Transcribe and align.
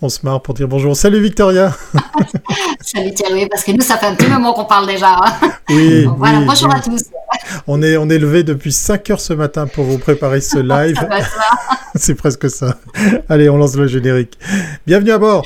on 0.00 0.08
se 0.08 0.20
marre 0.22 0.40
pour 0.40 0.54
dire 0.54 0.68
bonjour. 0.68 0.96
Salut 0.96 1.20
Victoria. 1.20 1.76
Salut 2.80 3.12
Thierry, 3.12 3.48
parce 3.48 3.64
que 3.64 3.72
nous, 3.72 3.80
ça 3.80 3.96
fait 3.96 4.06
un 4.06 4.14
petit 4.14 4.28
moment 4.30 4.52
qu'on 4.52 4.64
parle 4.64 4.86
déjà. 4.86 5.16
Hein. 5.16 5.50
Oui. 5.70 6.06
voilà, 6.16 6.40
bonjour 6.40 6.72
à 6.72 6.80
tous. 6.80 7.02
On 7.66 7.82
est, 7.82 7.96
on 7.96 8.08
est 8.08 8.18
levé 8.18 8.42
depuis 8.42 8.72
5 8.72 9.10
heures 9.10 9.20
ce 9.20 9.32
matin 9.32 9.66
pour 9.66 9.84
vous 9.84 9.98
préparer 9.98 10.40
ce 10.40 10.58
live. 10.86 10.96
C'est 11.94 12.14
presque 12.14 12.48
ça. 12.48 12.76
Allez, 13.28 13.48
on 13.50 13.56
lance 13.56 13.76
le 13.76 13.86
générique. 13.86 14.38
Bienvenue 14.86 15.10
à 15.10 15.18
bord. 15.18 15.42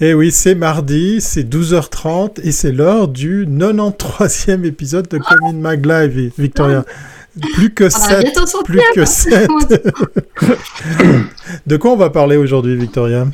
Et 0.00 0.08
eh 0.08 0.14
oui, 0.14 0.32
c'est 0.32 0.56
mardi, 0.56 1.20
c'est 1.20 1.44
12h30 1.44 2.40
et 2.42 2.50
c'est 2.50 2.72
l'heure 2.72 3.06
du 3.06 3.46
93e 3.46 4.64
épisode 4.64 5.06
de 5.06 5.18
Comin 5.18 5.52
Mag 5.52 5.86
Live, 5.86 6.32
Victoria. 6.36 6.84
Plus 7.54 7.72
que 7.72 7.88
7. 7.88 8.36
Plus 8.64 8.80
que 8.92 9.04
7. 9.04 9.48
de 11.66 11.76
quoi 11.76 11.92
on 11.92 11.96
va 11.96 12.10
parler 12.10 12.36
aujourd'hui, 12.36 12.74
Victoria? 12.74 13.28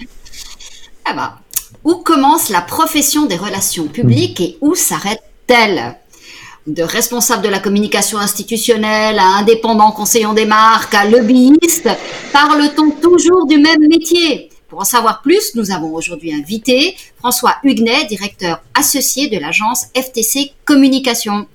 Ah 1.07 1.15
bah, 1.15 1.39
Où 1.85 1.95
commence 1.95 2.51
la 2.51 2.61
profession 2.61 3.25
des 3.25 3.37
relations 3.37 3.87
publiques 3.87 4.43
et 4.43 4.59
où 4.61 4.75
s'arrête-t-elle? 4.75 5.97
De 6.67 6.83
responsable 6.83 7.43
de 7.43 7.49
la 7.49 7.59
communication 7.59 8.19
institutionnelle 8.19 9.19
à 9.19 9.39
indépendant 9.39 9.93
conseillant 9.93 10.35
des 10.35 10.45
marques 10.45 10.95
à 10.95 11.07
lobbyiste, 11.07 11.89
parle-t-on 12.35 12.91
toujours 12.91 13.47
du 13.47 13.57
même 13.57 13.81
métier? 13.89 14.50
Pour 14.71 14.81
en 14.81 14.85
savoir 14.85 15.21
plus, 15.21 15.57
nous 15.57 15.73
avons 15.73 15.93
aujourd'hui 15.93 16.33
invité 16.33 16.97
François 17.19 17.57
Huguenet, 17.65 18.05
directeur 18.09 18.63
associé 18.79 19.29
de 19.29 19.37
l'agence 19.37 19.87
FTC 19.97 20.53
Communication. 20.65 21.47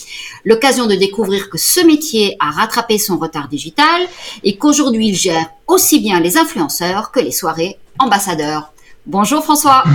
L'occasion 0.43 0.85
de 0.85 0.95
découvrir 0.95 1.49
que 1.49 1.57
ce 1.57 1.79
métier 1.85 2.35
a 2.45 2.51
rattrapé 2.51 2.97
son 2.97 3.17
retard 3.17 3.47
digital 3.47 4.01
et 4.43 4.57
qu'aujourd'hui 4.57 5.07
il 5.07 5.15
gère 5.15 5.45
aussi 5.65 6.01
bien 6.01 6.19
les 6.19 6.37
influenceurs 6.37 7.11
que 7.11 7.21
les 7.21 7.31
soirées 7.31 7.77
ambassadeurs. 7.99 8.73
Bonjour 9.05 9.41
François. 9.43 9.85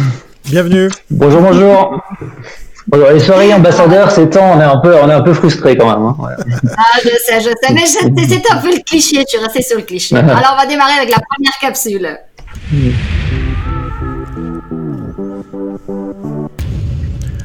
Bienvenue. 0.47 0.89
Bonjour, 1.11 1.43
bonjour. 1.43 2.01
Bonjour, 2.87 3.11
les 3.11 3.21
soirées 3.21 3.53
ambassadeurs, 3.53 4.11
c'est 4.11 4.31
temps, 4.31 4.53
on 4.57 4.61
est 4.61 4.65
un 4.65 4.79
peu, 4.79 4.97
on 4.97 5.09
est 5.09 5.13
un 5.13 5.21
peu 5.21 5.35
frustré 5.35 5.77
quand 5.77 5.87
même. 5.87 6.03
Hein. 6.03 6.17
Ah, 6.77 6.99
je 7.05 7.11
sais, 7.11 7.41
je 7.41 7.51
sais, 7.51 7.73
mais 7.73 7.87
c'est 7.87 8.51
un 8.51 8.57
peu 8.57 8.69
le 8.75 8.83
cliché, 8.83 9.25
tu 9.27 9.39
restes 9.39 9.69
sur 9.69 9.77
le 9.77 9.85
cliché. 9.85 10.17
Alors, 10.17 10.55
on 10.55 10.57
va 10.57 10.67
démarrer 10.67 10.95
avec 10.95 11.11
la 11.11 11.21
première 11.21 11.57
capsule. 11.61 12.19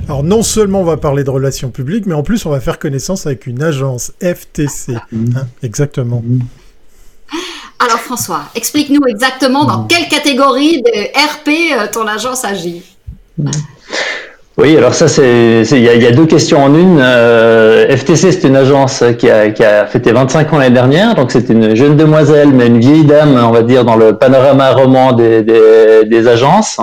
Alors 0.07 0.23
non 0.23 0.43
seulement 0.43 0.81
on 0.81 0.83
va 0.83 0.97
parler 0.97 1.23
de 1.23 1.29
relations 1.31 1.71
publiques, 1.71 2.05
mais 2.05 2.13
en 2.13 2.21
plus 2.21 2.45
on 2.45 2.51
va 2.51 2.59
faire 2.59 2.77
connaissance 2.77 3.25
avec 3.25 3.47
une 3.47 3.63
agence 3.63 4.11
FTC. 4.21 4.93
Hein, 4.95 5.47
exactement. 5.63 6.23
Alors 7.79 7.99
François, 7.99 8.43
explique-nous 8.53 9.05
exactement 9.07 9.65
dans 9.65 9.85
quelle 9.85 10.07
catégorie 10.07 10.81
de 10.83 10.91
RP 11.17 11.73
euh, 11.73 11.87
ton 11.91 12.07
agence 12.07 12.45
agit? 12.45 12.83
Oui, 14.57 14.77
alors 14.77 14.93
ça, 14.93 15.09
c'est, 15.09 15.63
il 15.69 15.83
y, 15.83 16.05
a 16.05 16.11
deux 16.11 16.27
questions 16.27 16.63
en 16.63 16.73
une. 16.73 16.99
Euh, 17.01 17.93
FTC, 17.97 18.31
c'est 18.31 18.47
une 18.47 18.55
agence 18.55 19.03
qui 19.17 19.29
a, 19.29 19.49
qui 19.49 19.65
a 19.65 19.85
fêté 19.85 20.13
25 20.13 20.53
ans 20.53 20.59
l'année 20.59 20.73
dernière, 20.73 21.13
donc 21.13 21.31
c'est 21.31 21.49
une 21.49 21.75
jeune 21.75 21.97
demoiselle, 21.97 22.53
mais 22.53 22.67
une 22.67 22.79
vieille 22.79 23.03
dame, 23.03 23.35
on 23.35 23.51
va 23.51 23.63
dire, 23.63 23.83
dans 23.83 23.97
le 23.97 24.17
panorama 24.17 24.71
roman 24.71 25.11
des, 25.11 25.43
des, 25.43 26.05
des 26.05 26.27
agences. 26.29 26.79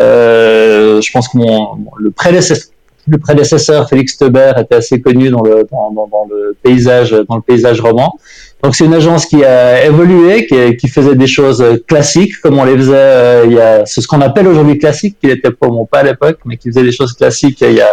Euh, 0.00 1.02
je 1.02 1.12
pense 1.12 1.28
que 1.28 1.36
mon, 1.36 1.76
le 1.98 2.10
prédécesseur, 2.12 2.72
le 3.06 3.18
prédécesseur 3.18 3.90
Félix 3.90 4.16
Teber 4.16 4.52
était 4.58 4.76
assez 4.76 5.02
connu 5.02 5.28
dans 5.28 5.42
le, 5.42 5.66
dans 5.70 6.26
le 6.30 6.56
paysage, 6.62 7.10
dans 7.28 7.36
le 7.36 7.42
paysage 7.42 7.80
roman. 7.82 8.14
Donc 8.62 8.76
c'est 8.76 8.84
une 8.84 8.94
agence 8.94 9.26
qui 9.26 9.44
a 9.44 9.84
évolué, 9.84 10.46
qui, 10.46 10.76
qui, 10.76 10.86
faisait 10.86 11.16
des 11.16 11.26
choses 11.26 11.64
classiques 11.88 12.40
comme 12.40 12.60
on 12.60 12.64
les 12.64 12.76
faisait 12.76 12.94
euh, 12.94 13.42
il 13.44 13.54
y 13.54 13.60
a 13.60 13.84
c'est 13.86 14.00
ce 14.00 14.06
qu'on 14.06 14.20
appelle 14.20 14.46
aujourd'hui 14.46 14.78
classique, 14.78 15.16
qui 15.20 15.26
n'était 15.26 15.50
probablement 15.50 15.84
pas 15.84 15.98
à 15.98 16.02
l'époque, 16.04 16.38
mais 16.44 16.56
qui 16.56 16.68
faisait 16.68 16.84
des 16.84 16.92
choses 16.92 17.12
classiques 17.12 17.60
il 17.60 17.72
y 17.72 17.80
a 17.80 17.92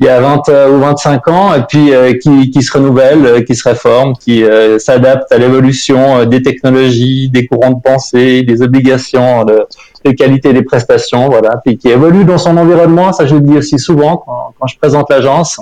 il 0.00 0.06
y 0.06 0.08
a 0.08 0.20
20 0.20 0.48
euh, 0.48 0.70
ou 0.70 0.80
25 0.80 1.28
ans 1.28 1.54
et 1.54 1.62
puis 1.62 1.94
euh, 1.94 2.12
qui, 2.14 2.50
qui 2.50 2.60
se 2.60 2.76
renouvelle, 2.76 3.44
qui 3.44 3.54
se 3.54 3.68
réforme, 3.68 4.14
qui 4.14 4.42
s'adapte 4.78 5.30
à 5.30 5.38
l'évolution 5.38 6.24
des 6.24 6.42
technologies, 6.42 7.28
des 7.28 7.46
courants 7.46 7.70
de 7.70 7.80
pensée, 7.80 8.42
des 8.42 8.62
obligations 8.62 9.44
de, 9.44 9.64
de, 10.04 10.10
qualité 10.10 10.52
des 10.52 10.62
prestations, 10.62 11.28
voilà, 11.28 11.60
puis 11.64 11.78
qui 11.78 11.88
évolue 11.88 12.24
dans 12.24 12.38
son 12.38 12.56
environnement. 12.56 13.12
Ça 13.12 13.26
je 13.26 13.36
le 13.36 13.42
dis 13.42 13.56
aussi 13.56 13.78
souvent 13.78 14.16
quand, 14.16 14.54
quand 14.58 14.66
je 14.66 14.76
présente 14.76 15.08
l'agence 15.08 15.60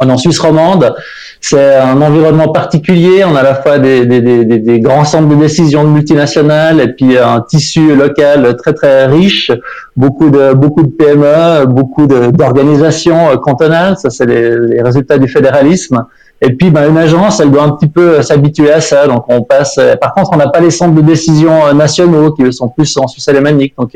en 0.00 0.16
Suisse 0.16 0.38
romande, 0.38 0.94
c'est 1.40 1.76
un 1.76 2.00
environnement 2.00 2.48
particulier. 2.48 3.24
On 3.24 3.34
a 3.36 3.40
à 3.40 3.42
la 3.42 3.54
fois 3.54 3.78
des, 3.78 4.06
des, 4.06 4.20
des, 4.20 4.44
des, 4.44 4.80
grands 4.80 5.04
centres 5.04 5.28
de 5.28 5.36
décision 5.36 5.84
multinationales 5.84 6.80
et 6.80 6.88
puis 6.88 7.18
un 7.18 7.40
tissu 7.40 7.94
local 7.94 8.56
très 8.56 8.72
très 8.72 9.06
riche, 9.06 9.52
beaucoup 9.96 10.30
de 10.30 10.54
beaucoup 10.54 10.82
de 10.82 10.90
PME, 10.90 11.66
beaucoup 11.66 12.06
d'organisations 12.06 13.36
cantonales. 13.38 13.96
Ça, 13.98 14.10
c'est 14.10 14.26
les, 14.26 14.82
résultats 14.82 15.18
du 15.18 15.28
fédéralisme. 15.28 16.04
Et 16.42 16.52
puis, 16.52 16.70
ben, 16.70 16.90
une 16.90 16.98
agence, 16.98 17.40
elle 17.40 17.50
doit 17.50 17.62
un 17.62 17.70
petit 17.70 17.88
peu 17.88 18.20
s'habituer 18.22 18.70
à 18.70 18.80
ça. 18.80 19.06
Donc, 19.06 19.24
on 19.28 19.42
passe. 19.42 19.80
Par 20.00 20.12
contre, 20.12 20.30
on 20.34 20.36
n'a 20.36 20.48
pas 20.48 20.60
les 20.60 20.70
centres 20.70 20.94
de 20.94 21.00
décision 21.00 21.72
nationaux 21.72 22.32
qui 22.32 22.52
sont 22.52 22.68
plus 22.68 22.94
en 22.98 23.06
Suisse 23.06 23.26
alémanique. 23.28 23.74
Donc, 23.78 23.92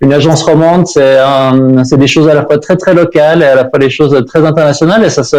une 0.00 0.12
agence 0.12 0.42
romande, 0.42 0.86
c'est 0.88 1.16
c'est 1.84 1.96
des 1.96 2.08
choses 2.08 2.28
à 2.28 2.34
la 2.34 2.44
fois 2.44 2.58
très 2.58 2.76
très 2.76 2.92
locales 2.92 3.42
et 3.42 3.46
à 3.46 3.54
la 3.54 3.68
fois 3.68 3.78
des 3.78 3.90
choses 3.90 4.20
très 4.26 4.44
internationales. 4.44 5.04
Et 5.04 5.10
ça 5.10 5.22
se 5.22 5.36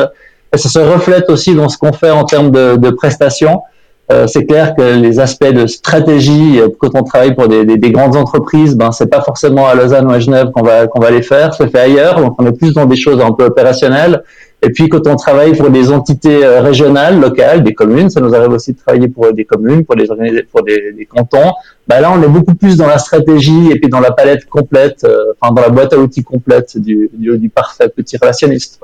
ça 0.56 0.70
se 0.70 0.80
reflète 0.80 1.30
aussi 1.30 1.54
dans 1.54 1.70
ce 1.70 1.78
qu'on 1.78 1.94
fait 1.94 2.10
en 2.10 2.24
termes 2.24 2.52
de, 2.52 2.78
de 2.78 2.90
prestations. 2.90 3.62
Euh, 4.10 4.26
c'est 4.26 4.46
clair 4.46 4.74
que 4.74 4.82
les 4.82 5.20
aspects 5.20 5.52
de 5.52 5.68
stratégie, 5.68 6.62
euh, 6.62 6.70
quand 6.80 6.92
on 6.94 7.04
travaille 7.04 7.36
pour 7.36 7.50
des, 7.50 7.66
des, 7.66 7.76
des, 7.76 7.92
grandes 7.92 8.16
entreprises, 8.16 8.78
ben 8.78 8.94
c'est 8.94 9.08
pas 9.08 9.20
forcément 9.20 9.68
à 9.68 9.76
Lausanne 9.76 10.08
ou 10.08 10.12
à 10.12 10.20
Genève 10.20 10.52
qu'on 10.52 10.64
va 10.64 10.88
qu'on 10.88 11.02
va 11.02 11.12
les 11.12 11.22
faire, 11.22 11.54
c'est 11.54 11.70
fait 11.70 11.80
ailleurs. 11.80 12.22
Donc 12.22 12.36
on 12.40 12.46
est 12.46 12.58
plus 12.58 12.74
dans 12.74 12.86
des 12.86 12.96
choses 12.96 13.22
un 13.22 13.34
peu 13.34 13.44
opérationnelles. 13.44 14.24
Et 14.64 14.70
puis 14.72 14.90
quand 14.90 15.06
on 15.06 15.16
travaille 15.16 15.56
pour 15.56 15.70
des 15.70 15.92
entités 15.92 16.44
euh, 16.44 16.62
régionales, 16.62 17.20
locales, 17.20 17.64
des 17.64 17.76
communes, 17.76 18.10
ça 18.10 18.20
nous 18.20 18.34
arrive 18.34 18.52
aussi 18.52 18.74
de 18.74 18.78
travailler 18.78 19.08
pour 19.08 19.32
des 19.32 19.46
communes, 19.46 19.86
pour 19.86 19.96
des 19.96 20.08
pour 20.52 20.64
des, 20.64 21.08
cantons. 21.10 21.54
Ben 21.88 22.02
là, 22.02 22.12
on 22.12 22.22
est 22.24 22.28
beaucoup 22.28 22.56
plus 22.56 22.76
dans 22.76 22.88
la 22.88 22.98
stratégie 22.98 23.72
et 23.72 23.80
puis 23.80 23.90
dans 23.90 24.00
la 24.00 24.12
palette 24.12 24.46
complète, 24.48 25.04
euh, 25.04 25.34
enfin 25.40 25.54
dans 25.54 25.62
la 25.62 25.70
boîte 25.70 25.94
à 25.94 25.98
outils 25.98 26.24
complète 26.24 26.78
du, 26.78 27.10
du, 27.14 27.50
parfait 27.50 27.88
petit 27.90 28.18
relationniste. 28.18 28.80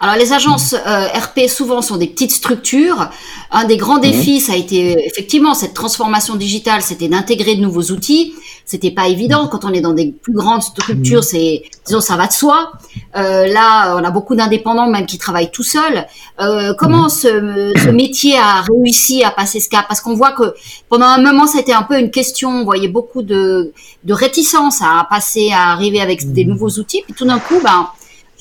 Alors 0.00 0.16
les 0.16 0.32
agences 0.32 0.74
euh, 0.74 1.06
RP 1.06 1.48
souvent 1.48 1.82
sont 1.82 1.96
des 1.96 2.06
petites 2.06 2.32
structures. 2.32 3.10
Un 3.50 3.64
des 3.64 3.76
grands 3.76 3.96
mhm. 3.96 4.02
défis, 4.02 4.40
ça 4.40 4.52
a 4.52 4.56
été 4.56 5.06
effectivement 5.06 5.54
cette 5.54 5.74
transformation 5.74 6.36
digitale, 6.36 6.82
c'était 6.82 7.08
d'intégrer 7.08 7.56
de 7.56 7.60
nouveaux 7.60 7.92
outils. 7.92 8.34
C'était 8.66 8.90
pas 8.90 9.08
évident 9.08 9.46
quand 9.46 9.66
on 9.66 9.72
est 9.72 9.82
dans 9.82 9.92
des 9.92 10.10
plus 10.10 10.32
grandes 10.32 10.62
structures. 10.62 11.18
Mhm. 11.18 11.22
C'est 11.22 11.62
disons 11.86 12.00
ça 12.00 12.16
va 12.16 12.26
de 12.26 12.32
soi. 12.32 12.72
Euh, 13.16 13.46
là, 13.46 13.96
on 13.96 14.04
a 14.04 14.10
beaucoup 14.10 14.34
d'indépendants 14.34 14.88
même 14.88 15.06
qui 15.06 15.18
travaillent 15.18 15.50
tout 15.50 15.62
seuls. 15.62 16.06
Euh, 16.40 16.74
comment 16.78 17.04
mhm. 17.04 17.08
ce, 17.10 17.72
ce, 17.76 17.90
métier 17.90 18.36
a 18.36 18.62
réussi 18.62 19.22
à 19.22 19.30
passer 19.30 19.60
ce 19.60 19.68
cap? 19.68 19.86
Parce 19.86 20.00
qu'on 20.00 20.14
voit 20.14 20.32
que 20.32 20.54
pendant 20.88 21.06
un 21.06 21.20
moment, 21.20 21.46
c'était 21.46 21.72
un 21.72 21.82
peu 21.82 21.98
une 21.98 22.10
question. 22.10 22.50
On 22.50 22.64
voyait 22.64 22.88
beaucoup 22.88 23.22
de, 23.22 23.72
de 24.04 24.12
réticence 24.12 24.80
à 24.82 25.06
passer, 25.08 25.50
à 25.52 25.72
arriver 25.72 26.00
avec 26.00 26.32
des 26.32 26.44
nouveaux 26.44 26.70
outils. 26.70 27.02
Puis 27.04 27.14
tout 27.14 27.26
d'un 27.26 27.38
coup, 27.38 27.60
ben 27.62 27.88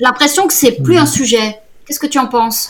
l'impression 0.04 0.48
que 0.48 0.54
c'est 0.54 0.84
plus 0.84 0.98
un 0.98 1.06
sujet. 1.06 1.58
Qu'est-ce 1.86 2.00
que 2.00 2.08
tu 2.08 2.20
en 2.20 2.28
penses? 2.28 2.70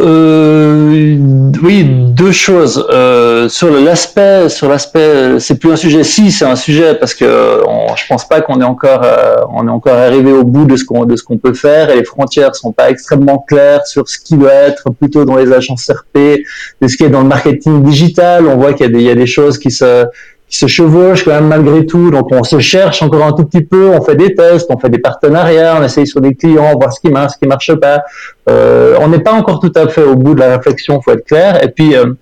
Euh, 0.00 1.48
oui, 1.62 1.84
deux 1.84 2.32
choses. 2.32 2.86
Euh, 2.90 3.48
sur 3.48 3.70
l'aspect, 3.70 4.48
sur 4.48 4.68
l'aspect, 4.68 5.38
c'est 5.38 5.58
plus 5.58 5.72
un 5.72 5.76
sujet. 5.76 6.02
Si, 6.04 6.32
c'est 6.32 6.44
un 6.44 6.56
sujet 6.56 6.94
parce 6.94 7.14
que 7.14 7.62
on, 7.66 7.94
je 7.96 8.04
pense 8.08 8.26
pas 8.26 8.40
qu'on 8.40 8.60
est 8.60 8.64
encore, 8.64 9.02
euh, 9.04 9.36
on 9.52 9.66
est 9.66 9.70
encore 9.70 9.96
arrivé 9.96 10.32
au 10.32 10.44
bout 10.44 10.64
de 10.64 10.76
ce 10.76 10.84
qu'on 10.84 11.04
de 11.04 11.16
ce 11.16 11.22
qu'on 11.22 11.38
peut 11.38 11.54
faire 11.54 11.90
et 11.90 11.96
les 11.96 12.04
frontières 12.04 12.54
sont 12.54 12.72
pas 12.72 12.90
extrêmement 12.90 13.38
claires 13.38 13.86
sur 13.86 14.08
ce 14.08 14.18
qui 14.18 14.36
doit 14.36 14.52
être 14.52 14.90
plutôt 14.90 15.24
dans 15.24 15.36
les 15.36 15.52
agences 15.52 15.90
RP, 15.90 16.42
de 16.80 16.88
ce 16.88 16.96
qui 16.96 17.04
est 17.04 17.10
dans 17.10 17.22
le 17.22 17.28
marketing 17.28 17.82
digital. 17.82 18.46
On 18.46 18.56
voit 18.56 18.72
qu'il 18.72 18.86
y 18.86 18.88
a 18.88 18.92
des, 18.92 19.00
il 19.00 19.06
y 19.06 19.10
a 19.10 19.14
des 19.14 19.26
choses 19.26 19.58
qui 19.58 19.70
se 19.70 20.06
qui 20.50 20.58
se 20.58 20.66
chevauchent 20.66 21.24
quand 21.24 21.30
même 21.30 21.46
malgré 21.46 21.86
tout. 21.86 22.10
Donc 22.10 22.28
on 22.32 22.42
se 22.42 22.58
cherche 22.58 23.02
encore 23.02 23.24
un 23.24 23.32
tout 23.32 23.44
petit 23.44 23.62
peu, 23.62 23.90
on 23.90 24.02
fait 24.02 24.16
des 24.16 24.34
tests, 24.34 24.66
on 24.68 24.78
fait 24.78 24.90
des 24.90 24.98
partenariats, 24.98 25.76
on 25.78 25.84
essaye 25.84 26.06
sur 26.06 26.20
des 26.20 26.34
clients, 26.34 26.72
voir 26.78 26.92
ce 26.92 27.00
qui 27.00 27.08
marche, 27.08 27.34
ce 27.34 27.38
qui 27.38 27.46
marche 27.46 27.72
pas. 27.76 28.02
Euh, 28.48 28.96
on 29.00 29.08
n'est 29.08 29.20
pas 29.20 29.32
encore 29.32 29.60
tout 29.60 29.72
à 29.76 29.88
fait 29.88 30.02
au 30.02 30.16
bout 30.16 30.34
de 30.34 30.40
la 30.40 30.56
réflexion, 30.56 31.00
faut 31.00 31.12
être 31.12 31.24
clair. 31.24 31.62
Et 31.62 31.68
puis 31.68 31.94
euh, 31.94 32.12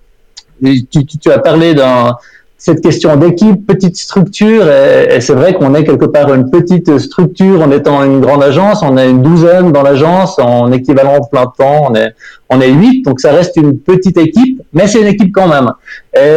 tu, 0.62 1.06
tu, 1.06 1.32
as 1.32 1.38
parlé 1.38 1.74
d'un 1.74 2.16
cette 2.60 2.80
question 2.80 3.14
d'équipe, 3.14 3.64
petite 3.68 3.96
structure, 3.96 4.68
et, 4.68 5.20
c'est 5.20 5.32
vrai 5.32 5.54
qu'on 5.54 5.76
est 5.76 5.84
quelque 5.84 6.06
part 6.06 6.34
une 6.34 6.50
petite 6.50 6.98
structure 6.98 7.62
en 7.62 7.70
étant 7.70 8.02
une 8.02 8.20
grande 8.20 8.42
agence, 8.42 8.82
on 8.82 8.96
est 8.98 9.08
une 9.08 9.22
douzaine 9.22 9.70
dans 9.70 9.82
l'agence, 9.82 10.40
en 10.40 10.72
équivalent 10.72 11.20
plein 11.30 11.46
temps, 11.46 11.86
on 11.88 11.94
est 11.94 12.12
on 12.50 12.60
est 12.60 12.70
huit, 12.70 13.04
donc 13.04 13.20
ça 13.20 13.30
reste 13.30 13.56
une 13.56 13.78
petite 13.78 14.16
équipe, 14.16 14.62
mais 14.72 14.88
c'est 14.88 15.02
une 15.02 15.06
équipe 15.06 15.32
quand 15.32 15.48
même. 15.48 15.70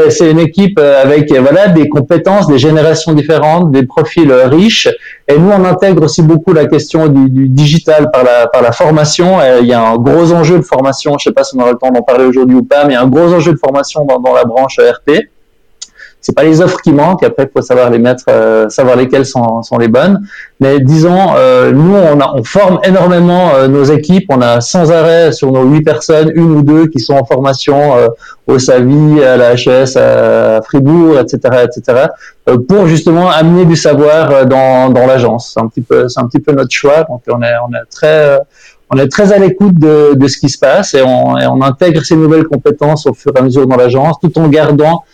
C'est 0.10 0.30
une 0.30 0.40
équipe 0.40 0.78
euh, 0.78 1.02
avec 1.02 1.34
voilà 1.34 1.70
des 1.70 1.90
compétences, 1.90 2.48
des 2.48 2.60
générations 2.60 3.14
différentes, 3.14 3.72
des 3.72 3.84
profils 3.84 4.32
riches, 4.32 4.90
et 5.28 5.40
nous 5.40 5.50
on 5.50 5.66
intègre 5.66 6.04
aussi 6.04 6.22
beaucoup 6.22 6.54
la 6.54 6.66
question 6.66 7.08
du, 7.08 7.30
du 7.32 7.48
digital 7.48 8.12
par 8.12 8.24
la 8.24 8.46
par 8.48 8.62
la 8.62 8.74
formation. 8.74 9.38
il 9.60 9.66
y 9.66 9.74
a 9.74 9.82
un 9.82 9.96
gros 9.96 10.32
enjeu 10.34 10.58
de 10.60 10.64
formation, 10.64 11.18
je 11.18 11.24
sais 11.24 11.34
pas 11.34 11.44
si 11.44 11.56
on 11.58 11.62
aura 11.62 11.72
le 11.72 11.78
temps 11.78 11.90
d'en 11.90 12.04
parler 12.04 12.26
aujourd'hui 12.26 12.58
ou 12.58 12.64
pas, 12.64 12.84
mais 12.84 12.92
il 12.92 12.96
y 12.96 13.00
a 13.00 13.02
un 13.02 13.08
gros 13.08 13.34
enjeu 13.34 13.54
de 13.54 13.58
formation 13.58 14.06
dans, 14.06 14.20
dans 14.20 14.34
la 14.34 14.44
branche 14.44 14.78
RP 14.80 15.30
c'est 16.22 16.36
pas 16.36 16.44
les 16.44 16.62
offres 16.62 16.80
qui 16.82 16.94
manquent. 16.94 17.24
Après, 17.24 17.44
il 17.44 17.50
faut 17.52 17.66
savoir 17.66 17.90
les 17.90 17.98
mettre, 17.98 18.26
euh, 18.30 18.70
savoir 18.70 18.96
lesquelles 18.96 19.26
sont, 19.26 19.64
sont, 19.64 19.78
les 19.80 19.88
bonnes. 19.88 20.22
Mais 20.60 20.80
disons, 20.80 21.34
euh, 21.36 21.72
nous, 21.72 21.96
on, 21.96 22.20
a, 22.20 22.34
on, 22.36 22.44
forme 22.44 22.80
énormément 22.84 23.56
euh, 23.56 23.68
nos 23.68 23.84
équipes. 23.84 24.26
On 24.30 24.40
a 24.42 24.62
sans 24.62 24.92
arrêt 24.92 25.32
sur 25.32 25.52
nos 25.52 25.64
huit 25.64 25.82
personnes, 25.82 26.32
une 26.36 26.52
ou 26.52 26.62
deux 26.62 26.88
qui 26.88 27.00
sont 27.00 27.16
en 27.16 27.26
formation 27.26 27.92
au 28.48 28.60
SAVI, 28.60 29.24
à 29.24 29.36
la 29.36 29.54
HES, 29.54 29.98
à 29.98 30.62
Fribourg, 30.62 31.20
etc., 31.20 31.66
etc., 31.66 32.08
pour 32.68 32.88
justement 32.88 33.30
amener 33.30 33.66
du 33.66 33.76
savoir 33.76 34.46
dans, 34.46 34.90
dans 34.90 35.08
l'agence. 35.08 35.52
C'est 35.54 35.62
un 35.62 35.68
petit 35.68 35.82
peu, 35.82 36.08
c'est 36.08 36.20
un 36.20 36.28
petit 36.28 36.40
peu 36.40 36.52
notre 36.52 36.72
choix. 36.72 37.04
Donc, 37.04 37.22
on 37.30 37.42
est, 37.42 37.54
on 37.68 37.74
est 37.74 37.86
très 37.90 38.40
on 38.94 38.98
est 38.98 39.08
très 39.08 39.32
à 39.32 39.38
l'écoute 39.38 39.76
de, 39.76 40.16
de, 40.16 40.28
ce 40.28 40.38
qui 40.38 40.50
se 40.50 40.60
passe 40.60 40.94
et 40.94 41.02
on, 41.02 41.38
et 41.38 41.48
on, 41.48 41.62
intègre 41.62 42.04
ces 42.04 42.18
nouvelles 42.18 42.44
compétences 42.44 43.08
au 43.08 43.14
fur 43.14 43.32
et 43.34 43.40
à 43.40 43.42
mesure 43.42 43.66
dans 43.66 43.78
l'agence, 43.78 44.18
tout 44.20 44.38
en 44.38 44.50
gardant 44.50 45.06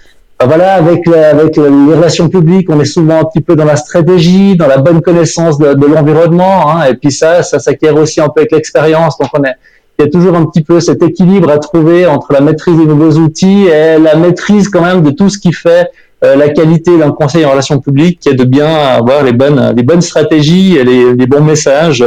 voilà, 0.45 0.75
avec, 0.75 1.07
avec 1.07 1.57
les 1.57 1.63
relations 1.63 2.29
publiques, 2.29 2.69
on 2.69 2.79
est 2.79 2.85
souvent 2.85 3.21
un 3.21 3.23
petit 3.23 3.41
peu 3.41 3.55
dans 3.55 3.65
la 3.65 3.75
stratégie, 3.75 4.55
dans 4.55 4.67
la 4.67 4.77
bonne 4.77 5.01
connaissance 5.01 5.57
de, 5.57 5.73
de 5.73 5.85
l'environnement, 5.87 6.69
hein, 6.69 6.83
et 6.83 6.93
puis 6.93 7.11
ça, 7.11 7.41
ça 7.41 7.57
s'acquiert 7.57 7.95
aussi 7.95 8.21
un 8.21 8.29
peu 8.29 8.41
avec 8.41 8.51
l'expérience. 8.51 9.17
Donc 9.17 9.29
on 9.33 9.43
est, 9.43 9.55
il 9.97 10.05
y 10.05 10.07
a 10.07 10.11
toujours 10.11 10.35
un 10.35 10.45
petit 10.45 10.61
peu 10.61 10.79
cet 10.79 11.01
équilibre 11.01 11.49
à 11.49 11.57
trouver 11.57 12.05
entre 12.05 12.31
la 12.31 12.41
maîtrise 12.41 12.77
des 12.77 12.85
nouveaux 12.85 13.13
outils 13.17 13.65
et 13.65 13.97
la 13.97 14.15
maîtrise 14.15 14.69
quand 14.69 14.81
même 14.81 15.01
de 15.01 15.09
tout 15.09 15.27
ce 15.29 15.39
qui 15.39 15.51
fait 15.51 15.89
euh, 16.23 16.35
la 16.35 16.49
qualité 16.49 16.95
d'un 16.99 17.11
conseil 17.11 17.43
en 17.43 17.51
relations 17.51 17.79
publiques, 17.79 18.19
qui 18.19 18.29
est 18.29 18.35
de 18.35 18.43
bien 18.43 18.67
avoir 18.67 19.23
les 19.23 19.33
bonnes, 19.33 19.73
les 19.75 19.83
bonnes 19.83 20.01
stratégies 20.01 20.77
et 20.77 20.83
les, 20.83 21.15
les 21.15 21.25
bons 21.25 21.43
messages 21.43 22.05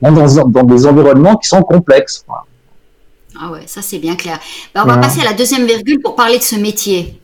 dans, 0.00 0.44
dans, 0.46 0.62
des 0.62 0.86
environnements 0.86 1.36
qui 1.36 1.48
sont 1.48 1.62
complexes. 1.62 2.24
Ah 3.38 3.50
ouais, 3.52 3.64
ça 3.66 3.82
c'est 3.82 3.98
bien 3.98 4.16
clair. 4.16 4.38
Ben, 4.74 4.82
on 4.84 4.88
va 4.88 4.96
passer 4.96 5.20
à 5.20 5.24
la 5.24 5.32
deuxième 5.34 5.66
virgule 5.66 6.00
pour 6.00 6.16
parler 6.16 6.38
de 6.38 6.42
ce 6.42 6.56
métier. 6.56 7.19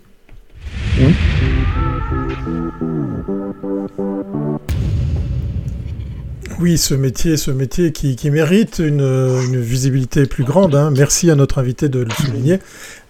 Oui, 6.59 6.79
ce 6.79 6.95
métier, 6.95 7.37
ce 7.37 7.51
métier 7.51 7.93
qui, 7.93 8.31
mérite 8.31 8.79
une, 8.79 9.61
visibilité 9.61 10.27
plus 10.27 10.45
grande. 10.45 10.75
Hein. 10.75 10.91
Merci 10.97 11.31
à 11.31 11.35
notre 11.35 11.59
invité 11.59 11.89
de 11.89 12.01
le 12.01 12.11
souligner. 12.11 12.59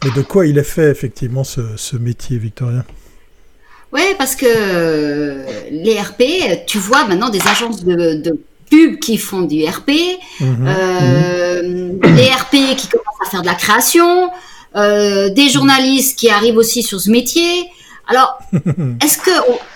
Mais 0.05 0.11
de 0.11 0.23
quoi 0.23 0.47
il 0.47 0.59
est 0.59 0.65
fait 0.65 0.91
effectivement 0.91 1.45
ce, 1.45 1.97
métier, 1.97 2.39
Victorien 2.39 2.85
Oui, 3.93 4.03
parce 4.19 4.35
que 4.35 4.47
euh, 4.49 5.45
les 5.71 6.01
RP, 6.01 6.67
tu 6.67 6.79
vois 6.79 7.07
maintenant 7.07 7.31
des 7.31 7.47
agences 7.47 7.85
de, 7.85 8.37
pub 8.69 8.99
qui 8.99 9.17
font 9.17 9.43
du 9.43 9.65
RP, 9.65 9.91
mhm. 10.41 10.67
euh, 10.67 11.93
des 11.93 12.27
RP 12.27 12.77
qui 12.77 12.89
commencent 12.89 13.23
à 13.25 13.31
faire 13.31 13.43
de 13.43 13.47
la 13.47 13.55
création, 13.55 14.29
euh, 14.77 15.31
des 15.31 15.49
journalistes 15.49 16.19
qui 16.19 16.29
arrivent 16.29 16.59
aussi 16.59 16.83
sur 16.83 17.01
ce 17.01 17.11
métier. 17.11 17.67
Alors, 18.09 18.39
est-ce 19.03 19.19
que 19.19 19.31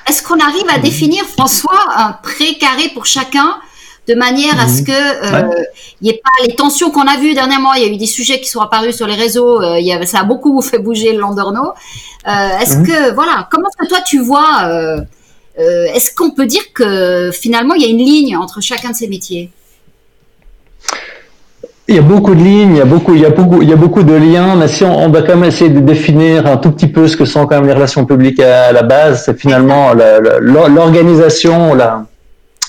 est-ce 0.08 0.22
qu'on 0.22 0.38
arrive 0.38 0.66
à 0.68 0.78
définir, 0.78 1.24
François, 1.24 1.80
un 1.96 2.12
pré 2.12 2.54
carré 2.58 2.88
pour 2.94 3.06
chacun 3.06 3.56
de 4.08 4.14
manière 4.14 4.58
à 4.60 4.68
ce 4.68 4.80
mhm. 4.80 4.86
que 4.86 5.62
il 6.00 6.04
n'y 6.04 6.10
ait 6.10 6.20
pas 6.22 6.46
les 6.46 6.54
tensions 6.54 6.90
qu'on 6.90 7.06
a 7.06 7.16
vues 7.16 7.34
dernièrement? 7.34 7.74
Il 7.74 7.82
y 7.82 7.86
a 7.86 7.88
eu 7.88 7.96
des 7.96 8.06
sujets 8.06 8.40
qui 8.40 8.48
sont 8.48 8.60
apparus 8.60 8.96
sur 8.96 9.06
les 9.06 9.14
réseaux. 9.14 9.60
Euh, 9.62 9.80
il 9.80 9.86
y 9.86 10.06
ça 10.06 10.20
a 10.20 10.24
beaucoup 10.24 10.60
fait 10.70 10.78
bouger 10.78 11.12
le 11.12 11.20
Landerneau. 11.20 11.72
Euh, 12.28 12.58
est-ce 12.60 12.76
mhm. 12.76 12.86
que 12.86 13.14
voilà, 13.14 13.48
comment 13.50 13.68
est-ce 13.68 13.84
que 13.84 13.88
toi 13.88 14.00
tu 14.06 14.20
vois 14.20 14.64
euh, 14.64 15.04
Est-ce 15.94 16.14
qu'on 16.14 16.30
peut 16.30 16.46
dire 16.46 16.72
que 16.74 17.30
finalement 17.32 17.74
il 17.74 17.82
y 17.82 17.86
a 17.86 17.88
une 17.88 18.04
ligne 18.04 18.36
entre 18.36 18.60
chacun 18.60 18.90
de 18.90 18.96
ces 18.96 19.08
métiers? 19.08 19.50
Il 21.90 21.96
y 21.96 21.98
a 21.98 22.02
beaucoup 22.02 22.36
de 22.36 22.40
lignes, 22.40 22.70
il 22.70 22.78
y 22.78 22.80
a 22.80 22.84
beaucoup, 22.84 23.14
il 23.16 23.20
y 23.20 23.26
a 23.26 23.30
beaucoup, 23.30 23.62
il 23.62 23.68
y 23.68 23.72
a 23.72 23.76
beaucoup 23.76 24.04
de 24.04 24.14
liens, 24.14 24.54
mais 24.54 24.68
si 24.68 24.84
on, 24.84 25.08
va 25.08 25.22
quand 25.22 25.34
même 25.34 25.48
essayer 25.48 25.70
de 25.70 25.80
définir 25.80 26.46
un 26.46 26.56
tout 26.56 26.70
petit 26.70 26.86
peu 26.86 27.08
ce 27.08 27.16
que 27.16 27.24
sont 27.24 27.46
quand 27.46 27.56
même 27.56 27.66
les 27.66 27.72
relations 27.72 28.06
publiques 28.06 28.38
à, 28.38 28.70
la 28.70 28.84
base, 28.84 29.24
c'est 29.24 29.36
finalement 29.36 29.88
l'organisation, 30.40 31.74
la, 31.74 32.04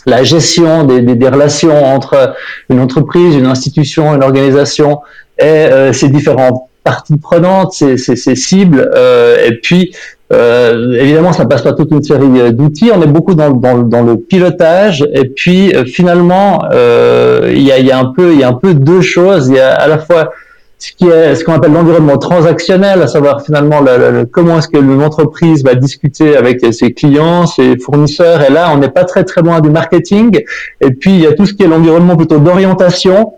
la 0.08 0.24
gestion 0.24 0.86
des, 0.86 1.02
des, 1.04 1.30
relations 1.30 1.86
entre 1.86 2.34
une 2.70 2.80
entreprise, 2.80 3.36
une 3.36 3.46
institution, 3.46 4.16
une 4.16 4.24
organisation 4.24 5.02
et 5.38 5.44
euh, 5.46 5.94
ses 5.94 6.10
différentes 6.10 6.64
parties 6.84 7.18
prenantes, 7.18 7.74
ses, 7.74 7.98
ses, 7.98 8.36
cibles, 8.36 8.92
euh, 8.96 9.46
et 9.46 9.58
puis 9.58 9.92
euh, 10.32 10.94
évidemment, 11.00 11.34
ça 11.34 11.46
passe 11.46 11.62
pas 11.62 11.74
toute 11.74 11.92
une 11.92 12.04
série 12.04 12.40
euh, 12.40 12.52
d'outils. 12.52 12.92
On 12.94 13.02
est 13.02 13.08
beaucoup 13.08 13.36
dans, 13.36 13.52
dans, 13.52 13.80
dans, 13.80 14.04
le 14.04 14.18
pilotage. 14.18 15.06
Et 15.14 15.26
puis, 15.26 15.76
euh, 15.76 15.84
finalement, 15.84 16.64
euh, 16.72 17.52
il 17.54 17.62
y, 17.62 17.72
a, 17.72 17.80
y, 17.80 17.92
a, 17.92 18.00
un 18.00 18.06
peu, 18.06 18.32
il 18.32 18.40
y 18.40 18.44
a 18.44 18.48
un 18.48 18.54
peu 18.54 18.74
deux 18.74 19.02
choses. 19.02 19.50
Il 19.50 19.56
y 19.56 19.60
a 19.60 19.74
à 19.74 19.88
la 19.88 19.98
fois 19.98 20.32
ce 20.78 20.94
qui 20.94 21.08
est 21.08 21.36
ce 21.36 21.44
qu'on 21.44 21.54
appelle 21.54 21.74
l'environnement 21.74 22.18
transactionnel, 22.18 23.04
à 23.04 23.08
savoir 23.08 23.44
finalement 23.44 23.82
le, 23.82 24.26
comment 24.26 24.58
est-ce 24.58 24.68
que 24.68 24.80
l'entreprise 24.80 25.64
va 25.64 25.76
discuter 25.76 26.36
avec 26.36 26.66
ses 26.74 26.94
clients, 26.94 27.46
ses 27.46 27.78
fournisseurs. 27.78 28.42
Et 28.42 28.52
là, 28.52 28.72
on 28.74 28.78
n'est 28.78 28.90
pas 28.90 29.04
très 29.04 29.24
très 29.24 29.42
loin 29.42 29.60
du 29.60 29.70
marketing. 29.70 30.42
Et 30.80 30.92
puis, 30.92 31.12
il 31.12 31.22
y 31.22 31.28
a 31.28 31.34
tout 31.34 31.46
ce 31.46 31.54
qui 31.54 31.64
est 31.64 31.68
l'environnement 31.68 32.16
plutôt 32.16 32.40
d'orientation. 32.40 33.34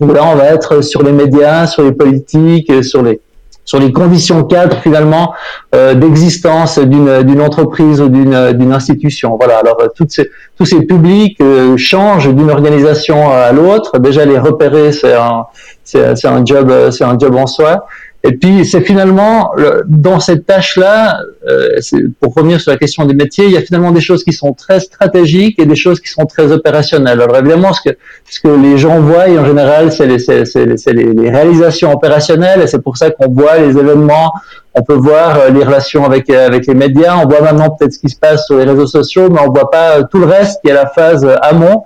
Là, 0.00 0.24
on 0.24 0.36
va 0.36 0.46
être 0.46 0.82
sur 0.82 1.02
les 1.02 1.12
médias, 1.12 1.66
sur 1.66 1.82
les 1.82 1.92
politiques, 1.92 2.84
sur 2.84 3.02
les 3.02 3.20
sur 3.64 3.78
les 3.78 3.92
conditions 3.92 4.44
cadres 4.44 4.76
finalement 4.82 5.34
euh, 5.74 5.94
d'existence 5.94 6.78
d'une 6.78 7.22
d'une 7.22 7.40
entreprise 7.40 8.00
ou 8.00 8.08
d'une 8.08 8.52
d'une 8.52 8.72
institution. 8.72 9.36
Voilà. 9.36 9.58
Alors 9.58 9.78
euh, 9.80 9.88
toutes 9.94 10.10
ces, 10.10 10.30
tous 10.56 10.66
ces 10.66 10.82
publics 10.82 11.40
euh, 11.40 11.76
changent 11.76 12.32
d'une 12.32 12.50
organisation 12.50 13.30
à 13.30 13.52
l'autre. 13.52 13.98
Déjà 13.98 14.24
les 14.24 14.38
repérer, 14.38 14.92
c'est 14.92 15.14
un 15.14 15.46
c'est 15.82 16.26
un 16.26 16.44
job 16.44 16.72
c'est 16.90 17.04
un 17.04 17.18
job 17.18 17.34
en 17.36 17.46
soi. 17.46 17.86
Et 18.26 18.32
puis 18.32 18.64
c'est 18.64 18.80
finalement 18.80 19.52
dans 19.86 20.18
cette 20.18 20.46
tâche-là, 20.46 21.20
euh, 21.46 21.78
pour 22.20 22.32
revenir 22.32 22.58
sur 22.58 22.70
la 22.70 22.78
question 22.78 23.04
des 23.04 23.12
métiers, 23.12 23.44
il 23.44 23.50
y 23.50 23.58
a 23.58 23.60
finalement 23.60 23.92
des 23.92 24.00
choses 24.00 24.24
qui 24.24 24.32
sont 24.32 24.54
très 24.54 24.80
stratégiques 24.80 25.58
et 25.58 25.66
des 25.66 25.76
choses 25.76 26.00
qui 26.00 26.08
sont 26.08 26.24
très 26.24 26.50
opérationnelles. 26.50 27.20
Alors 27.20 27.36
évidemment, 27.36 27.74
ce 27.74 27.82
que, 27.86 27.94
ce 28.24 28.40
que 28.40 28.48
les 28.48 28.78
gens 28.78 28.98
voient 29.00 29.28
en 29.28 29.44
général, 29.44 29.92
c'est 29.92 30.06
les, 30.06 30.16
les, 30.16 31.12
les, 31.12 31.30
réalisations 31.30 31.92
opérationnelles 31.92 32.62
et 32.62 32.66
c'est 32.66 32.80
pour 32.80 32.96
ça 32.96 33.10
qu'on 33.10 33.30
voit 33.30 33.58
les 33.58 33.76
événements, 33.76 34.32
on 34.72 34.82
peut 34.82 34.94
voir 34.94 35.38
euh, 35.38 35.50
les 35.50 35.62
relations 35.62 36.06
avec, 36.06 36.30
euh, 36.30 36.46
avec 36.46 36.66
les 36.66 36.74
médias, 36.74 37.18
on 37.22 37.28
voit 37.28 37.42
maintenant 37.42 37.76
peut-être 37.76 37.92
ce 37.92 37.98
qui 37.98 38.08
se 38.08 38.16
passe 38.16 38.46
sur 38.46 38.56
les 38.56 38.64
réseaux 38.64 38.86
sociaux, 38.86 39.28
mais 39.28 39.40
on 39.46 39.52
voit 39.52 39.70
pas 39.70 40.02
tout 40.04 40.18
le 40.18 40.26
reste 40.26 40.62
qui 40.62 40.70
est 40.70 40.74
la 40.74 40.86
phase 40.86 41.28
amont. 41.42 41.84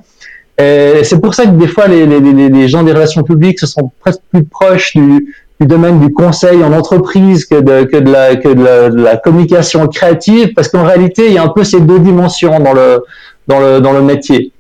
C'est 0.57 1.21
pour 1.21 1.35
ça 1.35 1.45
que 1.45 1.51
des 1.51 1.69
fois, 1.69 1.87
les, 1.87 2.05
les, 2.05 2.21
les 2.21 2.69
gens 2.69 2.83
des 2.83 2.93
relations 2.93 3.23
publiques 3.23 3.61
se 3.61 3.67
sont 3.67 3.93
presque 4.01 4.21
plus 4.33 4.45
proches 4.45 4.97
du, 4.97 5.35
du 5.61 5.67
domaine 5.67 5.99
du 6.01 6.13
conseil 6.13 6.63
en 6.63 6.73
entreprise 6.73 7.45
que 7.45 7.57
de, 7.57 7.85
que 7.85 7.97
de, 7.97 8.11
la, 8.11 8.37
que 8.37 8.49
de 8.49 8.97
la, 8.97 9.17
communication 9.17 9.87
créative, 9.89 10.53
parce 10.55 10.69
qu'en 10.69 10.85
réalité, 10.85 11.27
il 11.27 11.35
y 11.35 11.39
a 11.39 11.43
un 11.43 11.49
peu 11.49 11.65
ces 11.65 11.81
deux 11.81 11.99
dimensions 11.99 12.61
dans 12.61 12.73
le, 12.75 14.03
métier. 14.03 14.53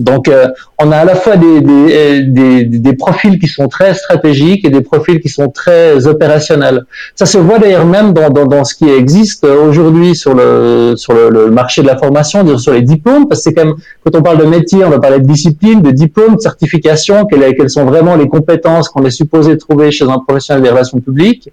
Donc, 0.00 0.28
euh, 0.28 0.48
on 0.78 0.90
a 0.92 0.96
à 0.96 1.04
la 1.04 1.14
fois 1.14 1.36
des, 1.36 1.60
des, 1.60 2.22
des, 2.22 2.64
des, 2.64 2.92
profils 2.94 3.38
qui 3.38 3.46
sont 3.46 3.68
très 3.68 3.92
stratégiques 3.92 4.64
et 4.64 4.70
des 4.70 4.80
profils 4.80 5.20
qui 5.20 5.28
sont 5.28 5.50
très 5.50 6.06
opérationnels. 6.06 6.84
Ça 7.14 7.26
se 7.26 7.36
voit 7.36 7.58
d'ailleurs 7.58 7.84
même 7.84 8.14
dans, 8.14 8.30
dans, 8.30 8.46
dans, 8.46 8.64
ce 8.64 8.74
qui 8.74 8.88
existe 8.88 9.44
aujourd'hui 9.44 10.16
sur 10.16 10.34
le 10.34 10.94
sur 10.96 11.12
le, 11.12 11.50
marché 11.50 11.82
de 11.82 11.86
la 11.86 11.98
formation, 11.98 12.56
sur 12.56 12.72
les 12.72 12.80
diplômes, 12.80 13.28
parce 13.28 13.40
que 13.40 13.50
c'est 13.50 13.54
quand 13.54 13.66
même 13.66 13.74
quand 14.02 14.18
on 14.18 14.22
parle 14.22 14.38
de 14.38 14.46
métier, 14.46 14.82
on 14.84 14.90
va 14.90 14.98
parler 14.98 15.20
de 15.20 15.26
discipline, 15.26 15.82
de 15.82 15.90
diplôme, 15.90 16.36
de 16.36 16.40
certification, 16.40 17.26
quelles, 17.26 17.54
quelles 17.54 17.70
sont 17.70 17.84
vraiment 17.84 18.16
les 18.16 18.28
compétences 18.28 18.88
qu'on 18.88 19.04
est 19.04 19.10
supposé 19.10 19.58
trouver 19.58 19.90
chez 19.90 20.06
un 20.06 20.18
professionnel 20.18 20.62
des 20.62 20.70
relations 20.70 20.98
publiques. 21.00 21.50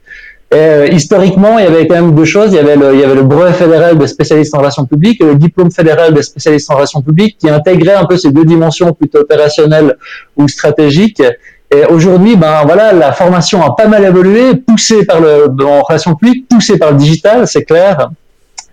Et, 0.51 0.55
euh, 0.55 0.87
historiquement, 0.87 1.59
il 1.59 1.65
y 1.65 1.67
avait 1.67 1.87
quand 1.87 1.95
même 1.95 2.15
deux 2.15 2.25
choses. 2.25 2.51
Il 2.51 2.55
y 2.55 2.59
avait 2.59 2.75
le, 2.75 2.93
il 2.93 2.99
y 2.99 3.03
avait 3.03 3.15
le 3.15 3.23
brevet 3.23 3.53
fédéral 3.53 3.97
de 3.97 4.05
spécialiste 4.05 4.55
en 4.55 4.59
relations 4.59 4.85
publiques 4.85 5.19
et 5.21 5.25
le 5.25 5.35
diplôme 5.35 5.71
fédéral 5.71 6.13
de 6.13 6.21
spécialiste 6.21 6.71
en 6.71 6.75
relations 6.75 7.01
publiques 7.01 7.37
qui 7.37 7.49
intégrait 7.49 7.95
un 7.95 8.05
peu 8.05 8.17
ces 8.17 8.31
deux 8.31 8.45
dimensions 8.45 8.93
plutôt 8.93 9.19
opérationnelles 9.19 9.97
ou 10.37 10.47
stratégiques. 10.47 11.21
Et 11.69 11.83
aujourd'hui, 11.85 12.37
ben 12.37 12.63
voilà, 12.65 12.93
la 12.93 13.11
formation 13.11 13.61
a 13.61 13.75
pas 13.75 13.87
mal 13.87 14.05
évolué, 14.05 14.55
poussée 14.55 15.05
par 15.05 15.19
le 15.19 15.47
en 15.65 15.81
relations 15.81 16.15
publiques, 16.15 16.47
poussée 16.47 16.77
par 16.77 16.91
le 16.91 16.97
digital, 16.97 17.45
c'est 17.45 17.63
clair. 17.63 18.09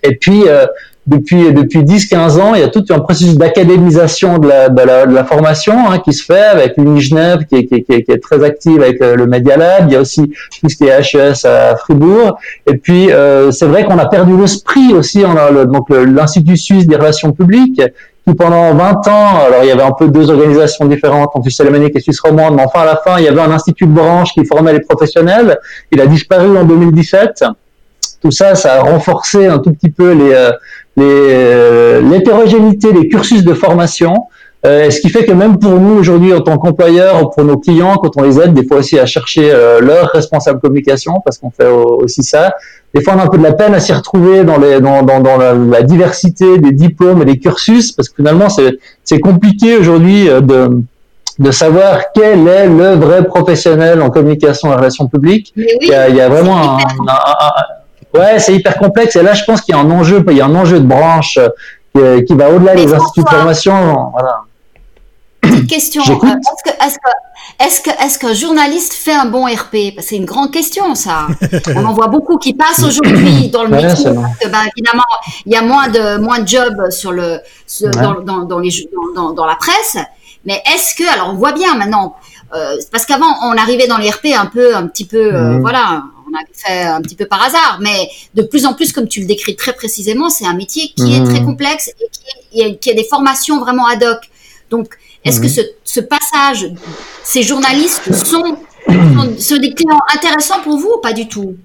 Et 0.05 0.15
puis, 0.17 0.45
euh, 0.47 0.67
depuis 1.07 1.53
depuis 1.53 1.81
10-15 1.81 2.41
ans, 2.41 2.55
il 2.55 2.61
y 2.61 2.65
a 2.65 2.69
tout 2.69 2.85
un 2.91 2.99
processus 3.01 3.37
d'académisation 3.37 4.39
de 4.39 4.49
la, 4.49 4.69
de, 4.69 4.83
la, 4.83 5.07
de 5.07 5.15
la 5.15 5.25
formation 5.25 5.75
hein, 5.89 5.99
qui 5.99 6.13
se 6.13 6.25
fait 6.25 6.47
avec 6.47 6.77
l'Uni 6.77 7.01
Genève 7.01 7.45
qui 7.49 7.57
est, 7.57 7.67
qui, 7.67 7.83
qui, 7.85 8.03
qui 8.03 8.11
est, 8.11 8.23
très 8.23 8.43
active 8.43 8.83
avec 8.83 9.01
le 9.01 9.27
Media 9.27 9.57
Lab. 9.57 9.87
Il 9.89 9.93
y 9.93 9.97
a 9.97 10.01
aussi 10.01 10.33
tout 10.61 10.69
ce 10.69 10.77
qui 10.77 10.85
est 10.85 10.99
HES 10.99 11.47
à 11.47 11.77
Fribourg. 11.77 12.39
Et 12.67 12.77
puis 12.79 13.13
euh, 13.13 13.51
c'est 13.51 13.67
vrai 13.67 13.85
qu'on 13.85 13.99
a 13.99 14.07
perdu 14.07 14.37
l'esprit 14.37 14.95
aussi. 14.95 15.23
On 15.27 15.37
a 15.37 15.51
le, 15.51 15.67
donc 15.67 15.91
l'Institut 15.91 16.57
suisse 16.57 16.87
des 16.87 16.97
relations 16.97 17.33
publiques 17.33 17.83
qui 18.27 18.35
pendant 18.35 18.75
20 18.75 19.09
ans, 19.09 19.39
alors 19.47 19.63
il 19.63 19.69
y 19.69 19.71
avait 19.71 19.83
un 19.83 19.93
peu 19.93 20.09
deux 20.09 20.31
organisations 20.31 20.87
différentes, 20.87 21.31
Suisse 21.43 21.61
alémanique 21.61 21.95
et 21.95 22.01
Suisse 22.01 22.21
romande, 22.21 22.57
mais 22.57 22.63
enfin 22.65 22.81
à 22.81 22.87
la 22.87 22.97
fin 22.97 23.19
il 23.19 23.25
y 23.25 23.29
avait 23.29 23.43
un 23.43 23.51
institut 23.51 23.87
de 23.87 23.93
branche 23.93 24.33
qui 24.33 24.45
formait 24.47 24.73
les 24.73 24.81
professionnels. 24.81 25.59
Il 25.93 26.01
a 26.01 26.07
disparu 26.07 26.57
en 26.57 26.65
2017 26.65 27.45
tout 28.25 28.31
ça, 28.31 28.55
ça 28.55 28.77
a 28.77 28.81
renforcé 28.81 29.47
un 29.47 29.59
tout 29.59 29.73
petit 29.73 29.91
peu 29.91 30.13
les, 30.13 30.33
euh, 30.33 30.51
euh, 30.99 32.01
l'hétérogénéité 32.01 32.91
des 32.93 33.07
cursus 33.09 33.45
de 33.45 33.53
formation. 33.53 34.15
Euh, 34.65 34.89
ce 34.89 34.99
qui 35.01 35.11
fait 35.11 35.27
que 35.27 35.33
même 35.33 35.59
pour 35.59 35.73
nous 35.73 35.99
aujourd'hui 35.99 36.33
en 36.33 36.41
tant 36.41 36.57
qu'employeurs, 36.57 37.31
pour 37.33 37.45
nos 37.45 37.59
clients, 37.59 37.97
quand 37.97 38.13
on 38.17 38.23
les 38.23 38.41
aide 38.41 38.55
des 38.55 38.67
fois 38.67 38.79
aussi 38.79 38.99
à 38.99 39.05
chercher 39.05 39.53
leur 39.83 40.07
responsable 40.07 40.59
communication, 40.59 41.21
parce 41.23 41.37
qu'on 41.37 41.51
fait 41.51 41.67
aussi 41.67 42.23
ça, 42.23 42.55
des 42.95 43.03
fois 43.03 43.13
on 43.15 43.19
a 43.19 43.25
un 43.25 43.27
peu 43.27 43.37
de 43.37 43.43
la 43.43 43.53
peine 43.53 43.75
à 43.75 43.81
s'y 43.81 43.93
retrouver 43.93 44.43
dans, 44.43 44.57
les, 44.57 44.81
dans, 44.81 45.03
dans, 45.03 45.21
dans 45.21 45.37
la, 45.37 45.83
diversité 45.83 46.57
des 46.57 46.73
diplômes 46.73 47.21
et 47.21 47.27
des 47.27 47.39
cursus, 47.39 47.93
parce 47.93 48.09
que 48.09 48.17
finalement 48.17 48.49
c'est 48.49 49.21
compliqué 49.21 49.77
aujourd'hui 49.77 50.29
de, 50.29 50.83
de 51.39 51.51
savoir 51.51 52.05
quel 52.15 52.49
est 52.49 52.67
le 52.67 52.95
vrai 52.95 53.23
professionnel 53.25 54.01
en 54.01 54.09
communication 54.09 54.73
et 54.73 54.77
relations 54.77 55.09
publiques. 55.09 55.53
il, 55.57 55.89
y 55.89 55.93
a, 55.93 56.09
il, 56.09 56.17
y 56.17 56.23
a, 56.23 56.31
vraiment 56.31 56.57
un, 56.57 56.79
un 56.79 57.84
Ouais, 58.15 58.39
c'est 58.39 58.55
hyper 58.55 58.77
complexe. 58.77 59.17
Et 59.17 59.23
là, 59.23 59.35
je 59.35 59.45
pense 59.45 59.61
qu'il 59.61 59.75
y 59.75 59.79
a 59.79 59.81
un 59.81 59.91
enjeu, 59.91 60.25
il 60.29 60.37
y 60.37 60.41
a 60.41 60.47
un 60.47 60.55
enjeu 60.55 60.79
de 60.79 60.87
branche 60.87 61.39
euh, 61.97 62.23
qui, 62.23 62.35
va 62.35 62.51
au-delà 62.51 62.75
des 62.75 62.93
instituts 62.93 63.25
de 63.25 63.29
formation. 63.29 64.11
Voilà. 64.13 64.43
Petite 65.41 65.69
question. 65.69 66.03
Est-ce 67.61 67.81
que, 67.81 67.91
est-ce 67.91 68.19
qu'un 68.19 68.33
journaliste 68.33 68.95
fait 68.95 69.13
un 69.13 69.27
bon 69.27 69.47
RP 69.47 69.99
C'est 70.01 70.17
une 70.17 70.25
grande 70.25 70.51
question, 70.51 70.95
ça. 70.95 71.27
On 71.77 71.85
en 71.85 71.93
voit 71.93 72.09
beaucoup 72.09 72.39
qui 72.39 72.55
passent 72.55 72.83
aujourd'hui 72.83 73.49
dans 73.49 73.65
le 73.65 73.71
métier 73.71 74.05
parce 74.05 74.39
que, 74.41 74.49
ben, 74.49 74.59
évidemment, 74.77 75.05
il 75.47 75.53
y 75.53 75.57
a 75.57 75.63
moins 75.63 75.89
de 75.89 76.19
moins 76.19 76.41
de 76.41 76.49
jobs 76.49 76.91
sur 76.91 77.13
le 77.13 77.39
dans, 77.93 78.21
dans, 78.21 78.45
dans, 78.45 78.59
les, 78.59 78.71
dans, 79.15 79.33
dans, 79.33 79.47
la 79.47 79.57
presse. 79.57 79.99
Mais 80.45 80.63
est-ce 80.75 80.95
que 80.95 81.09
alors 81.13 81.31
on 81.31 81.35
voit 81.35 81.53
bien 81.53 81.75
maintenant 81.77 82.17
euh, 82.55 82.77
parce 82.93 83.07
qu'avant 83.07 83.35
on 83.45 83.57
arrivait 83.57 83.87
dans 83.87 83.99
les 83.99 84.11
RP 84.11 84.27
un 84.37 84.47
peu 84.47 84.75
un 84.75 84.87
petit 84.87 85.07
peu 85.07 85.35
euh, 85.35 85.59
mmh. 85.59 85.61
voilà 85.61 86.03
on 86.35 86.43
a 86.43 86.45
fait 86.53 86.83
un 86.83 87.01
petit 87.01 87.15
peu 87.15 87.27
par 87.27 87.43
hasard, 87.43 87.79
mais 87.81 88.09
de 88.35 88.43
plus 88.43 88.67
en 88.67 88.75
plus, 88.75 88.93
comme 88.93 89.09
tu 89.09 89.21
le 89.21 89.27
décris 89.27 89.57
très 89.57 89.73
précisément, 89.73 90.31
c'est 90.31 90.47
un 90.47 90.55
métier 90.55 90.93
qui 90.97 91.15
est 91.15 91.25
très 91.25 91.41
mmh. 91.41 91.45
complexe 91.45 91.91
et 92.53 92.77
qui, 92.77 92.91
a 92.91 92.95
des 92.95 93.05
formations 93.05 93.61
vraiment 93.61 93.87
ad 93.87 94.03
hoc. 94.03 94.19
Donc, 94.71 94.95
est-ce 95.25 95.41
que 95.41 95.47
mmh. 95.47 95.67
ce, 95.85 96.01
passage, 96.01 96.67
ces 97.23 97.43
journalistes 97.43 98.13
sont, 98.15 98.59
sont 99.39 99.57
des 99.57 99.73
clients 99.73 100.01
intéressants 100.15 100.61
pour 100.63 100.79
vous 100.79 100.95
ou 100.97 101.01
pas 101.01 101.13
du 101.13 101.29
tout? 101.29 101.57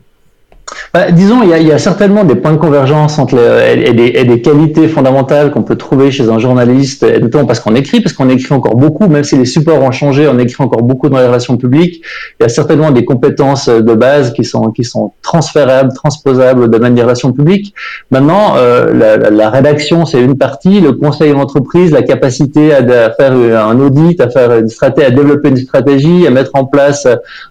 Bah, 0.93 1.11
disons, 1.11 1.43
il 1.43 1.49
y, 1.49 1.53
a, 1.53 1.59
il 1.59 1.67
y, 1.67 1.71
a, 1.71 1.77
certainement 1.77 2.23
des 2.23 2.35
points 2.35 2.51
de 2.51 2.57
convergence 2.57 3.19
entre 3.19 3.35
les, 3.35 3.89
et, 3.89 3.93
des, 3.93 4.11
et, 4.15 4.23
des, 4.23 4.41
qualités 4.41 4.88
fondamentales 4.88 5.51
qu'on 5.51 5.63
peut 5.63 5.75
trouver 5.75 6.11
chez 6.11 6.29
un 6.29 6.39
journaliste, 6.39 7.03
et 7.03 7.19
notamment 7.19 7.45
parce 7.45 7.59
qu'on 7.59 7.75
écrit, 7.75 8.01
parce 8.01 8.13
qu'on 8.13 8.29
écrit 8.29 8.53
encore 8.53 8.75
beaucoup, 8.75 9.07
même 9.07 9.23
si 9.23 9.38
les 9.38 9.45
supports 9.45 9.81
ont 9.81 9.91
changé, 9.91 10.27
on 10.27 10.38
écrit 10.39 10.63
encore 10.63 10.83
beaucoup 10.83 11.09
dans 11.09 11.19
les 11.19 11.27
relations 11.27 11.57
publiques. 11.57 12.01
Il 12.39 12.43
y 12.43 12.45
a 12.45 12.49
certainement 12.49 12.91
des 12.91 13.05
compétences 13.05 13.67
de 13.69 13.93
base 13.93 14.33
qui 14.33 14.43
sont 14.43 14.71
qui 14.71 14.83
sont 14.83 15.13
transférables, 15.21 15.93
transposables 15.93 16.69
de 16.69 16.77
manière 16.77 16.99
relations 17.09 17.31
publiques. 17.31 17.73
Maintenant, 18.11 18.55
euh, 18.57 18.93
la, 18.93 19.17
la, 19.29 19.49
rédaction, 19.49 20.05
c'est 20.05 20.21
une 20.21 20.38
partie, 20.38 20.79
le 20.79 20.93
conseil 20.93 21.31
d'entreprise, 21.31 21.91
la 21.91 22.03
capacité 22.03 22.73
à, 22.73 22.77
à, 22.77 23.11
faire 23.11 23.33
un 23.33 23.79
audit, 23.79 24.19
à 24.21 24.29
faire 24.29 24.57
une 24.57 24.69
stratégie, 24.69 25.07
à 25.07 25.11
développer 25.11 25.49
une 25.49 25.57
stratégie, 25.57 26.27
à 26.27 26.29
mettre 26.29 26.51
en 26.53 26.65
place 26.65 27.07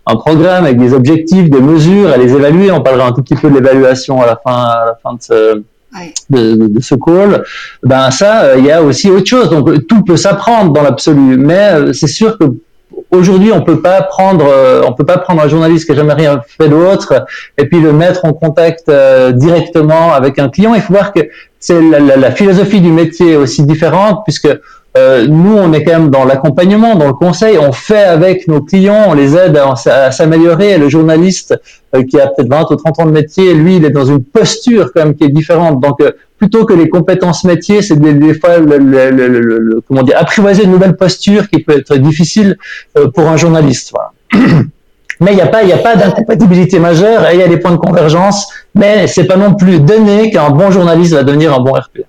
un 0.06 0.16
programme 0.16 0.64
avec 0.64 0.78
des 0.78 0.94
objectifs, 0.94 1.50
des 1.50 1.60
mesures, 1.60 2.10
à 2.10 2.16
les 2.16 2.32
évaluer. 2.32 2.70
On 2.70 2.80
parlera 2.80 3.07
un 3.08 3.12
tout 3.12 3.22
petit 3.22 3.34
peu 3.34 3.50
de 3.50 3.54
l'évaluation 3.54 4.20
à 4.22 4.26
la 4.26 4.36
fin, 4.36 4.64
à 4.64 4.84
la 4.86 4.98
fin 5.02 5.14
de 5.14 5.22
ce, 5.22 5.62
de, 6.30 6.80
ce 6.80 6.94
call, 6.94 7.44
ben 7.82 8.10
ça, 8.10 8.42
euh, 8.42 8.56
il 8.58 8.64
y 8.64 8.70
a 8.70 8.82
aussi 8.82 9.10
autre 9.10 9.26
chose. 9.26 9.50
Donc 9.50 9.86
tout 9.86 10.02
peut 10.02 10.16
s'apprendre 10.16 10.72
dans 10.72 10.82
l'absolu, 10.82 11.36
mais 11.36 11.70
euh, 11.72 11.92
c'est 11.92 12.06
sûr 12.06 12.38
que 12.38 12.44
aujourd'hui 13.10 13.52
on 13.52 13.62
peut 13.62 13.80
pas 13.80 14.02
prendre, 14.02 14.46
euh, 14.46 14.82
on 14.86 14.92
peut 14.92 15.06
pas 15.06 15.18
prendre 15.18 15.42
un 15.42 15.48
journaliste 15.48 15.86
qui 15.86 15.92
a 15.92 15.94
jamais 15.94 16.14
rien 16.14 16.42
fait 16.46 16.68
d'autre 16.68 17.26
et 17.56 17.66
puis 17.66 17.80
le 17.80 17.92
mettre 17.92 18.24
en 18.24 18.32
contact 18.32 18.90
directement 19.34 20.12
avec 20.12 20.38
un 20.38 20.48
client. 20.48 20.74
Il 20.74 20.82
faut 20.82 20.92
voir 20.92 21.12
que 21.12 21.20
c'est 21.58 21.80
la, 21.80 21.98
la, 21.98 22.30
philosophie 22.30 22.80
du 22.80 22.92
métier 22.92 23.32
est 23.32 23.36
aussi 23.36 23.64
différente 23.64 24.22
puisque 24.24 24.48
euh, 24.98 25.26
nous, 25.28 25.56
on 25.56 25.72
est 25.72 25.84
quand 25.84 25.92
même 25.92 26.10
dans 26.10 26.24
l'accompagnement, 26.24 26.96
dans 26.96 27.06
le 27.06 27.12
conseil. 27.12 27.56
On 27.58 27.72
fait 27.72 28.04
avec 28.04 28.48
nos 28.48 28.60
clients, 28.60 29.04
on 29.08 29.14
les 29.14 29.36
aide 29.36 29.56
à, 29.56 30.10
s'améliorer. 30.10 30.76
Le 30.78 30.88
journaliste 30.88 31.58
euh, 31.94 32.02
qui 32.02 32.18
a 32.20 32.26
peut-être 32.26 32.48
20 32.48 32.70
ou 32.70 32.76
30 32.76 33.00
ans 33.00 33.06
de 33.06 33.12
métier, 33.12 33.54
lui, 33.54 33.76
il 33.76 33.84
est 33.84 33.90
dans 33.90 34.04
une 34.04 34.24
posture 34.24 34.90
quand 34.92 35.04
même 35.04 35.14
qui 35.14 35.24
est 35.24 35.30
différente. 35.30 35.80
Donc, 35.80 36.00
euh, 36.00 36.12
plutôt 36.36 36.64
que 36.64 36.74
les 36.74 36.88
compétences 36.88 37.44
métiers, 37.44 37.82
c'est 37.82 37.98
des, 37.98 38.34
fois 38.34 38.56
comment 39.88 40.02
dire, 40.02 40.16
apprivoiser 40.18 40.64
une 40.64 40.72
nouvelle 40.72 40.96
posture 40.96 41.48
qui 41.48 41.60
peut 41.60 41.76
être 41.78 41.96
difficile 41.96 42.56
pour 43.14 43.26
un 43.26 43.36
journaliste. 43.36 43.92
Mais 45.20 45.32
il 45.32 45.34
n'y 45.34 45.42
a 45.42 45.48
pas, 45.48 45.64
pas 45.82 45.96
d'incompatibilité 45.96 46.78
majeure 46.78 47.28
et 47.28 47.34
il 47.34 47.40
y 47.40 47.42
a 47.42 47.48
des 47.48 47.56
points 47.56 47.72
de 47.72 47.76
convergence. 47.76 48.46
Mais 48.76 49.08
c'est 49.08 49.24
pas 49.24 49.36
non 49.36 49.54
plus 49.54 49.80
donné 49.80 50.30
qu'un 50.30 50.50
bon 50.50 50.70
journaliste 50.70 51.14
va 51.14 51.24
devenir 51.24 51.52
un 51.52 51.58
bon 51.58 51.72
RP. 51.72 52.02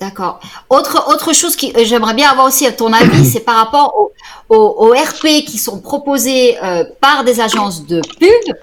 D'accord. 0.00 0.40
Autre, 0.70 1.08
autre 1.12 1.34
chose 1.34 1.56
que 1.56 1.66
euh, 1.66 1.84
j'aimerais 1.84 2.14
bien 2.14 2.30
avoir 2.30 2.46
aussi 2.46 2.66
à 2.66 2.72
ton 2.72 2.90
avis, 2.92 3.26
c'est 3.26 3.40
par 3.40 3.56
rapport 3.56 4.10
aux, 4.48 4.92
RP 4.92 5.44
qui 5.46 5.58
sont 5.58 5.78
proposés 5.78 6.56
euh, 6.62 6.84
par 7.00 7.22
des 7.22 7.38
agences 7.38 7.86
de 7.86 8.00
pub 8.18 8.56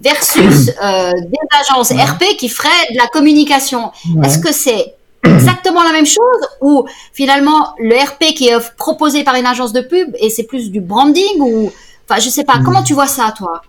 versus 0.00 0.72
euh, 0.82 1.12
des 1.12 1.60
agences 1.60 1.92
RP 1.92 2.36
qui 2.36 2.48
feraient 2.48 2.92
de 2.92 2.98
la 2.98 3.06
communication. 3.06 3.92
Est-ce 4.24 4.40
que 4.40 4.52
c'est 4.52 4.94
exactement 5.22 5.84
la 5.84 5.92
même 5.92 6.06
chose 6.06 6.48
ou 6.60 6.84
finalement 7.12 7.74
le 7.78 7.94
RP 7.94 8.34
qui 8.34 8.48
est 8.48 8.76
proposé 8.76 9.22
par 9.22 9.36
une 9.36 9.46
agence 9.46 9.72
de 9.72 9.80
pub 9.80 10.14
et 10.18 10.28
c'est 10.28 10.42
plus 10.42 10.70
du 10.72 10.80
branding 10.80 11.38
ou 11.38 11.72
enfin 12.08 12.20
je 12.20 12.28
sais 12.28 12.44
pas. 12.44 12.58
Comment 12.64 12.82
tu 12.82 12.94
vois 12.94 13.06
ça 13.06 13.32
toi? 13.36 13.62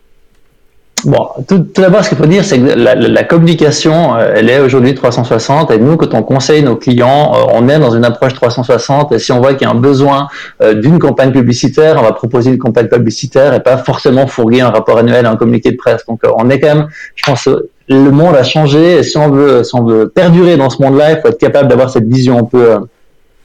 Bon, 1.03 1.27
tout, 1.47 1.67
d'abord, 1.75 2.03
ce 2.03 2.09
qu'il 2.09 2.17
faut 2.17 2.25
dire, 2.25 2.43
c'est 2.43 2.57
que 2.57 2.65
la, 2.73 3.23
communication, 3.23 4.15
euh, 4.15 4.33
elle 4.35 4.49
est 4.49 4.59
aujourd'hui 4.59 4.95
360. 4.95 5.69
Et 5.69 5.77
nous, 5.77 5.97
quand 5.97 6.13
on 6.15 6.23
conseille 6.23 6.63
nos 6.63 6.77
clients, 6.77 7.33
euh, 7.35 7.51
on 7.53 7.67
est 7.69 7.77
dans 7.77 7.91
une 7.91 8.05
approche 8.05 8.33
360. 8.33 9.11
Et 9.11 9.19
si 9.19 9.31
on 9.31 9.39
voit 9.39 9.53
qu'il 9.53 9.67
y 9.67 9.69
a 9.69 9.73
un 9.73 9.79
besoin 9.79 10.29
euh, 10.63 10.73
d'une 10.73 10.97
campagne 10.97 11.31
publicitaire, 11.31 11.97
on 11.99 12.03
va 12.03 12.13
proposer 12.13 12.51
une 12.51 12.57
campagne 12.57 12.87
publicitaire 12.87 13.53
et 13.53 13.59
pas 13.59 13.77
forcément 13.77 14.25
fourguer 14.25 14.61
un 14.61 14.71
rapport 14.71 14.97
annuel, 14.97 15.27
un 15.27 15.35
communiqué 15.35 15.71
de 15.71 15.77
presse. 15.77 16.03
Donc, 16.07 16.21
on 16.35 16.49
est 16.49 16.59
quand 16.59 16.73
même, 16.73 16.87
je 17.15 17.23
pense, 17.23 17.47
le 17.87 18.09
monde 18.09 18.35
a 18.35 18.43
changé. 18.43 18.97
Et 18.97 19.03
si 19.03 19.17
on 19.17 19.29
veut, 19.29 19.63
si 19.63 19.75
on 19.75 19.83
veut 19.83 20.09
perdurer 20.09 20.57
dans 20.57 20.71
ce 20.71 20.81
monde-là, 20.81 21.11
il 21.11 21.21
faut 21.21 21.27
être 21.27 21.37
capable 21.37 21.67
d'avoir 21.67 21.91
cette 21.91 22.07
vision 22.07 22.39
un 22.39 22.45
peu 22.45 22.77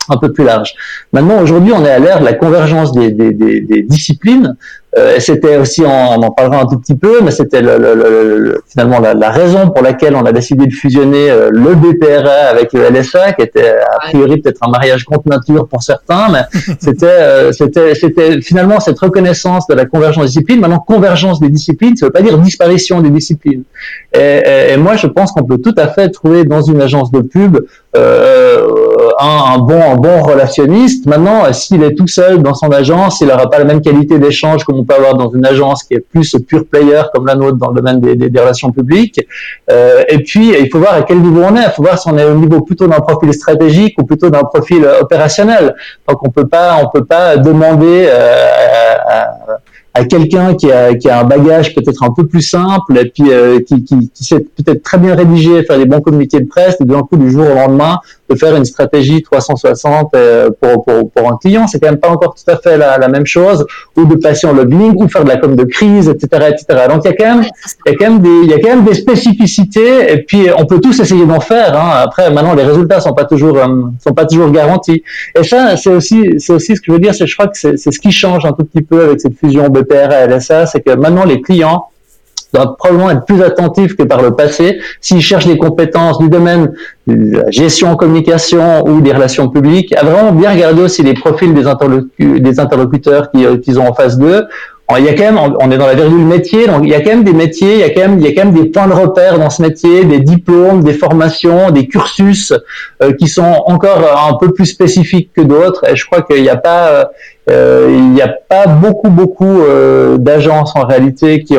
un 0.08 0.16
peu 0.16 0.32
plus 0.32 0.44
large. 0.44 0.74
Maintenant, 1.12 1.40
aujourd'hui, 1.40 1.72
on 1.72 1.84
est 1.84 1.90
à 1.90 1.98
l'ère 1.98 2.20
de 2.20 2.24
la 2.24 2.32
convergence 2.32 2.92
des, 2.92 3.12
des, 3.12 3.32
des 3.32 3.82
disciplines. 3.82 4.56
Euh, 4.98 5.20
c'était 5.20 5.56
aussi, 5.56 5.82
on, 5.84 6.22
en 6.22 6.30
parlera 6.32 6.62
un 6.62 6.66
tout 6.66 6.78
petit 6.78 6.96
peu, 6.96 7.20
mais 7.22 7.30
c'était 7.30 7.62
le, 7.62 7.78
le, 7.78 8.62
finalement 8.66 8.98
la, 8.98 9.14
la, 9.14 9.30
raison 9.30 9.70
pour 9.70 9.82
laquelle 9.82 10.16
on 10.16 10.24
a 10.24 10.32
décidé 10.32 10.66
de 10.66 10.72
fusionner 10.72 11.30
euh, 11.30 11.48
le 11.52 11.76
BPRA 11.76 12.48
avec 12.50 12.72
le 12.72 12.88
LSA, 12.90 13.34
qui 13.34 13.42
était 13.42 13.70
a 13.70 13.98
priori 14.00 14.38
peut-être 14.38 14.58
un 14.62 14.70
mariage 14.70 15.04
contre 15.04 15.28
nature 15.28 15.68
pour 15.68 15.84
certains, 15.84 16.28
mais 16.32 16.42
c'était, 16.80 17.06
euh, 17.06 17.52
c'était, 17.52 17.94
c'était 17.94 18.40
finalement 18.40 18.80
cette 18.80 18.98
reconnaissance 18.98 19.68
de 19.68 19.74
la 19.74 19.84
convergence 19.84 20.24
des 20.24 20.30
disciplines. 20.30 20.60
Maintenant, 20.60 20.80
convergence 20.80 21.38
des 21.38 21.50
disciplines, 21.50 21.96
ça 21.96 22.06
veut 22.06 22.12
pas 22.12 22.22
dire 22.22 22.36
disparition 22.38 23.00
des 23.00 23.10
disciplines. 23.10 23.62
Et, 24.12 24.72
et, 24.72 24.76
moi, 24.76 24.96
je 24.96 25.06
pense 25.06 25.30
qu'on 25.30 25.44
peut 25.44 25.58
tout 25.58 25.74
à 25.76 25.86
fait 25.86 26.08
trouver 26.08 26.44
dans 26.44 26.62
une 26.62 26.80
agence 26.82 27.12
de 27.12 27.20
pub 27.20 27.58
euh, 27.96 28.79
un, 29.20 29.54
un, 29.54 29.58
bon, 29.58 29.80
un 29.80 29.96
bon 29.96 30.22
relationniste. 30.22 31.06
Maintenant, 31.06 31.52
s'il 31.52 31.82
est 31.82 31.94
tout 31.94 32.06
seul 32.06 32.42
dans 32.42 32.54
son 32.54 32.70
agence, 32.70 33.20
il 33.20 33.28
n'aura 33.28 33.48
pas 33.50 33.58
la 33.58 33.64
même 33.64 33.80
qualité 33.80 34.18
d'échange 34.18 34.64
comme 34.64 34.76
on 34.76 34.84
peut 34.84 34.94
avoir 34.94 35.14
dans 35.14 35.30
une 35.30 35.44
agence 35.44 35.84
qui 35.84 35.94
est 35.94 36.00
plus 36.00 36.34
pure 36.46 36.64
player 36.66 37.02
comme 37.14 37.26
la 37.26 37.34
nôtre 37.34 37.58
dans 37.58 37.70
le 37.70 37.76
domaine 37.76 38.00
des, 38.00 38.16
des, 38.16 38.40
relations 38.40 38.70
publiques. 38.70 39.20
Euh, 39.70 40.02
et 40.08 40.18
puis, 40.22 40.54
il 40.58 40.70
faut 40.70 40.78
voir 40.78 40.94
à 40.94 41.02
quel 41.02 41.20
niveau 41.20 41.42
on 41.42 41.54
est. 41.56 41.64
Il 41.64 41.72
faut 41.76 41.82
voir 41.82 41.98
si 41.98 42.08
on 42.08 42.16
est 42.16 42.24
au 42.24 42.34
niveau 42.34 42.62
plutôt 42.62 42.86
d'un 42.86 43.00
profil 43.00 43.32
stratégique 43.34 43.94
ou 43.98 44.04
plutôt 44.04 44.30
d'un 44.30 44.44
profil 44.44 44.86
opérationnel. 45.00 45.74
Donc, 46.08 46.26
on 46.26 46.30
peut 46.30 46.48
pas, 46.48 46.80
on 46.82 46.88
peut 46.88 47.04
pas 47.04 47.36
demander 47.36 48.08
euh, 48.08 48.94
à, 49.94 50.04
quelqu'un 50.04 50.54
qui 50.54 50.72
a, 50.72 50.94
qui 50.94 51.10
a 51.10 51.20
un 51.20 51.24
bagage 51.24 51.74
peut-être 51.74 52.02
un 52.02 52.10
peu 52.10 52.26
plus 52.26 52.42
simple 52.42 52.96
et 52.96 53.10
puis 53.10 53.30
euh, 53.30 53.60
qui, 53.60 53.84
qui, 53.84 54.08
qui 54.08 54.24
sait 54.24 54.40
peut-être 54.40 54.82
très 54.82 54.96
bien 54.96 55.14
rédiger, 55.14 55.62
faire 55.64 55.76
des 55.76 55.84
bons 55.84 56.00
communiqués 56.00 56.40
de 56.40 56.48
presse 56.48 56.76
et 56.80 56.84
d'un 56.84 57.02
coup 57.02 57.16
du 57.16 57.30
jour 57.30 57.44
au 57.44 57.54
lendemain 57.54 57.98
de 58.30 58.36
faire 58.36 58.54
une 58.54 58.64
stratégie 58.64 59.22
360 59.22 60.14
pour, 60.60 60.84
pour, 60.84 61.10
pour 61.10 61.32
un 61.32 61.36
client. 61.36 61.66
C'est 61.66 61.80
quand 61.80 61.90
même 61.90 62.00
pas 62.00 62.10
encore 62.10 62.34
tout 62.34 62.50
à 62.50 62.56
fait 62.56 62.76
la, 62.76 62.98
la, 62.98 63.08
même 63.08 63.26
chose, 63.26 63.66
ou 63.96 64.04
de 64.04 64.14
passer 64.14 64.46
en 64.46 64.52
lobbying, 64.52 64.94
ou 64.96 65.08
faire 65.08 65.24
de 65.24 65.28
la 65.28 65.36
com 65.36 65.56
de 65.56 65.64
crise, 65.64 66.08
etc., 66.08 66.50
etc. 66.50 66.86
Donc 66.88 67.02
il 67.04 67.08
y 67.08 67.12
a 67.12 67.16
quand 67.16 67.36
même, 67.36 67.44
il 67.86 67.92
y 67.92 67.94
a 67.94 67.98
quand 67.98 68.10
même 68.10 68.20
des, 68.20 68.40
il 68.44 68.50
y 68.50 68.54
a 68.54 68.58
quand 68.60 68.76
même 68.76 68.84
des 68.84 68.94
spécificités, 68.94 70.12
et 70.12 70.22
puis 70.22 70.48
on 70.56 70.66
peut 70.66 70.80
tous 70.80 71.00
essayer 71.00 71.26
d'en 71.26 71.40
faire. 71.40 71.76
Hein. 71.76 71.90
Après, 72.02 72.30
maintenant 72.30 72.54
les 72.54 72.64
résultats 72.64 73.00
sont 73.00 73.14
pas 73.14 73.24
toujours, 73.24 73.58
sont 74.02 74.14
pas 74.14 74.26
toujours 74.26 74.50
garantis. 74.50 75.02
Et 75.38 75.42
ça, 75.42 75.76
c'est 75.76 75.90
aussi, 75.90 76.38
c'est 76.38 76.52
aussi 76.52 76.76
ce 76.76 76.80
que 76.80 76.86
je 76.88 76.92
veux 76.92 76.98
dire, 77.00 77.14
c'est 77.14 77.26
je 77.26 77.34
crois 77.34 77.48
que 77.48 77.56
c'est 77.56 77.76
ce 77.76 77.98
qui 77.98 78.12
change 78.12 78.44
un 78.44 78.52
tout 78.52 78.64
petit 78.64 78.82
peu 78.82 79.02
avec 79.04 79.20
cette 79.20 79.36
fusion 79.36 79.68
BPR 79.68 80.12
et 80.12 80.26
LSA, 80.28 80.66
c'est 80.66 80.80
que 80.80 80.94
maintenant 80.94 81.24
les 81.24 81.40
clients 81.40 81.86
doivent 82.52 82.76
probablement 82.76 83.10
être 83.10 83.24
plus 83.24 83.42
attentifs 83.42 83.96
que 83.96 84.02
par 84.02 84.22
le 84.22 84.32
passé. 84.32 84.80
S'ils 85.00 85.20
cherchent 85.20 85.46
des 85.46 85.58
compétences 85.58 86.18
du 86.18 86.28
domaine 86.28 86.72
de 87.06 87.38
la 87.38 87.50
gestion 87.50 87.90
en 87.90 87.96
communication 87.96 88.86
ou 88.86 89.00
des 89.00 89.12
relations 89.12 89.48
publiques, 89.48 89.94
à 89.96 90.04
vraiment 90.04 90.32
bien 90.32 90.52
regarder 90.52 90.82
aussi 90.82 91.02
les 91.02 91.14
profils 91.14 91.54
des, 91.54 91.64
des 92.40 92.60
interlocuteurs 92.60 93.28
euh, 93.36 93.56
qu'ils 93.58 93.78
ont 93.78 93.88
en 93.88 93.94
face 93.94 94.18
d'eux. 94.18 94.44
Il 94.98 95.04
y 95.04 95.08
a 95.08 95.14
quand 95.14 95.32
même, 95.32 95.56
on 95.60 95.70
est 95.70 95.78
dans 95.78 95.86
la 95.86 95.94
virgule 95.94 96.24
métier, 96.24 96.66
donc 96.66 96.80
il 96.82 96.90
y 96.90 96.94
a 96.94 97.00
quand 97.00 97.10
même 97.10 97.24
des 97.24 97.32
métiers, 97.32 97.74
il 97.74 97.80
y 97.80 97.84
a 97.84 97.90
quand 97.90 98.00
même, 98.00 98.18
il 98.18 98.26
y 98.26 98.28
a 98.28 98.32
quand 98.32 98.50
même 98.50 98.60
des 98.62 98.68
points 98.70 98.88
de 98.88 98.92
repère 98.92 99.38
dans 99.38 99.50
ce 99.50 99.62
métier, 99.62 100.04
des 100.04 100.20
diplômes, 100.20 100.82
des 100.82 100.94
formations, 100.94 101.70
des 101.70 101.86
cursus 101.86 102.52
euh, 103.02 103.12
qui 103.12 103.28
sont 103.28 103.62
encore 103.66 104.00
un 104.28 104.34
peu 104.34 104.52
plus 104.52 104.66
spécifiques 104.66 105.30
que 105.34 105.42
d'autres. 105.42 105.88
Et 105.88 105.96
je 105.96 106.04
crois 106.06 106.22
qu'il 106.22 106.42
n'y 106.42 106.48
a 106.48 106.56
pas, 106.56 107.10
euh, 107.50 107.86
il 107.88 108.10
n'y 108.10 108.22
a 108.22 108.28
pas 108.28 108.66
beaucoup 108.66 109.10
beaucoup 109.10 109.60
euh, 109.62 110.18
d'agences 110.18 110.74
en 110.74 110.86
réalité 110.86 111.44
qui 111.44 111.56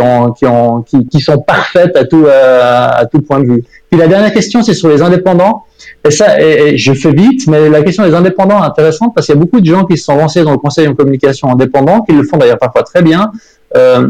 sont 1.21 1.39
parfaites 1.39 1.95
à 1.95 2.05
tout 2.05 2.25
à, 2.27 3.05
tout 3.11 3.21
point 3.21 3.39
de 3.39 3.45
vue. 3.45 3.63
Puis 3.91 4.00
la 4.00 4.07
dernière 4.07 4.33
question 4.33 4.63
c'est 4.63 4.74
sur 4.74 4.88
les 4.88 5.01
indépendants. 5.01 5.65
Et 6.03 6.12
ça, 6.12 6.27
je 6.75 6.93
fais 6.93 7.12
vite, 7.12 7.45
mais 7.48 7.69
la 7.69 7.83
question 7.83 8.03
des 8.03 8.15
indépendants 8.15 8.63
est 8.63 8.65
intéressante 8.65 9.13
parce 9.13 9.27
qu'il 9.27 9.36
y 9.36 9.38
a 9.38 9.41
beaucoup 9.41 9.60
de 9.60 9.65
gens 9.65 9.83
qui 9.83 9.98
se 9.98 10.05
sont 10.05 10.15
lancés 10.15 10.43
dans 10.43 10.51
le 10.51 10.57
conseil 10.57 10.88
en 10.88 10.95
communication 10.95 11.51
indépendant, 11.51 12.01
qui 12.01 12.13
le 12.13 12.24
font 12.24 12.38
d'ailleurs 12.38 12.57
parfois 12.57 12.83
très 12.83 13.03
bien. 13.03 13.31
Euh, 13.75 14.07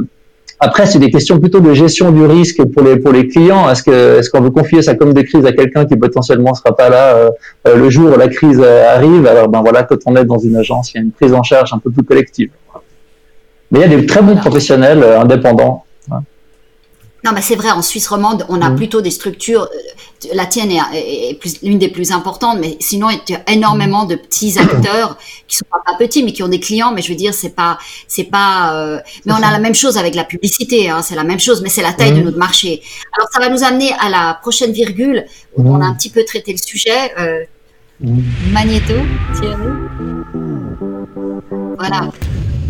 après, 0.60 0.86
c'est 0.86 1.00
des 1.00 1.10
questions 1.10 1.40
plutôt 1.40 1.60
de 1.60 1.74
gestion 1.74 2.12
du 2.12 2.24
risque 2.24 2.64
pour 2.66 2.84
les 2.84 2.98
pour 2.98 3.12
les 3.12 3.28
clients. 3.28 3.68
Est-ce 3.70 4.30
qu'on 4.30 4.42
veut 4.42 4.52
confier 4.52 4.84
sa 4.84 4.94
com 4.94 5.12
de 5.14 5.22
crise 5.24 5.46
à 5.46 5.52
quelqu'un 5.52 5.86
qui 5.86 5.96
potentiellement 5.96 6.54
sera 6.54 6.76
pas 6.76 6.90
là 6.90 7.16
euh, 7.16 7.30
euh, 7.68 7.76
le 7.76 7.90
jour 7.90 8.14
où 8.14 8.18
la 8.18 8.28
crise 8.28 8.62
arrive? 8.62 9.26
Alors 9.26 9.50
ben 9.50 9.62
voilà, 9.62 9.84
quand 9.84 9.98
on 10.06 10.16
est 10.16 10.26
dans 10.26 10.38
une 10.38 10.56
agence, 10.56 10.94
il 10.94 10.98
y 10.98 11.00
a 11.00 11.04
une 11.04 11.12
prise 11.12 11.34
en 11.34 11.42
charge 11.42 11.74
un 11.74 11.80
peu 11.80 11.90
plus 11.90 12.04
collective. 12.04 12.52
Mais 13.72 13.80
il 13.80 13.82
y 13.82 13.94
a 13.94 13.98
des 13.98 14.06
très 14.06 14.22
bons 14.22 14.36
professionnels 14.36 15.04
indépendants. 15.04 15.84
Non, 17.24 17.32
mais 17.34 17.42
c'est 17.42 17.56
vrai, 17.56 17.70
en 17.70 17.82
Suisse 17.82 18.08
romande, 18.08 18.46
on 18.50 18.62
a 18.62 18.70
mm. 18.70 18.76
plutôt 18.76 19.02
des 19.02 19.12
structures. 19.12 19.64
Euh, 19.64 20.28
la 20.34 20.46
tienne 20.46 20.72
est, 20.72 21.40
l'une 21.64 21.80
des 21.80 21.90
plus 21.90 22.12
importantes, 22.12 22.58
mais 22.60 22.78
sinon, 22.80 23.10
il 23.10 23.20
y 23.30 23.36
a 23.36 23.44
énormément 23.48 24.06
de 24.06 24.16
petits 24.16 24.58
acteurs 24.60 25.18
qui 25.48 25.58
sont 25.58 25.66
pas, 25.70 25.98
petits, 25.98 26.24
mais 26.24 26.32
qui 26.32 26.42
ont 26.42 26.48
des 26.48 26.60
clients. 26.60 26.92
Mais 26.92 27.02
je 27.02 27.10
veux 27.10 27.16
dire, 27.16 27.34
c'est 27.34 27.56
pas, 27.56 27.78
c'est 28.08 28.24
pas. 28.24 28.76
Euh, 28.76 29.00
mais 29.26 29.34
on 29.34 29.44
a 29.44 29.52
la 29.52 29.60
même 29.60 29.76
chose 29.76 29.98
avec 29.98 30.16
la 30.16 30.24
publicité. 30.24 30.90
Hein, 30.90 31.02
c'est 31.02 31.16
la 31.16 31.24
même 31.24 31.40
chose, 31.40 31.62
mais 31.62 31.70
c'est 31.70 31.84
la 31.84 31.94
taille 31.94 32.14
de 32.14 32.22
mm. 32.22 32.26
notre 32.26 32.38
marché. 32.38 32.82
Alors, 33.18 33.30
ça 33.32 33.40
va 33.40 33.50
nous 33.50 33.64
amener 33.64 33.94
à 34.00 34.10
la 34.10 34.38
prochaine 34.42 34.72
virgule. 34.72 35.26
Où 35.56 35.70
On 35.70 35.82
a 35.82 35.86
un 35.86 35.94
petit 35.94 36.10
peu 36.10 36.24
traité 36.26 36.52
le 36.52 36.58
sujet. 36.58 37.14
Euh, 37.20 37.44
Magnéto, 38.52 38.96
Thierry. 39.36 39.56
Voilà. 41.78 42.10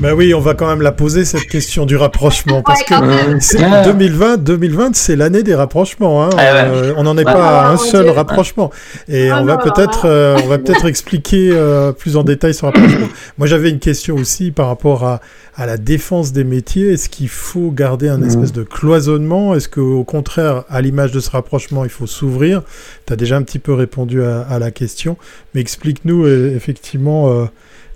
Ben 0.01 0.13
oui, 0.13 0.34
on 0.34 0.39
va 0.39 0.55
quand 0.55 0.65
même 0.65 0.81
la 0.81 0.91
poser 0.91 1.25
cette 1.25 1.46
question 1.46 1.86
du 1.86 1.96
rapprochement 1.96 2.63
parce 2.63 2.81
que 2.81 3.86
2020, 3.86 4.38
2020, 4.38 4.96
c'est 4.96 5.15
l'année 5.15 5.43
des 5.43 5.53
rapprochements. 5.53 6.24
Hein. 6.24 6.31
Ah 6.39 6.55
euh, 6.55 6.93
on 6.98 7.03
n'en 7.03 7.15
est 7.20 7.24
pas 7.24 7.67
à 7.67 7.70
un 7.70 7.77
seul 7.77 8.10
rapprochement. 8.10 8.72
Et 9.08 9.29
ah 9.29 9.39
on 9.39 9.46
va 9.46 9.58
peut-être, 9.58 10.05
euh, 10.05 10.39
on 10.43 10.48
va 10.48 10.58
peut-être 10.58 10.88
expliquer 10.88 11.51
euh, 11.51 11.91
plus 11.91 12.17
en 12.17 12.24
détail 12.24 12.55
ce 12.55 12.65
rapprochement. 12.65 13.10
Moi, 13.38 13.46
j'avais 13.46 13.70
une 13.70 13.77
question 13.77 14.15
aussi 14.15 14.50
par 14.50 14.70
rapport 14.70 15.03
à, 15.03 15.22
à 15.55 15.67
la 15.67 15.77
défense 15.77 16.31
des 16.31 16.46
métiers. 16.46 16.93
Est-ce 16.93 17.08
qu'il 17.08 17.29
faut 17.29 17.70
garder 17.70 18.10
un 18.10 18.24
espèce 18.24 18.53
de 18.53 18.63
cloisonnement? 18.63 19.53
Est-ce 19.53 19.70
qu'au 19.70 20.03
contraire, 20.03 20.63
à 20.72 20.81
l'image 20.81 21.12
de 21.12 21.20
ce 21.20 21.29
rapprochement, 21.29 21.84
il 21.84 21.91
faut 21.91 22.08
s'ouvrir? 22.08 22.63
Tu 23.05 23.13
as 23.13 23.15
déjà 23.15 23.38
un 23.38 23.43
petit 23.43 23.60
peu 23.60 23.75
répondu 23.75 24.24
à, 24.24 24.41
à 24.41 24.58
la 24.58 24.72
question, 24.72 25.15
mais 25.53 25.62
explique-nous 25.62 26.27
effectivement 26.27 27.48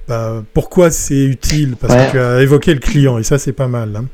bah, 0.08 0.44
pourquoi 0.54 0.92
c'est 0.92 1.26
utile? 1.26 1.76
Parce 1.80 1.94
que 1.94 2.12
tu 2.12 2.20
as 2.20 2.42
évoqué 2.42 2.74
le 2.74 2.80
client 2.80 3.18
et 3.18 3.24
ça 3.24 3.38
c'est 3.38 3.54
pas 3.54 3.68
mal. 3.68 3.96
Hein. 3.96 4.06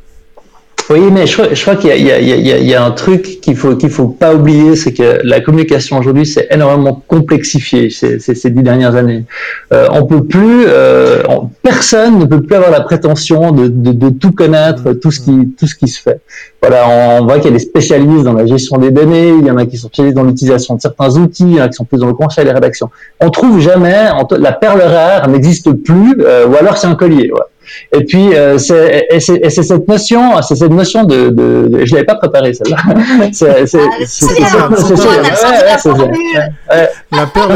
Oui, 0.91 1.09
mais 1.09 1.25
je 1.25 1.37
crois, 1.37 1.53
je 1.53 1.61
crois 1.61 1.77
qu'il 1.77 1.95
y, 1.95 2.09
y, 2.09 2.67
y, 2.67 2.73
a 2.73 2.83
un 2.83 2.91
truc 2.91 3.39
qu'il 3.39 3.55
faut 3.55 3.77
qu'il 3.77 3.89
faut 3.89 4.09
pas 4.09 4.35
oublier, 4.35 4.75
c'est 4.75 4.91
que 4.91 5.21
la 5.23 5.39
communication 5.39 5.97
aujourd'hui 5.97 6.25
c'est 6.25 6.47
énormément 6.51 7.01
complexifié 7.07 7.89
ces, 7.89 8.19
ces, 8.19 8.35
ces, 8.35 8.49
dix 8.49 8.61
dernières 8.61 8.95
années. 8.95 9.23
Euh, 9.71 9.87
on 9.93 10.05
peut 10.05 10.25
plus, 10.25 10.65
euh, 10.67 11.23
personne 11.63 12.19
ne 12.19 12.25
peut 12.25 12.41
plus 12.41 12.57
avoir 12.57 12.71
la 12.71 12.81
prétention 12.81 13.53
de, 13.53 13.69
de, 13.69 13.93
de, 13.93 14.09
tout 14.09 14.33
connaître, 14.33 14.91
tout 14.91 15.11
ce 15.11 15.21
qui 15.21 15.53
tout 15.57 15.65
ce 15.65 15.75
qui 15.75 15.87
se 15.87 16.01
fait. 16.01 16.19
Voilà, 16.61 16.85
on, 16.89 17.25
voit 17.25 17.35
qu'il 17.35 17.45
y 17.45 17.53
a 17.53 17.57
des 17.57 17.59
spécialistes 17.59 18.23
dans 18.23 18.33
la 18.33 18.45
gestion 18.45 18.77
des 18.77 18.91
données, 18.91 19.29
il 19.29 19.45
y 19.45 19.51
en 19.51 19.57
a 19.57 19.65
qui 19.65 19.77
sont 19.77 19.87
spécialistes 19.87 20.17
dans 20.17 20.23
l'utilisation 20.23 20.75
de 20.75 20.81
certains 20.81 21.15
outils, 21.15 21.43
il 21.43 21.55
y 21.55 21.61
en 21.61 21.65
a 21.65 21.69
qui 21.69 21.75
sont 21.75 21.85
plus 21.85 21.99
dans 21.99 22.07
le 22.07 22.15
conseil 22.15 22.43
et 22.43 22.47
la 22.47 22.53
rédaction. 22.53 22.89
On 23.21 23.29
trouve 23.29 23.61
jamais, 23.61 24.09
la 24.37 24.51
perle 24.51 24.81
rare 24.81 25.29
n'existe 25.29 25.71
plus, 25.71 26.17
euh, 26.19 26.47
ou 26.47 26.55
alors 26.55 26.75
c'est 26.75 26.87
un 26.87 26.95
collier. 26.95 27.31
Ouais. 27.31 27.39
Et 27.91 28.03
puis 28.05 28.35
euh, 28.35 28.57
c'est 28.57 29.07
et 29.11 29.19
c'est 29.19 29.63
cette 29.63 29.87
notion, 29.87 30.41
c'est 30.41 30.55
cette 30.55 30.71
notion 30.71 31.03
de, 31.03 31.29
de, 31.29 31.67
de 31.69 31.85
je 31.85 31.93
l'avais 31.93 32.05
pas 32.05 32.15
préparé 32.15 32.53
celle-là. 32.53 32.77
c'est 33.31 33.65
c'est 33.67 33.79
c'est 34.07 34.39
la 37.11 37.25
peur 37.27 37.49
de 37.49 37.53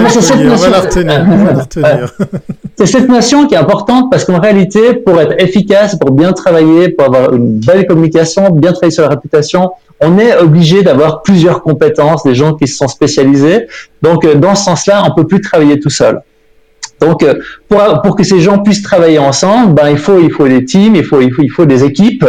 C'est 2.77 2.85
cette 2.85 3.09
notion. 3.09 3.47
qui 3.47 3.55
est 3.55 3.57
importante 3.57 4.09
parce 4.11 4.25
qu'en 4.25 4.39
réalité, 4.39 4.93
pour 4.93 5.19
être 5.19 5.35
efficace, 5.41 5.95
pour 5.97 6.11
bien 6.11 6.33
travailler, 6.33 6.89
pour 6.89 7.05
avoir 7.07 7.33
une 7.33 7.59
belle 7.59 7.87
communication, 7.87 8.49
bien 8.49 8.71
travailler 8.71 8.91
sur 8.91 9.03
la 9.03 9.09
réputation, 9.09 9.71
on 10.01 10.17
est 10.17 10.35
obligé 10.37 10.83
d'avoir 10.83 11.21
plusieurs 11.21 11.61
compétences, 11.61 12.23
des 12.23 12.35
gens 12.35 12.53
qui 12.53 12.67
se 12.67 12.77
sont 12.77 12.87
spécialisés. 12.87 13.67
Donc, 14.01 14.25
dans 14.37 14.55
ce 14.55 14.65
sens-là, 14.65 15.03
on 15.07 15.13
peut 15.13 15.25
plus 15.25 15.41
travailler 15.41 15.79
tout 15.79 15.89
seul. 15.89 16.21
Donc, 17.05 17.23
euh, 17.23 17.35
pour, 17.69 18.01
pour 18.01 18.15
que 18.15 18.23
ces 18.23 18.39
gens 18.41 18.59
puissent 18.59 18.81
travailler 18.81 19.19
ensemble, 19.19 19.73
ben, 19.73 19.89
il 19.89 19.97
faut 19.97 20.19
il 20.19 20.31
faut 20.31 20.47
des 20.47 20.65
teams, 20.65 20.95
il 20.95 21.03
faut 21.03 21.21
il 21.21 21.31
faut 21.31 21.43
il 21.43 21.49
faut 21.49 21.65
des 21.65 21.83
équipes. 21.83 22.25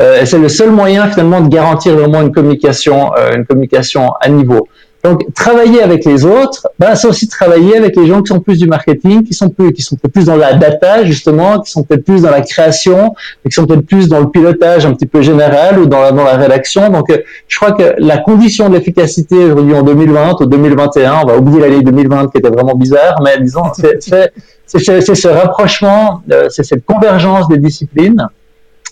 Euh, 0.00 0.22
c'est 0.24 0.38
le 0.38 0.48
seul 0.48 0.70
moyen 0.70 1.08
finalement 1.08 1.40
de 1.40 1.48
garantir 1.48 1.96
vraiment 1.96 2.20
une 2.22 2.32
communication 2.32 3.12
euh, 3.16 3.36
une 3.36 3.44
communication 3.44 4.12
à 4.20 4.28
niveau. 4.28 4.68
Donc, 5.02 5.32
travailler 5.34 5.82
avec 5.82 6.04
les 6.04 6.26
autres, 6.26 6.68
ben, 6.78 6.94
c'est 6.94 7.08
aussi 7.08 7.26
travailler 7.26 7.74
avec 7.76 7.96
les 7.96 8.06
gens 8.06 8.20
qui 8.20 8.28
sont 8.28 8.40
plus 8.40 8.58
du 8.58 8.66
marketing, 8.66 9.24
qui 9.24 9.32
sont 9.32 9.48
plus, 9.48 9.72
qui 9.72 9.80
sont 9.80 9.96
peut-être 9.96 10.12
plus 10.12 10.26
dans 10.26 10.36
la 10.36 10.52
data, 10.52 11.04
justement, 11.04 11.60
qui 11.60 11.70
sont 11.70 11.82
peut-être 11.84 12.04
plus 12.04 12.20
dans 12.20 12.30
la 12.30 12.42
création, 12.42 13.14
et 13.44 13.48
qui 13.48 13.54
sont 13.54 13.66
peut-être 13.66 13.86
plus 13.86 14.08
dans 14.08 14.20
le 14.20 14.28
pilotage 14.28 14.84
un 14.84 14.92
petit 14.92 15.06
peu 15.06 15.22
général 15.22 15.78
ou 15.78 15.86
dans 15.86 16.02
la, 16.02 16.12
dans 16.12 16.24
la 16.24 16.36
rédaction. 16.36 16.90
Donc, 16.90 17.08
euh, 17.08 17.16
je 17.48 17.56
crois 17.56 17.72
que 17.72 17.94
la 17.96 18.18
condition 18.18 18.68
de 18.68 18.74
l'efficacité 18.74 19.36
aujourd'hui 19.36 19.74
en 19.74 19.82
2020 19.82 20.42
ou 20.42 20.46
2021, 20.46 21.20
on 21.22 21.26
va 21.26 21.38
oublier 21.38 21.60
l'année 21.60 21.82
2020 21.82 22.30
qui 22.30 22.38
était 22.38 22.50
vraiment 22.50 22.74
bizarre, 22.74 23.22
mais 23.24 23.40
disons, 23.40 23.62
c'est, 23.72 24.32
c'est, 24.66 25.14
ce 25.14 25.28
rapprochement, 25.28 26.20
euh, 26.30 26.48
c'est 26.50 26.62
cette 26.62 26.84
convergence 26.84 27.48
des 27.48 27.58
disciplines, 27.58 28.28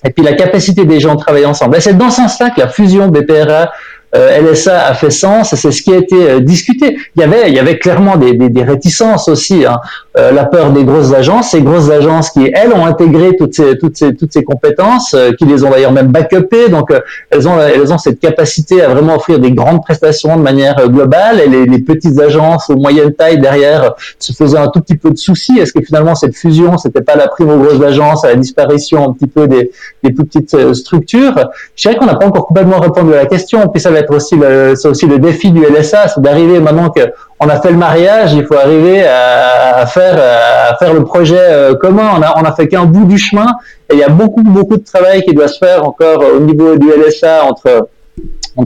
et 0.04 0.10
puis 0.10 0.24
la 0.24 0.32
capacité 0.32 0.86
des 0.86 1.00
gens 1.00 1.16
de 1.16 1.20
travailler 1.20 1.46
ensemble. 1.46 1.76
Et 1.76 1.80
c'est 1.80 1.98
dans 1.98 2.08
ce 2.08 2.22
sens-là 2.22 2.50
que 2.50 2.60
la 2.60 2.68
fusion 2.68 3.08
BPRA 3.08 3.70
LSA 4.14 4.86
a 4.86 4.94
fait 4.94 5.10
sens, 5.10 5.54
c'est 5.54 5.70
ce 5.70 5.82
qui 5.82 5.92
a 5.92 5.98
été 5.98 6.30
euh, 6.30 6.40
discuté. 6.40 6.96
Il 7.14 7.20
y 7.20 7.24
avait, 7.24 7.48
il 7.48 7.54
y 7.54 7.58
avait 7.58 7.78
clairement 7.78 8.16
des, 8.16 8.32
des, 8.32 8.48
des 8.48 8.62
réticences 8.62 9.28
aussi, 9.28 9.66
hein. 9.66 9.78
euh, 10.16 10.32
la 10.32 10.46
peur 10.46 10.70
des 10.72 10.84
grosses 10.84 11.12
agences, 11.12 11.50
ces 11.50 11.60
grosses 11.60 11.90
agences 11.90 12.30
qui 12.30 12.50
elles 12.54 12.72
ont 12.72 12.86
intégré 12.86 13.36
toutes 13.36 13.54
ces 13.54 13.76
toutes 13.76 13.96
ces 13.96 14.14
toutes 14.14 14.32
ces 14.32 14.42
compétences, 14.42 15.14
qui 15.38 15.44
les 15.44 15.62
ont 15.62 15.70
d'ailleurs 15.70 15.92
même 15.92 16.08
backupées, 16.08 16.68
donc 16.70 16.90
elles 17.30 17.46
ont 17.46 17.60
elles 17.60 17.92
ont 17.92 17.98
cette 17.98 18.18
capacité 18.18 18.82
à 18.82 18.88
vraiment 18.88 19.16
offrir 19.16 19.38
des 19.40 19.52
grandes 19.52 19.82
prestations 19.82 20.36
de 20.36 20.42
manière 20.42 20.88
globale, 20.88 21.40
et 21.44 21.48
les, 21.48 21.66
les 21.66 21.78
petites 21.80 22.18
agences 22.18 22.70
aux 22.70 22.76
moyenne 22.76 23.12
taille 23.12 23.38
derrière 23.38 23.94
se 24.18 24.32
faisaient 24.32 24.58
un 24.58 24.68
tout 24.68 24.80
petit 24.80 24.96
peu 24.96 25.10
de 25.10 25.18
soucis. 25.18 25.58
Est-ce 25.58 25.72
que 25.72 25.82
finalement 25.84 26.14
cette 26.14 26.34
fusion, 26.34 26.78
c'était 26.78 27.02
pas 27.02 27.16
la 27.16 27.28
prime 27.28 27.50
aux 27.50 27.58
grosses 27.58 27.82
agences, 27.82 28.24
à 28.24 28.28
la 28.28 28.36
disparition 28.36 29.06
un 29.06 29.12
petit 29.12 29.26
peu 29.26 29.46
des, 29.46 29.70
des 30.02 30.12
plus 30.12 30.24
petites 30.24 30.72
structures? 30.72 31.34
Je 31.76 31.82
dirais 31.82 31.98
qu'on 31.98 32.06
n'a 32.06 32.14
pas 32.16 32.26
encore 32.26 32.46
complètement 32.46 32.80
répondu 32.80 33.12
à 33.12 33.16
la 33.16 33.26
question, 33.26 33.68
puis 33.68 33.82
ça 33.82 33.90
aussi 34.10 34.36
le, 34.36 34.74
c'est 34.76 34.88
aussi 34.88 35.06
le 35.06 35.18
défi 35.18 35.50
du 35.50 35.62
LSA, 35.64 36.08
c'est 36.08 36.20
d'arriver 36.20 36.60
maintenant 36.60 36.90
que 36.90 37.00
on 37.40 37.48
a 37.48 37.60
fait 37.60 37.70
le 37.70 37.76
mariage, 37.76 38.34
il 38.34 38.44
faut 38.44 38.56
arriver 38.56 39.06
à, 39.06 39.86
faire 39.86 40.94
le 40.94 41.04
projet 41.04 41.38
euh, 41.38 41.74
commun. 41.74 42.20
On 42.36 42.44
a 42.44 42.52
fait 42.52 42.68
qu'un 42.68 42.84
bout 42.84 43.04
du 43.06 43.18
chemin 43.18 43.46
et 43.90 43.94
il 43.94 43.98
y 43.98 44.02
a 44.02 44.08
beaucoup 44.08 44.42
beaucoup 44.42 44.76
de 44.76 44.84
travail 44.84 45.22
qui 45.22 45.34
doit 45.34 45.48
se 45.48 45.58
faire 45.58 45.84
encore 45.84 46.22
au 46.36 46.40
niveau 46.40 46.76
du 46.76 46.88
LSA 46.88 47.44
entre 47.44 47.88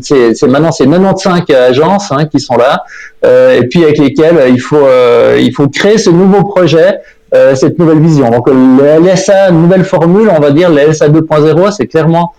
c'est, 0.00 0.42
maintenant 0.44 0.72
c'est 0.72 0.86
95 0.86 1.44
agences 1.54 2.12
hein, 2.12 2.24
qui 2.24 2.40
sont 2.40 2.56
là 2.56 2.82
euh, 3.26 3.60
et 3.60 3.66
puis 3.66 3.84
avec 3.84 3.98
lesquelles 3.98 4.38
euh, 4.38 5.38
il 5.38 5.52
faut 5.52 5.68
créer 5.68 5.98
ce 5.98 6.08
nouveau 6.08 6.44
projet 6.44 7.00
cette 7.54 7.78
nouvelle 7.78 8.00
vision 8.00 8.30
donc 8.30 8.48
le 8.48 9.00
LSA 9.00 9.50
nouvelle 9.50 9.84
formule 9.84 10.30
on 10.34 10.40
va 10.40 10.50
dire 10.50 10.70
le 10.70 10.90
LSA 10.90 11.08
2.0 11.08 11.72
c'est 11.72 11.86
clairement 11.86 12.34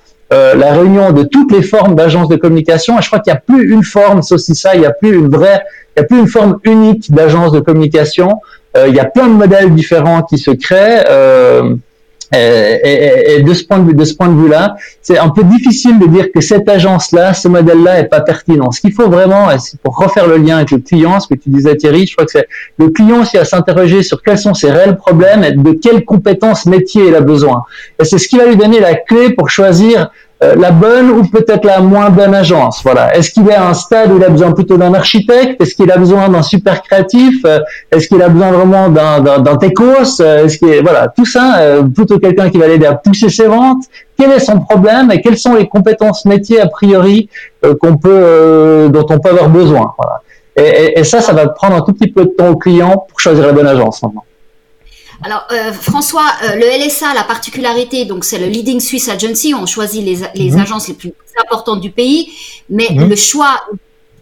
la 0.56 0.74
réunion 0.74 1.12
de 1.12 1.24
toutes 1.24 1.52
les 1.52 1.62
formes 1.62 1.96
d'agences 1.96 2.30
de 2.30 2.36
communication. 2.36 3.00
Je 3.02 3.08
crois 3.08 3.20
qu'il 3.20 3.32
n'y 3.32 3.38
a 3.38 3.42
plus 3.42 3.72
une 3.72 3.84
forme, 3.84 4.22
c'est 4.22 4.36
aussi 4.36 4.56
ça, 4.56 4.76
il 4.76 4.82
n'y 4.82 4.86
a 4.86 4.92
plus 4.92 5.16
une 5.16 5.30
vraie, 5.30 5.64
il 5.96 6.00
n'y 6.00 6.06
a 6.06 6.08
plus 6.08 6.20
une 6.20 6.28
forme 6.28 6.60
unique 6.64 7.12
d'agence 7.12 7.52
de 7.52 7.60
communication. 7.60 8.40
il 8.76 8.94
y 8.94 9.00
a 9.00 9.06
plein 9.06 9.28
de 9.28 9.34
modèles 9.34 9.74
différents 9.74 10.24
qui 10.24 10.38
se 10.38 10.52
créent. 10.52 11.04
Et, 11.06 11.62
et, 12.34 13.42
de 13.42 13.54
ce 13.54 13.64
point 13.64 13.80
de 13.80 13.90
vue, 13.90 13.96
de 13.96 14.06
ce 14.06 14.16
point 14.16 14.28
de 14.28 14.40
vue-là, 14.40 14.76
c'est 15.02 15.18
un 15.18 15.30
peu 15.30 15.44
difficile 15.44 16.00
de 16.00 16.08
dire 16.08 16.32
que 16.34 16.42
cette 16.42 16.68
agence-là, 16.68 17.34
ce 17.34 17.48
modèle-là, 17.48 18.00
est 18.00 18.06
pas 18.08 18.22
pertinent. 18.22 18.72
Ce 18.72 18.82
qu'il 18.82 18.94
faut 18.94 19.10
vraiment, 19.10 19.48
pour 19.84 19.98
refaire 19.98 20.28
le 20.28 20.38
lien 20.38 20.58
avec 20.58 20.72
le 20.72 20.80
client, 20.80 21.20
ce 21.20 21.28
que 21.28 21.36
tu 21.36 21.50
disais 21.50 21.76
Thierry, 21.76 22.08
je 22.08 22.16
crois 22.16 22.26
que 22.26 22.32
c'est 22.32 22.48
le 22.78 22.90
client 22.90 23.22
aussi 23.22 23.38
à 23.38 23.46
s'interroger 23.46 24.04
sur 24.04 24.22
quels 24.22 24.40
sont 24.40 24.54
ses 24.54 24.72
réels 24.72 24.98
problèmes 24.98 25.44
et 25.44 25.52
de 25.52 25.72
quelles 25.72 26.06
compétences 26.06 26.66
métiers 26.66 27.08
il 27.08 27.16
a 27.16 27.22
besoin. 27.22 27.64
Et 28.00 28.06
c'est 28.06 28.18
ce 28.18 28.28
qui 28.28 28.38
va 28.38 28.46
lui 28.46 28.58
donner 28.58 28.80
la 28.80 28.96
clé 28.96 29.32
pour 29.32 29.50
choisir 29.50 30.00
euh, 30.02 30.10
la 30.56 30.72
bonne 30.72 31.10
ou 31.12 31.24
peut-être 31.24 31.66
la 31.66 31.80
moins 31.80 32.10
bonne 32.10 32.34
agence. 32.34 32.82
Voilà. 32.84 33.16
Est-ce 33.16 33.32
qu'il 33.32 33.48
est 33.48 33.54
à 33.54 33.68
un 33.68 33.74
stade 33.74 34.12
où 34.12 34.18
il 34.18 34.24
a 34.24 34.30
besoin 34.30 34.52
plutôt 34.52 34.78
d'un 34.78 34.94
architecte? 34.94 35.62
Est-ce 35.62 35.76
qu'il 35.76 35.92
a 35.92 35.98
besoin 35.98 36.30
d'un 36.30 36.42
super 36.42 36.82
créatif? 36.82 37.42
Euh, 37.46 37.60
Est-ce 37.92 38.08
qu'il 38.08 38.22
a 38.22 38.30
besoin 38.30 38.52
vraiment 38.52 38.90
d'un, 38.90 39.20
d'un, 39.20 39.58
techos? 39.58 40.20
Euh, 40.20 40.46
Est-ce 40.46 40.82
voilà 40.82 41.08
tout 41.08 41.26
ça 41.26 41.60
plutôt 41.94 42.20
quelqu'un 42.20 42.50
qui 42.50 42.58
va 42.58 42.68
l'aider 42.68 42.86
à 42.86 42.96
pousser 42.96 43.30
ses 43.30 43.48
ventes 43.48 43.84
Quel 44.18 44.32
est 44.32 44.40
son 44.40 44.60
problème 44.60 45.12
et 45.12 45.22
quelles 45.22 45.38
sont 45.38 45.56
les 45.56 45.68
compétences 45.68 46.26
métiers 46.26 46.62
a 46.62 46.68
priori 46.68 47.30
qu'on 47.82 47.98
peut 47.98 48.90
dont 48.92 49.06
on 49.10 49.20
peut 49.20 49.30
avoir 49.30 49.50
besoin 49.50 49.94
Voilà. 49.98 50.22
Et, 50.56 51.00
et, 51.00 51.04
ça, 51.04 51.20
ça 51.20 51.34
va 51.34 51.48
prendre 51.48 51.76
un 51.76 51.82
tout 51.82 51.94
petit 51.94 52.12
peu 52.12 52.26
de 52.26 52.30
temps 52.30 52.50
au 52.50 52.58
client 52.58 53.06
pour 53.10 53.20
choisir 53.20 53.46
la 53.46 53.54
bonne 53.54 53.68
agence. 53.68 54.02
Alors, 55.24 55.48
euh, 55.52 55.72
François, 55.72 56.26
euh, 56.44 56.56
le 56.56 56.66
LSA, 56.66 57.14
la 57.14 57.24
particularité, 57.24 58.06
donc 58.06 58.26
c'est 58.26 58.40
le 58.40 58.48
Leading 58.48 58.80
Swiss 58.80 59.08
Agency, 59.08 59.54
on 59.54 59.66
choisit 59.66 60.04
les, 60.04 60.20
les 60.36 60.52
mhm. 60.52 60.60
agences 60.60 60.88
les 60.90 60.94
plus 60.94 61.14
importantes 61.42 61.82
du 61.82 61.92
pays, 61.92 62.30
mais 62.70 62.88
mhm. 62.92 63.10
le 63.10 63.16
choix, 63.16 63.62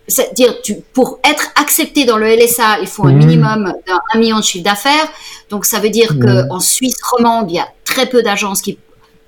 c'est-à-dire 0.08 0.56
pour 0.94 1.20
être 1.24 1.48
accepté 1.56 2.06
dans 2.06 2.18
le 2.18 2.28
LSA, 2.28 2.80
il 2.82 2.88
faut 2.88 3.06
un 3.06 3.14
mhm. 3.14 3.18
minimum 3.18 3.74
d'un 3.88 4.20
million 4.20 4.38
de 4.38 4.44
chiffre 4.44 4.64
d'affaires. 4.64 5.08
Donc, 5.50 5.66
ça 5.66 5.80
veut 5.80 5.90
dire 5.90 6.16
qu'en 6.20 6.60
Suisse 6.60 6.98
romande, 7.04 7.50
il 7.50 7.56
y 7.56 7.60
a 7.60 7.68
très 7.84 8.08
peu 8.08 8.22
d'agences 8.22 8.62
qui 8.62 8.78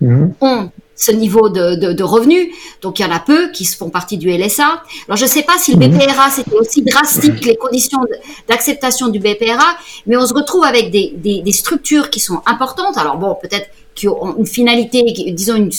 ont 0.01 0.69
ce 0.95 1.11
niveau 1.11 1.49
de, 1.49 1.75
de, 1.75 1.93
de, 1.93 2.03
revenus. 2.03 2.49
Donc 2.81 2.99
il 2.99 3.03
y 3.03 3.05
en 3.05 3.11
a 3.11 3.19
peu 3.19 3.49
qui 3.51 3.65
font 3.65 3.89
partie 3.89 4.17
du 4.17 4.29
LSA. 4.29 4.83
Alors 5.07 5.17
je 5.17 5.23
ne 5.23 5.29
sais 5.29 5.43
pas 5.43 5.57
si 5.57 5.75
le 5.75 5.87
mhm. 5.87 5.97
BPRA 5.97 6.29
c'était 6.29 6.55
aussi 6.55 6.81
drastique 6.83 7.45
les 7.45 7.55
conditions 7.55 7.99
d'acceptation 8.47 9.07
du 9.07 9.19
BPRA, 9.19 9.77
mais 10.05 10.17
on 10.17 10.25
se 10.25 10.33
retrouve 10.33 10.63
avec 10.63 10.91
des, 10.91 11.13
des, 11.17 11.41
des 11.41 11.51
structures 11.51 12.09
qui 12.09 12.19
sont 12.19 12.41
importantes. 12.45 12.97
Alors 12.97 13.17
bon, 13.17 13.35
peut-être 13.41 13.69
qui 13.95 14.07
ont 14.07 14.37
une 14.37 14.47
finalité, 14.47 15.03
disons 15.33 15.55
une, 15.55 15.71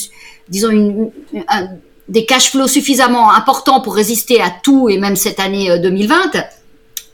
disons 0.48 0.70
une, 0.70 1.11
des 2.09 2.27
cash 2.27 2.50
flows 2.50 2.68
suffisamment 2.68 3.33
importants 3.33 3.81
pour 3.81 3.94
résister 3.94 4.40
à 4.40 4.50
tout 4.62 4.88
et 4.88 4.98
même 4.98 5.16
cette 5.16 5.40
année 5.40 5.79
2020. 5.79 6.35
Euh, 6.35 6.40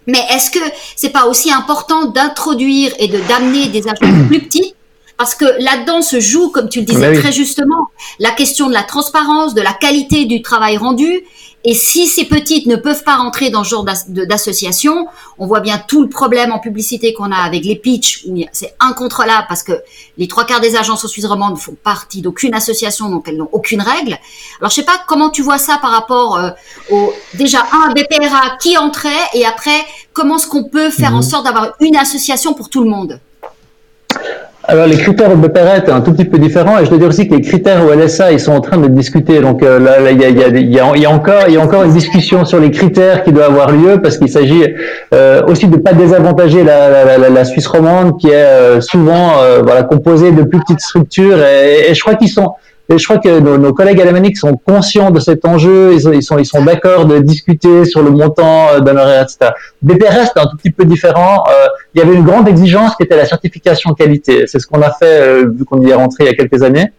mais 0.07 0.21
est-ce 0.31 0.51
que 0.51 0.59
c'est 0.97 1.11
pas 1.11 1.27
aussi 1.27 1.53
important 1.53 2.07
d'introduire 2.07 2.93
et 2.99 3.09
de 3.09 3.19
d'amener 3.29 3.69
des 3.69 3.87
agences 3.87 4.27
plus 4.29 4.41
petites 4.41 4.75
parce 5.21 5.35
que 5.35 5.45
là-dedans 5.63 6.01
se 6.01 6.19
joue, 6.19 6.49
comme 6.49 6.71
tu 6.71 6.79
le 6.79 6.87
disais 6.87 7.13
très 7.13 7.31
justement, 7.31 7.91
la 8.21 8.31
question 8.31 8.69
de 8.69 8.73
la 8.73 8.83
transparence, 8.83 9.53
de 9.53 9.61
la 9.61 9.75
qualité 9.75 10.25
du 10.25 10.41
travail 10.41 10.79
rendu. 10.79 11.21
Et 11.63 11.75
si 11.75 12.07
ces 12.07 12.25
petites 12.25 12.65
ne 12.65 12.77
peuvent 12.77 13.05
pas 13.05 13.17
rentrer 13.17 13.51
dans 13.51 13.63
ce 13.63 13.69
genre 13.69 13.85
d'association, 13.85 15.09
on 15.37 15.47
voit 15.47 15.61
bien 15.61 15.77
tout 15.77 16.01
le 16.01 16.09
problème 16.09 16.53
en 16.53 16.59
publicité 16.59 17.13
qu'on 17.13 17.31
a 17.33 17.37
avec 17.37 17.67
les 17.67 17.77
pitchs, 17.77 18.25
où 18.27 18.35
c'est 18.53 18.75
incontrôlable 18.81 19.45
parce 19.47 19.63
que 19.63 19.83
les 20.17 20.27
trois 20.27 20.47
quarts 20.47 20.63
des 20.63 20.75
agences 20.75 21.05
au 21.05 21.09
Suisse 21.09 21.27
romande 21.27 21.59
font 21.59 21.77
partie 21.85 22.23
d'aucune 22.23 22.55
association, 22.55 23.11
donc 23.11 23.29
elles 23.29 23.37
n'ont 23.37 23.51
aucune 23.53 23.83
règle. 23.83 24.19
Alors 24.61 24.71
je 24.71 24.77
sais 24.77 24.85
pas 24.85 25.03
comment 25.07 25.29
tu 25.29 25.43
vois 25.43 25.59
ça 25.59 25.77
par 25.83 25.91
rapport 25.91 26.39
euh, 26.39 26.49
au 26.91 27.13
déjà 27.35 27.67
un 27.75 27.93
BPRA 27.93 28.57
qui 28.59 28.79
entrait 28.79 29.11
et 29.35 29.45
après 29.45 29.85
comment 30.15 30.37
est-ce 30.37 30.47
qu'on 30.47 30.65
peut 30.65 30.89
faire 30.89 31.13
en 31.13 31.17
mhm. 31.17 31.23
sorte 31.23 31.45
d'avoir 31.45 31.75
une 31.81 31.97
association 31.97 32.55
pour 32.55 32.71
tout 32.71 32.83
le 32.83 32.89
monde? 32.89 33.21
Alors 34.71 34.87
les 34.87 34.99
critères 34.99 35.31
au 35.33 35.45
étaient 35.45 35.91
un 35.91 36.01
tout 36.01 36.13
petit 36.13 36.25
peu 36.25 36.39
différents 36.39 36.79
et 36.79 36.85
je 36.85 36.91
dois 36.91 36.99
dire 36.99 37.09
aussi 37.09 37.27
que 37.27 37.35
les 37.35 37.41
critères 37.41 37.85
au 37.85 37.93
LSA 37.93 38.31
ils 38.31 38.39
sont 38.39 38.53
en 38.53 38.61
train 38.61 38.79
de 38.79 38.87
discuter 38.87 39.41
donc 39.41 39.65
euh, 39.65 39.81
là 39.81 40.13
il 40.13 40.21
y 40.21 40.25
a, 40.25 40.29
y, 40.29 40.45
a, 40.45 40.49
y, 40.49 41.01
y 41.01 41.07
a, 41.07 41.11
encore 41.11 41.43
il 41.49 41.55
y 41.55 41.57
a 41.57 41.61
encore 41.61 41.83
une 41.83 41.93
discussion 41.93 42.45
sur 42.45 42.61
les 42.61 42.71
critères 42.71 43.25
qui 43.25 43.33
doit 43.33 43.47
avoir 43.47 43.73
lieu 43.73 44.01
parce 44.01 44.17
qu'il 44.17 44.29
s'agit 44.29 44.63
euh, 45.13 45.43
aussi 45.49 45.67
de 45.67 45.77
pas 45.77 45.93
désavantager 45.93 46.63
la, 46.63 46.89
la, 46.89 47.19
la, 47.19 47.29
la, 47.31 47.45
Suisse 47.45 47.67
romande 47.67 48.21
qui 48.21 48.29
est 48.29 48.35
euh, 48.35 48.81
souvent 48.81 49.41
euh, 49.43 49.61
voilà 49.61 49.83
composée 49.83 50.31
de 50.31 50.45
plus 50.45 50.61
petites 50.61 50.81
structures 50.81 51.39
et, 51.39 51.91
et 51.91 51.95
je 51.95 52.01
crois 52.01 52.15
qu'ils 52.15 52.29
sont 52.29 52.55
et 52.91 52.99
je 52.99 53.05
crois 53.05 53.19
que 53.19 53.39
nos, 53.39 53.73
collègues 53.73 54.01
alémaniques 54.01 54.37
sont 54.37 54.57
conscients 54.57 55.13
de 55.13 55.21
cet 55.21 55.45
enjeu, 55.45 55.93
ils 55.95 56.13
ils 56.13 56.23
sont, 56.25 56.39
ils 56.39 56.45
sont 56.45 56.65
d'accord 56.65 57.07
de 57.07 57.21
discuter 57.21 57.85
sur 57.85 58.03
le 58.03 58.11
montant 58.11 58.69
euh, 58.71 58.81
d'honoraires, 58.81 59.23
etc. 59.23 59.53
BPRS, 59.81 60.33
c'est 60.35 60.41
un 60.41 60.47
tout 60.47 60.57
petit 60.57 60.73
peu 60.73 60.85
différent. 60.85 61.45
Euh, 61.49 61.69
il 61.95 62.01
y 62.01 62.05
avait 62.05 62.15
une 62.15 62.25
grande 62.25 62.49
exigence 62.49 62.97
qui 62.97 63.05
était 63.05 63.17
la 63.17 63.27
certification 63.27 63.95
qualité. 63.95 64.49
C'est 64.49 64.59
ce 64.59 64.67
qu'on 64.67 64.83
a 64.83 64.91
fait, 64.91 65.21
euh, 65.21 65.51
vu 65.55 65.65
qu'on 65.65 65.81
y 65.83 65.91
est 65.91 65.95
rentré 65.95 66.25
il 66.25 66.27
y 66.27 66.31
a 66.31 66.35
quelques 66.35 66.65
années. 66.65 66.93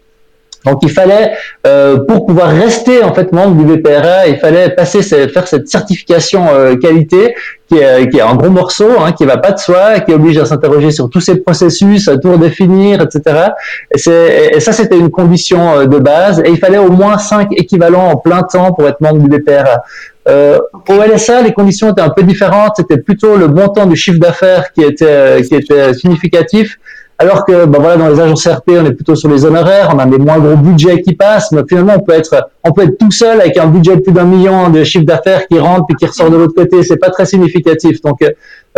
Donc 0.66 0.80
il 0.84 0.92
fallait, 0.92 1.34
euh, 1.66 1.98
pour 1.98 2.26
pouvoir 2.26 2.50
rester 2.50 3.04
en 3.04 3.14
fait 3.14 3.32
membre 3.32 3.64
du 3.64 3.66
BPRA, 3.66 4.28
il 4.28 4.38
fallait 4.38 4.70
passer, 4.70 5.02
faire 5.02 5.48
cette 5.48 5.68
certification 5.68 6.48
euh, 6.52 6.76
qualité 6.76 7.36
qui 7.68 7.78
est, 7.78 8.10
qui 8.10 8.18
est 8.18 8.22
un 8.22 8.36
gros 8.36 8.50
morceau, 8.50 8.90
hein, 9.00 9.12
qui 9.14 9.26
va 9.26 9.38
pas 9.38 9.52
de 9.52 9.60
soi, 9.60 10.02
qui 10.02 10.14
oblige 10.14 10.38
à 10.38 10.46
s'interroger 10.46 10.92
sur 10.92 11.10
tous 11.10 11.22
ces 11.22 11.38
processus, 11.38 12.08
à 12.08 12.18
tout 12.18 12.32
redéfinir, 12.32 13.02
etc. 13.02 13.48
Et, 13.92 14.56
et 14.56 14.60
ça 14.60 14.72
c'était 14.72 14.98
une 14.98 15.10
condition 15.10 15.80
euh, 15.80 15.86
de 15.86 15.98
base. 15.98 16.42
Et 16.46 16.50
il 16.50 16.58
fallait 16.58 16.78
au 16.78 16.92
moins 16.92 17.18
cinq 17.18 17.50
équivalents 17.54 18.10
en 18.10 18.18
plein 18.18 18.44
temps 18.44 18.74
pour 18.74 18.88
être 18.88 19.02
membre 19.02 19.28
du 19.28 19.30
BPRA. 19.30 19.82
Euh, 20.28 20.60
au 20.88 20.94
LSA, 21.02 21.42
les 21.42 21.54
conditions 21.54 21.92
étaient 21.92 22.02
un 22.02 22.10
peu 22.10 22.24
différentes. 22.24 22.74
C'était 22.76 22.98
plutôt 22.98 23.38
le 23.38 23.48
montant 23.48 23.88
du 23.88 23.96
chiffre 23.96 24.20
d'affaires 24.20 24.72
qui 24.74 24.84
était 24.84 25.42
qui 25.42 25.56
était 25.56 25.94
significatif. 25.96 26.78
Alors 27.22 27.46
que 27.46 27.66
ben 27.68 27.78
voilà, 27.78 27.98
dans 27.98 28.10
les 28.10 28.20
agences 28.20 28.48
RP, 28.48 28.72
on 28.80 28.86
est 28.86 28.94
plutôt 28.94 29.16
sur 29.16 29.30
les 29.30 29.46
honoraires, 29.46 29.92
on 29.94 30.00
a 30.00 30.08
des 30.08 30.18
moins 30.18 30.40
gros 30.40 30.56
budgets 30.56 31.04
qui 31.04 31.14
passent, 31.14 31.52
mais 31.52 31.62
finalement, 31.70 31.94
on 31.98 32.00
peut 32.00 32.14
être, 32.14 32.50
on 32.64 32.72
peut 32.72 32.82
être 32.82 32.98
tout 32.98 33.12
seul 33.12 33.40
avec 33.40 33.58
un 33.58 33.68
budget 33.68 33.98
de 33.98 34.02
plus 34.02 34.12
d'un 34.12 34.24
million 34.24 34.72
de 34.72 34.84
chiffre 34.84 35.06
d'affaires 35.06 35.48
qui 35.48 35.60
rentre 35.60 35.86
puis 35.86 35.96
qui 35.98 36.08
ressort 36.08 36.32
de 36.32 36.38
l'autre 36.38 36.56
côté. 36.56 36.82
C'est 36.82 36.98
pas 36.98 37.12
très 37.12 37.28
significatif. 37.28 38.02
Donc, 38.02 38.24
euh, 38.24 38.32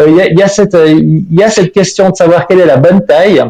il 0.06 0.15
y, 0.15 0.21
a, 0.21 0.34
y, 0.34 0.43
a, 0.43 0.49
cette, 0.49 0.75
il 0.86 1.34
y 1.34 1.41
a 1.41 1.49
cette 1.49 1.71
question 1.71 2.10
de 2.10 2.17
savoir 2.17 2.45
quelle 2.45 2.60
est 2.60 2.65
la 2.65 2.75
bonne 2.75 3.06
taille. 3.06 3.41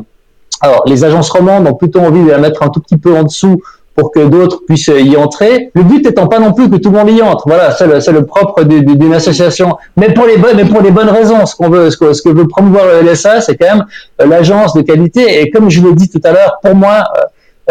Alors, 0.62 0.84
les 0.86 1.03
agences 1.03 1.32
romandes 1.32 1.65
ont 1.67 1.73
plutôt 1.73 1.99
envie 1.99 2.23
de 2.23 2.29
la 2.29 2.38
mettre 2.38 2.62
un 2.62 2.69
tout 2.69 2.79
petit 2.79 2.97
peu 2.97 3.17
en 3.17 3.23
dessous 3.23 3.63
pour 3.95 4.12
que 4.12 4.19
d'autres 4.19 4.62
puissent 4.65 4.88
y 4.93 5.15
entrer. 5.15 5.71
Le 5.75 5.84
but 5.84 6.06
étant 6.06 6.27
pas 6.27 6.39
non 6.39 6.53
plus 6.53 6.69
que 6.69 6.77
tout 6.77 6.89
le 6.89 6.97
monde 6.97 7.10
y 7.12 7.21
entre. 7.21 7.43
Voilà, 7.47 7.71
c'est 7.71 7.86
le, 7.86 8.19
le, 8.19 8.25
propre 8.25 8.63
d'une 8.63 9.13
association, 9.13 9.77
mais 9.97 10.13
pour 10.13 10.25
les 10.25 10.38
bonnes, 10.38 10.58
mais 10.58 10.65
pour 10.65 10.82
les 10.82 10.91
bonnes 10.91 11.10
raisons. 11.10 11.45
Ce 11.45 11.56
qu'on 11.56 11.69
veut, 11.69 11.89
ce 11.89 11.97
que, 11.97 12.13
ce 12.13 12.21
que 12.21 12.29
veut 12.29 12.47
promouvoir 12.47 12.86
le 12.86 13.12
LSA, 13.12 13.41
c'est 13.41 13.56
quand 13.56 13.75
même 13.75 13.86
euh, 14.21 14.25
l'agence 14.25 14.73
de 14.73 14.82
qualité. 14.82 15.41
Et 15.41 15.51
comme 15.51 15.69
je 15.69 15.82
l'ai 15.82 15.93
dit 15.93 16.10
tout 16.10 16.21
à 16.23 16.32
l'heure, 16.32 16.60
pour 16.62 16.75
moi, 16.75 17.03
euh, 17.17 17.21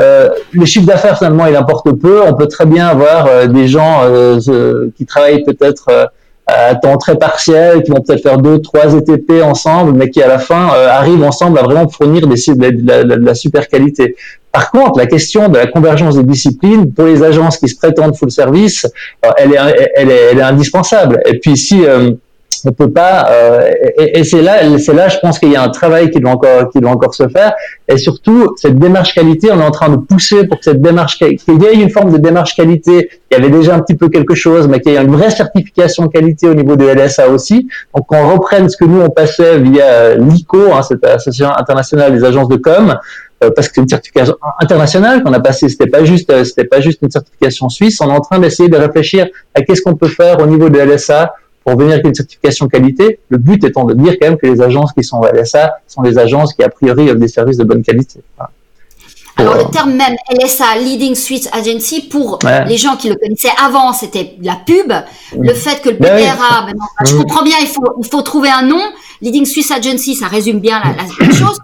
euh 0.00 0.28
le 0.52 0.64
chiffre 0.64 0.87
d'affaires 0.87 1.18
finalement 1.18 1.46
il 1.46 1.56
importe 1.56 1.90
peu. 1.92 2.22
On 2.26 2.35
peut 2.35 2.46
très 2.46 2.66
bien 2.66 2.87
avoir 2.87 3.26
euh, 3.26 3.46
des 3.46 3.68
gens 3.68 4.02
qui 4.96 5.06
travaillent 5.06 5.44
peut-être 5.44 6.11
à 6.46 6.74
temps 6.74 6.96
très 6.98 7.16
partiel, 7.16 7.82
qui 7.82 7.90
vont 7.90 8.00
peut-être 8.00 8.22
faire 8.22 8.38
deux, 8.38 8.61
trois 8.61 8.94
ETP 8.94 9.42
ensemble, 9.42 9.92
mais 9.92 10.11
qui 10.11 10.22
à 10.22 10.28
la 10.28 10.38
fin 10.38 10.68
arrivent 10.68 11.22
ensemble 11.22 11.58
à 11.58 11.62
vraiment 11.62 11.88
fournir 11.88 12.26
des, 12.26 12.37
de, 12.37 12.70
de, 12.70 13.14
de 13.14 13.26
la 13.26 13.35
super 13.35 13.68
qualité. 13.68 14.16
Par 14.52 14.70
contre, 14.70 14.98
la 14.98 15.06
question 15.06 15.48
de 15.48 15.56
la 15.56 15.66
convergence 15.66 16.16
des 16.16 16.24
disciplines 16.24 16.92
pour 16.92 17.06
les 17.06 17.22
agences 17.22 17.56
qui 17.56 17.68
se 17.68 17.76
prétendent 17.76 18.14
full 18.14 18.30
service, 18.30 18.86
euh, 19.24 19.30
elle 19.38 19.52
est, 19.52 19.90
elle 19.96 20.10
est, 20.10 20.20
elle 20.32 20.38
est 20.38 20.42
indispensable. 20.42 21.22
Et 21.24 21.38
puis 21.38 21.56
si 21.56 21.86
euh, 21.86 22.10
on 22.64 22.72
peut 22.72 22.90
pas, 22.90 23.28
euh, 23.30 23.72
et, 23.98 24.20
et 24.20 24.24
c'est 24.24 24.42
là, 24.42 24.60
c'est 24.78 24.92
là, 24.92 25.08
je 25.08 25.18
pense 25.18 25.38
qu'il 25.38 25.50
y 25.50 25.56
a 25.56 25.62
un 25.62 25.68
travail 25.68 26.10
qui 26.10 26.20
doit 26.20 26.32
encore, 26.32 26.70
qui 26.70 26.80
doit 26.80 26.90
encore 26.90 27.14
se 27.14 27.28
faire. 27.28 27.54
Et 27.88 27.96
surtout, 27.96 28.54
cette 28.56 28.78
démarche 28.78 29.14
qualité, 29.14 29.50
on 29.52 29.60
est 29.60 29.64
en 29.64 29.70
train 29.70 29.88
de 29.88 29.96
pousser 29.96 30.46
pour 30.46 30.58
que 30.58 30.64
cette 30.64 30.80
démarche, 30.80 31.18
qu'il 31.18 31.28
y 31.30 31.64
ait 31.64 31.74
une 31.74 31.90
forme 31.90 32.12
de 32.12 32.18
démarche 32.18 32.54
qualité. 32.54 33.10
Il 33.30 33.38
y 33.38 33.40
avait 33.40 33.50
déjà 33.50 33.74
un 33.74 33.80
petit 33.80 33.96
peu 33.96 34.08
quelque 34.08 34.34
chose, 34.34 34.68
mais 34.68 34.80
qu'il 34.80 34.92
y 34.92 34.96
ait 34.96 35.02
une 35.02 35.14
vraie 35.14 35.30
certification 35.30 36.08
qualité 36.08 36.48
au 36.48 36.54
niveau 36.54 36.76
de 36.76 36.86
LSA 36.86 37.28
aussi. 37.28 37.68
Donc, 37.94 38.06
qu'on 38.06 38.32
reprenne 38.32 38.68
ce 38.68 38.76
que 38.76 38.84
nous 38.84 39.00
on 39.00 39.10
passait 39.10 39.58
via 39.58 40.14
l'ICO, 40.14 40.72
hein, 40.72 40.82
cette 40.82 41.04
association 41.04 41.50
internationale 41.56 42.12
des 42.12 42.24
agences 42.24 42.48
de 42.48 42.56
com, 42.56 42.90
euh, 42.90 42.94
parce 43.50 43.68
que 43.68 43.74
c'est 43.74 43.81
une 43.81 43.88
certification 43.88 44.37
internationale 44.61 45.22
qu'on 45.22 45.33
a 45.33 45.40
passée. 45.40 45.68
C'était 45.68 45.87
pas 45.87 46.05
juste, 46.05 46.31
euh, 46.31 46.44
c'était 46.44 46.64
pas 46.64 46.81
juste 46.81 47.00
une 47.02 47.11
certification 47.11 47.68
suisse. 47.68 48.00
On 48.00 48.09
est 48.09 48.12
en 48.12 48.20
train 48.20 48.38
d'essayer 48.38 48.68
de 48.68 48.76
réfléchir 48.76 49.26
à 49.55 49.62
qu'est-ce 49.62 49.83
qu'on 49.83 49.96
peut 49.96 50.09
faire 50.09 50.40
au 50.40 50.46
niveau 50.46 50.68
de 50.68 50.78
LSA 50.78 51.35
pour 51.64 51.76
venir 51.76 51.94
avec 51.94 52.07
une 52.07 52.14
certification 52.14 52.68
qualité. 52.68 53.20
Le 53.28 53.38
but 53.38 53.62
étant 53.64 53.85
de 53.85 53.94
dire 53.94 54.16
quand 54.20 54.28
même 54.28 54.38
que 54.38 54.46
les 54.46 54.61
agences 54.61 54.92
qui 54.92 55.05
sont 55.05 55.18
au 55.18 55.26
LSA 55.26 55.74
sont 55.87 56.02
des 56.02 56.18
agences 56.18 56.55
qui 56.55 56.62
a 56.62 56.68
priori 56.68 57.11
offrent 57.11 57.20
des 57.20 57.28
services 57.28 57.57
de 57.57 57.64
bonne 57.64 57.83
qualité. 57.83 58.20
Alors 59.36 59.56
le 59.56 59.64
terme 59.70 59.94
même 59.94 60.14
LSA, 60.30 60.76
Leading 60.78 61.14
Swiss 61.14 61.48
Agency, 61.52 62.02
pour 62.02 62.38
les 62.66 62.76
gens 62.76 62.96
qui 62.96 63.08
le 63.08 63.16
connaissaient 63.16 63.52
avant, 63.62 63.92
c'était 63.92 64.36
la 64.42 64.56
pub. 64.56 64.92
Le 65.38 65.54
fait 65.54 65.80
que 65.80 65.88
le 65.90 65.96
BPRA, 65.96 66.66
ben 66.66 66.74
je 67.06 67.16
comprends 67.16 67.42
bien, 67.42 67.56
il 67.60 67.66
faut, 67.66 67.84
il 67.98 68.06
faut 68.06 68.22
trouver 68.22 68.50
un 68.50 68.62
nom. 68.62 68.82
Leading 69.20 69.46
Swiss 69.46 69.70
Agency, 69.70 70.14
ça 70.14 70.26
résume 70.26 70.60
bien 70.60 70.80
la, 70.80 71.26
la 71.26 71.32
chose. 71.32 71.58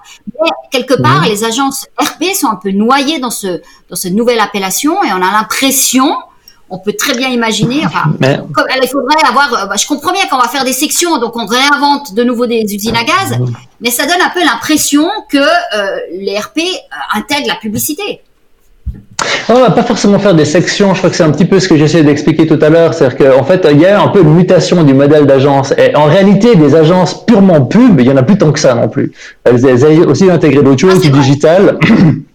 quelque 0.71 0.95
part, 1.01 1.27
les 1.29 1.45
agences 1.45 1.87
RP 1.99 2.35
sont 2.35 2.49
un 2.49 2.57
peu 2.57 2.71
noyées 2.71 3.19
dans 3.19 3.31
ce 3.31 3.61
dans 3.91 3.97
cette 3.97 4.15
nouvelle 4.15 4.41
appellation 4.41 5.03
et 5.03 5.13
on 5.13 5.17
a 5.17 5.33
l'impression 5.33 6.15
on 6.71 6.79
peut 6.79 6.93
très 6.93 7.17
bien 7.17 7.29
imaginer. 7.29 7.83
Enfin, 7.87 8.13
il 8.21 8.89
faudrait 8.89 9.17
avoir. 9.29 9.53
Euh, 9.53 9.67
bah, 9.67 9.77
je 9.77 9.87
comprends 9.87 10.13
bien 10.13 10.27
qu'on 10.31 10.39
va 10.39 10.49
faire 10.49 10.65
des 10.65 10.73
sections, 10.73 11.19
donc 11.19 11.37
on 11.37 11.47
réinvente 11.47 12.15
de 12.15 12.25
nouveau 12.25 12.47
des 12.47 12.63
usines 12.63 12.97
à 12.97 13.05
gaz, 13.05 13.39
mais 13.81 13.91
ça 13.91 14.05
donne 14.07 14.21
un 14.25 14.31
peu 14.31 14.41
l'impression 14.41 15.09
que 15.31 15.39
euh, 15.39 15.99
les 16.13 16.39
RP 16.39 16.59
euh, 16.59 17.19
intègrent 17.19 17.49
la 17.49 17.57
publicité. 17.57 18.21
On 19.49 19.55
va 19.55 19.71
pas 19.71 19.83
forcément 19.83 20.19
faire 20.19 20.35
des 20.35 20.45
sections. 20.45 20.95
Je 20.95 20.99
crois 20.99 21.11
que 21.11 21.17
c'est 21.17 21.25
un 21.25 21.33
petit 21.33 21.45
peu 21.45 21.59
ce 21.59 21.69
que 21.69 21.77
j'essaie 21.77 22.05
d'expliquer 22.05 22.47
tout 22.47 22.59
à 22.63 22.69
l'heure. 22.69 22.95
C'est-à-dire 22.95 23.33
qu'en 23.33 23.43
fait, 23.43 23.67
il 23.71 23.81
y 23.81 23.87
a 23.87 24.01
un 24.01 24.09
peu 24.09 24.21
une 24.21 24.35
mutation 24.35 24.85
du 24.85 24.95
modèle 24.95 25.27
d'agence. 25.27 25.75
Et 25.77 25.97
en 25.97 26.05
réalité, 26.05 26.55
des 26.55 26.77
agences 26.77 27.27
purement 27.27 27.63
pub, 27.63 27.99
il 27.99 28.07
y 28.07 28.11
en 28.11 28.17
a 28.17 28.23
plus 28.23 28.39
tant 28.39 28.53
que 28.53 28.61
ça 28.61 28.75
non 28.75 28.89
plus. 28.89 29.13
Elles, 29.45 29.67
elles 29.67 30.07
aussi 30.07 30.31
intégré 30.31 30.63
d'autres 30.63 30.81
choses, 30.81 31.01
ah, 31.03 31.09
du 31.09 31.11
digital. 31.11 31.79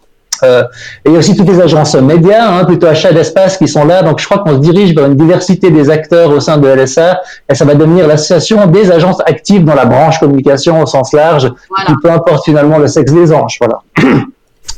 Euh, 0.44 0.64
et 1.06 1.10
il 1.10 1.14
y 1.14 1.16
a 1.16 1.20
aussi 1.20 1.36
toutes 1.36 1.50
les 1.50 1.62
agences 1.62 1.96
médias, 1.96 2.48
hein, 2.50 2.66
plutôt 2.66 2.88
achat 2.88 3.12
d'espace, 3.12 3.58
qui 3.58 3.68
sont 3.68 3.86
là. 3.86 4.04
Donc, 4.04 4.20
je 4.20 4.26
crois 4.26 4.40
qu'on 4.40 4.54
se 4.54 4.60
dirige 4.60 4.94
vers 4.96 5.06
une 5.06 5.16
diversité 5.16 5.72
des 5.72 5.90
acteurs 5.90 6.32
au 6.32 6.40
sein 6.40 6.58
de 6.58 6.68
LSA, 6.68 7.22
et 7.50 7.56
ça 7.56 7.66
va 7.66 7.76
devenir 7.76 8.08
l'association 8.08 8.68
des 8.68 8.92
agences 8.92 9.22
actives 9.26 9.64
dans 9.64 9.76
la 9.76 9.86
branche 9.86 10.20
communication 10.20 10.82
au 10.82 10.86
sens 10.86 11.14
large, 11.14 11.52
qui 11.88 11.94
peu 12.02 12.12
importe 12.12 12.46
finalement 12.46 12.78
le 12.78 12.88
sexe 12.88 13.12
des 13.12 13.32
anges. 13.32 13.58
Voilà. 13.60 13.80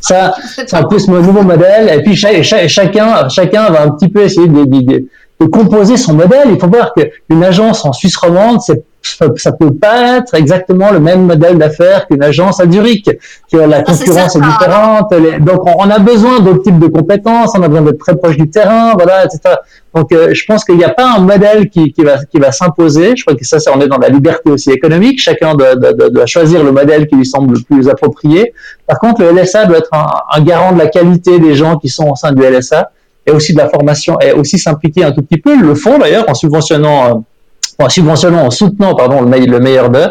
ça, 0.02 0.36
c'est 0.56 0.74
un 0.74 0.84
peu 0.84 1.00
ce 1.00 1.10
nouveau 1.10 1.42
modèle. 1.42 1.90
Et 1.90 2.04
puis, 2.04 2.16
chacun, 2.16 3.30
chacun 3.30 3.70
va 3.70 3.84
un 3.84 3.90
petit 3.90 4.10
peu 4.10 4.22
essayer 4.22 4.48
de, 4.48 4.66
de, 4.66 4.82
de 4.82 5.06
composer 5.44 5.98
son 5.98 6.14
modèle. 6.14 6.48
Il 6.50 6.60
faut 6.60 6.68
voir 6.68 6.94
qu'une 6.94 7.44
agence 7.44 7.86
en 7.86 7.94
Suisse 7.94 8.16
romande, 8.18 8.62
c'est 8.62 8.84
ça 9.36 9.52
peut 9.52 9.74
pas 9.74 10.18
être 10.18 10.34
exactement 10.34 10.92
le 10.92 11.00
même 11.00 11.26
modèle 11.26 11.58
d'affaires 11.58 12.08
qu'une 12.08 12.24
agence 12.24 12.60
à 12.60 12.70
Zurich, 12.70 13.10
que 13.52 13.58
la 13.58 13.84
concurrence 13.84 14.36
est, 14.36 14.42
différente. 14.42 15.14
donc, 15.42 15.62
on, 15.66 15.90
a 15.90 16.00
besoin 16.00 16.40
d'autres 16.40 16.64
types 16.64 16.80
de 16.80 16.88
compétences, 16.88 17.52
on 17.56 17.62
a 17.62 17.68
besoin 17.68 17.84
d'être 17.84 18.00
très 18.00 18.16
proche 18.16 18.38
du 18.38 18.50
terrain, 18.50 18.94
voilà, 18.96 19.26
etc. 19.26 19.56
Donc, 19.94 20.12
euh, 20.12 20.34
je 20.34 20.44
pense 20.46 20.66
qu'il 20.66 20.78
n'y 20.78 20.84
a 20.84 20.90
pas 20.90 21.16
un 21.16 21.20
modèle 21.20 21.70
qui, 21.70 21.94
qui 21.94 22.04
va, 22.04 22.18
qui 22.26 22.40
va 22.40 22.52
s'imposer. 22.52 23.16
Je 23.16 23.24
crois 23.24 23.36
que 23.36 23.46
ça, 23.46 23.60
ça, 23.60 23.72
on 23.76 23.80
est 23.80 23.88
dans 23.88 23.98
la 23.98 24.10
liberté 24.10 24.50
aussi 24.50 24.72
économique. 24.72 25.22
Chacun 25.22 25.56
doit, 25.56 25.76
doit, 25.76 25.94
doit, 25.94 26.26
choisir 26.26 26.64
le 26.64 26.72
modèle 26.72 27.08
qui 27.08 27.16
lui 27.16 27.26
semble 27.26 27.54
le 27.54 27.62
plus 27.62 27.88
approprié. 27.88 28.54
Par 28.88 29.00
contre, 29.00 29.22
le 29.22 29.32
LSA 29.32 29.66
doit 29.66 29.78
être 29.78 29.94
un, 29.94 30.06
un 30.32 30.42
garant 30.42 30.74
de 30.74 30.80
la 30.80 30.88
qualité 30.88 31.40
des 31.40 31.56
gens 31.56 31.78
qui 31.78 31.90
sont 31.90 32.10
au 32.10 32.16
sein 32.16 32.32
du 32.32 32.42
LSA 32.42 32.90
et 33.26 33.32
aussi 33.32 33.54
de 33.54 33.58
la 33.58 33.70
formation 33.70 34.20
et 34.20 34.32
aussi 34.32 34.58
s'impliquer 34.60 35.04
un 35.04 35.12
tout 35.12 35.22
petit 35.22 35.40
peu. 35.40 35.60
le 35.60 35.76
font 35.76 35.98
d'ailleurs 35.98 36.26
en 36.30 36.34
subventionnant 36.34 37.10
euh, 37.10 37.14
en 37.80 37.90
subventionnant, 37.90 38.46
en 38.46 38.52
soutenant 38.52 38.96
pardon 38.96 39.22
le, 39.22 39.46
le 39.46 39.60
meilleur 39.60 39.90
d'eux 39.90 40.08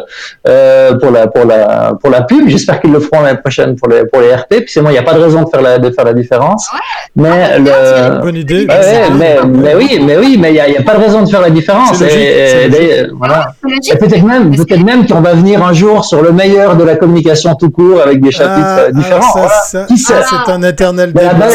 euh, 0.47 0.95
pour 0.99 1.11
la 1.11 1.27
pour 1.27 1.45
la 1.45 1.95
pour 2.01 2.11
la 2.11 2.23
pub. 2.23 2.49
J'espère 2.49 2.81
qu'ils 2.81 2.93
le 2.93 3.01
feront 3.01 3.23
l'année 3.23 3.39
prochaine 3.39 3.77
pour 3.77 3.89
les 3.89 4.05
pour 4.07 4.21
les 4.21 4.35
RP. 4.35 4.49
Puis 4.49 4.65
c'est 4.69 4.81
moi, 4.81 4.91
il 4.91 4.95
n'y 4.95 4.99
a 4.99 5.03
pas 5.03 5.15
de 5.15 5.21
raison 5.21 5.43
de 5.43 5.49
faire 5.49 5.63
la 5.63 5.79
de 5.79 5.91
faire 5.91 6.05
la 6.05 6.15
différence. 6.15 6.69
mais 7.17 7.29
ah, 7.31 7.59
le 7.59 8.23
bonne 8.23 8.37
idée. 8.37 8.67
Ouais, 8.69 9.11
mais, 9.19 9.39
mais 9.47 9.75
oui, 9.75 10.01
mais 10.05 10.17
oui, 10.17 10.37
mais 10.39 10.51
il 10.51 10.55
n'y 10.55 10.61
a, 10.61 10.69
y 10.69 10.77
a, 10.77 10.83
pas 10.83 10.95
de 10.95 11.03
raison 11.03 11.23
de 11.23 11.31
faire 11.31 11.41
la 11.41 11.51
différence. 11.51 12.01
Et, 12.03 12.67
et, 12.67 13.07
voilà. 13.13 13.49
peut-être 13.63 14.23
même 14.23 14.55
peut-être 14.55 14.85
même 14.85 15.07
qu'on 15.07 15.21
va 15.21 15.35
venir 15.35 15.65
un 15.65 15.73
jour 15.73 16.05
sur 16.05 16.23
le 16.23 16.33
meilleur 16.33 16.77
de 16.77 16.85
la 16.85 16.97
communication 16.97 17.55
tout 17.55 17.71
court 17.71 18.01
avec 18.03 18.21
des 18.21 18.31
chapitres 18.31 18.67
ah, 18.67 18.79
euh, 18.81 18.93
différents. 18.93 19.23
Ah, 19.37 19.49
ça, 19.65 19.85
Qui 19.85 19.99
sait? 19.99 20.15
C'est 20.29 20.53
un 20.53 20.63
éternel 20.63 21.13
débat. 21.13 21.49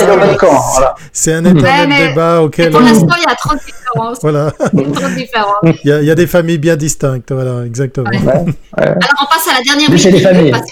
C'est 1.11 1.33
un 1.33 1.45
éternel 1.45 2.09
débat 2.09 2.41
auquel. 2.41 2.71
Pour 2.71 2.81
l'instant, 2.81 3.15
il 3.17 3.29
y 3.29 3.31
a 3.31 3.35
30 3.35 3.59
différences. 3.93 4.19
Voilà. 4.21 4.53
Il 4.73 4.79
y 4.79 4.85
a 4.85 4.91
30 4.91 5.15
différences 5.15 5.75
il 5.83 6.05
y 6.05 6.11
a 6.11 6.15
des 6.15 6.27
familles 6.27 6.57
bien 6.57 6.75
distinctes, 6.75 7.31
voilà, 7.31 7.65
exactement. 7.65 8.09
Alors 8.09 8.95
on 9.21 9.25
passe 9.25 9.47
à 9.49 9.57
la 9.57 9.63
dernière 9.63 9.89
rubrique. 9.89 10.11
des 10.11 10.19
familles. 10.19 10.53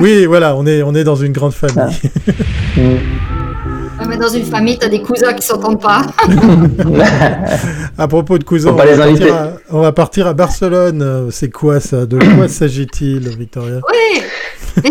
Oui, 0.00 0.26
voilà, 0.26 0.54
on 0.54 0.66
est, 0.66 0.82
on 0.82 0.94
est 0.94 1.04
dans 1.04 1.16
une 1.16 1.32
grande 1.32 1.54
famille. 1.54 1.96
mais 4.06 4.18
dans 4.18 4.28
une 4.28 4.44
famille, 4.44 4.78
tu 4.78 4.84
as 4.84 4.90
des 4.90 5.00
cousins 5.00 5.32
qui 5.32 5.46
s'entendent 5.46 5.80
pas. 5.80 6.02
à 7.96 8.06
propos 8.06 8.36
de 8.36 8.44
cousins, 8.44 8.72
on 8.72 8.76
va, 8.76 9.52
on 9.70 9.80
va, 9.80 9.92
partir 9.92 10.26
à 10.26 10.34
Barcelone. 10.34 11.28
C'est 11.30 11.50
quoi 11.50 11.80
ça? 11.80 12.04
De 12.04 12.18
quoi 12.18 12.48
s'agit-il, 12.48 13.28
Victoria? 13.30 13.80
Oui, 13.88 14.22
oui 14.84 14.90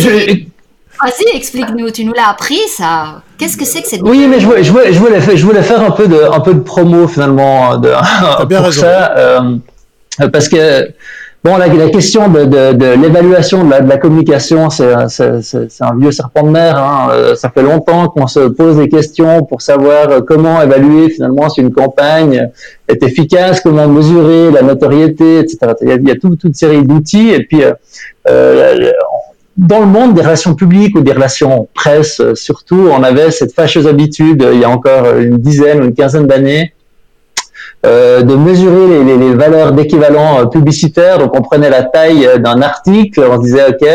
je, 0.00 0.44
Vas-y, 1.02 1.36
explique-nous. 1.36 1.90
Tu 1.90 2.04
nous 2.04 2.12
l'as 2.12 2.28
appris, 2.30 2.60
ça. 2.68 3.22
Qu'est-ce 3.38 3.56
que 3.56 3.64
c'est 3.64 3.82
que 3.82 3.88
cette 3.88 4.02
Oui, 4.02 4.26
mais 4.28 4.38
je 4.38 4.46
voulais, 4.46 4.62
je, 4.62 4.70
voulais, 4.70 4.92
je, 4.92 5.44
voulais, 5.46 5.62
faire 5.62 5.82
un 5.82 5.92
peu 5.92 6.06
de, 6.06 6.20
un 6.30 6.40
peu 6.40 6.52
de 6.52 6.60
promo 6.60 7.08
finalement 7.08 7.78
de, 7.78 7.90
pour 8.54 8.72
ça, 8.72 9.16
euh, 9.16 9.56
parce 10.30 10.48
que 10.48 10.90
bon, 11.42 11.56
la, 11.56 11.68
la 11.68 11.88
question 11.88 12.28
de, 12.28 12.44
de, 12.44 12.72
de 12.74 13.02
l'évaluation 13.02 13.64
de 13.64 13.70
la, 13.70 13.80
de 13.80 13.88
la 13.88 13.96
communication, 13.96 14.68
c'est 14.68 14.92
un 14.92 15.96
vieux 15.96 16.12
serpent 16.12 16.42
de 16.42 16.50
mer. 16.50 16.76
Hein. 16.76 17.08
Euh, 17.12 17.34
ça 17.34 17.48
fait 17.48 17.62
longtemps 17.62 18.08
qu'on 18.08 18.26
se 18.26 18.40
pose 18.40 18.76
des 18.76 18.90
questions 18.90 19.42
pour 19.44 19.62
savoir 19.62 20.22
comment 20.26 20.60
évaluer 20.60 21.08
finalement 21.08 21.48
si 21.48 21.62
une 21.62 21.72
campagne 21.72 22.50
est 22.88 23.02
efficace, 23.02 23.60
comment 23.62 23.88
mesurer 23.88 24.50
la 24.50 24.60
notoriété, 24.60 25.38
etc. 25.38 25.58
Il 25.80 25.88
y 25.88 25.92
a, 25.92 25.94
il 25.94 26.08
y 26.08 26.10
a 26.10 26.16
toute, 26.16 26.54
série 26.54 26.82
d'outils 26.82 27.30
et 27.30 27.44
puis 27.44 27.64
euh, 27.64 27.72
euh 28.28 28.92
dans 29.60 29.80
le 29.80 29.86
monde 29.86 30.14
des 30.14 30.22
relations 30.22 30.54
publiques 30.54 30.96
ou 30.96 31.02
des 31.02 31.12
relations 31.12 31.68
presse, 31.74 32.20
euh, 32.20 32.34
surtout, 32.34 32.88
on 32.90 33.02
avait 33.02 33.30
cette 33.30 33.52
fâcheuse 33.52 33.86
habitude, 33.86 34.42
euh, 34.42 34.54
il 34.54 34.60
y 34.60 34.64
a 34.64 34.70
encore 34.70 35.18
une 35.18 35.36
dizaine 35.36 35.82
ou 35.82 35.84
une 35.84 35.94
quinzaine 35.94 36.26
d'années, 36.26 36.72
euh, 37.84 38.22
de 38.22 38.34
mesurer 38.36 39.04
les, 39.04 39.18
les, 39.18 39.34
valeurs 39.34 39.72
d'équivalent 39.72 40.46
publicitaire. 40.46 41.18
Donc, 41.18 41.38
on 41.38 41.42
prenait 41.42 41.68
la 41.68 41.82
taille 41.82 42.26
d'un 42.38 42.62
article, 42.62 43.22
on 43.30 43.36
se 43.36 43.42
disait, 43.42 43.68
OK, 43.68 43.86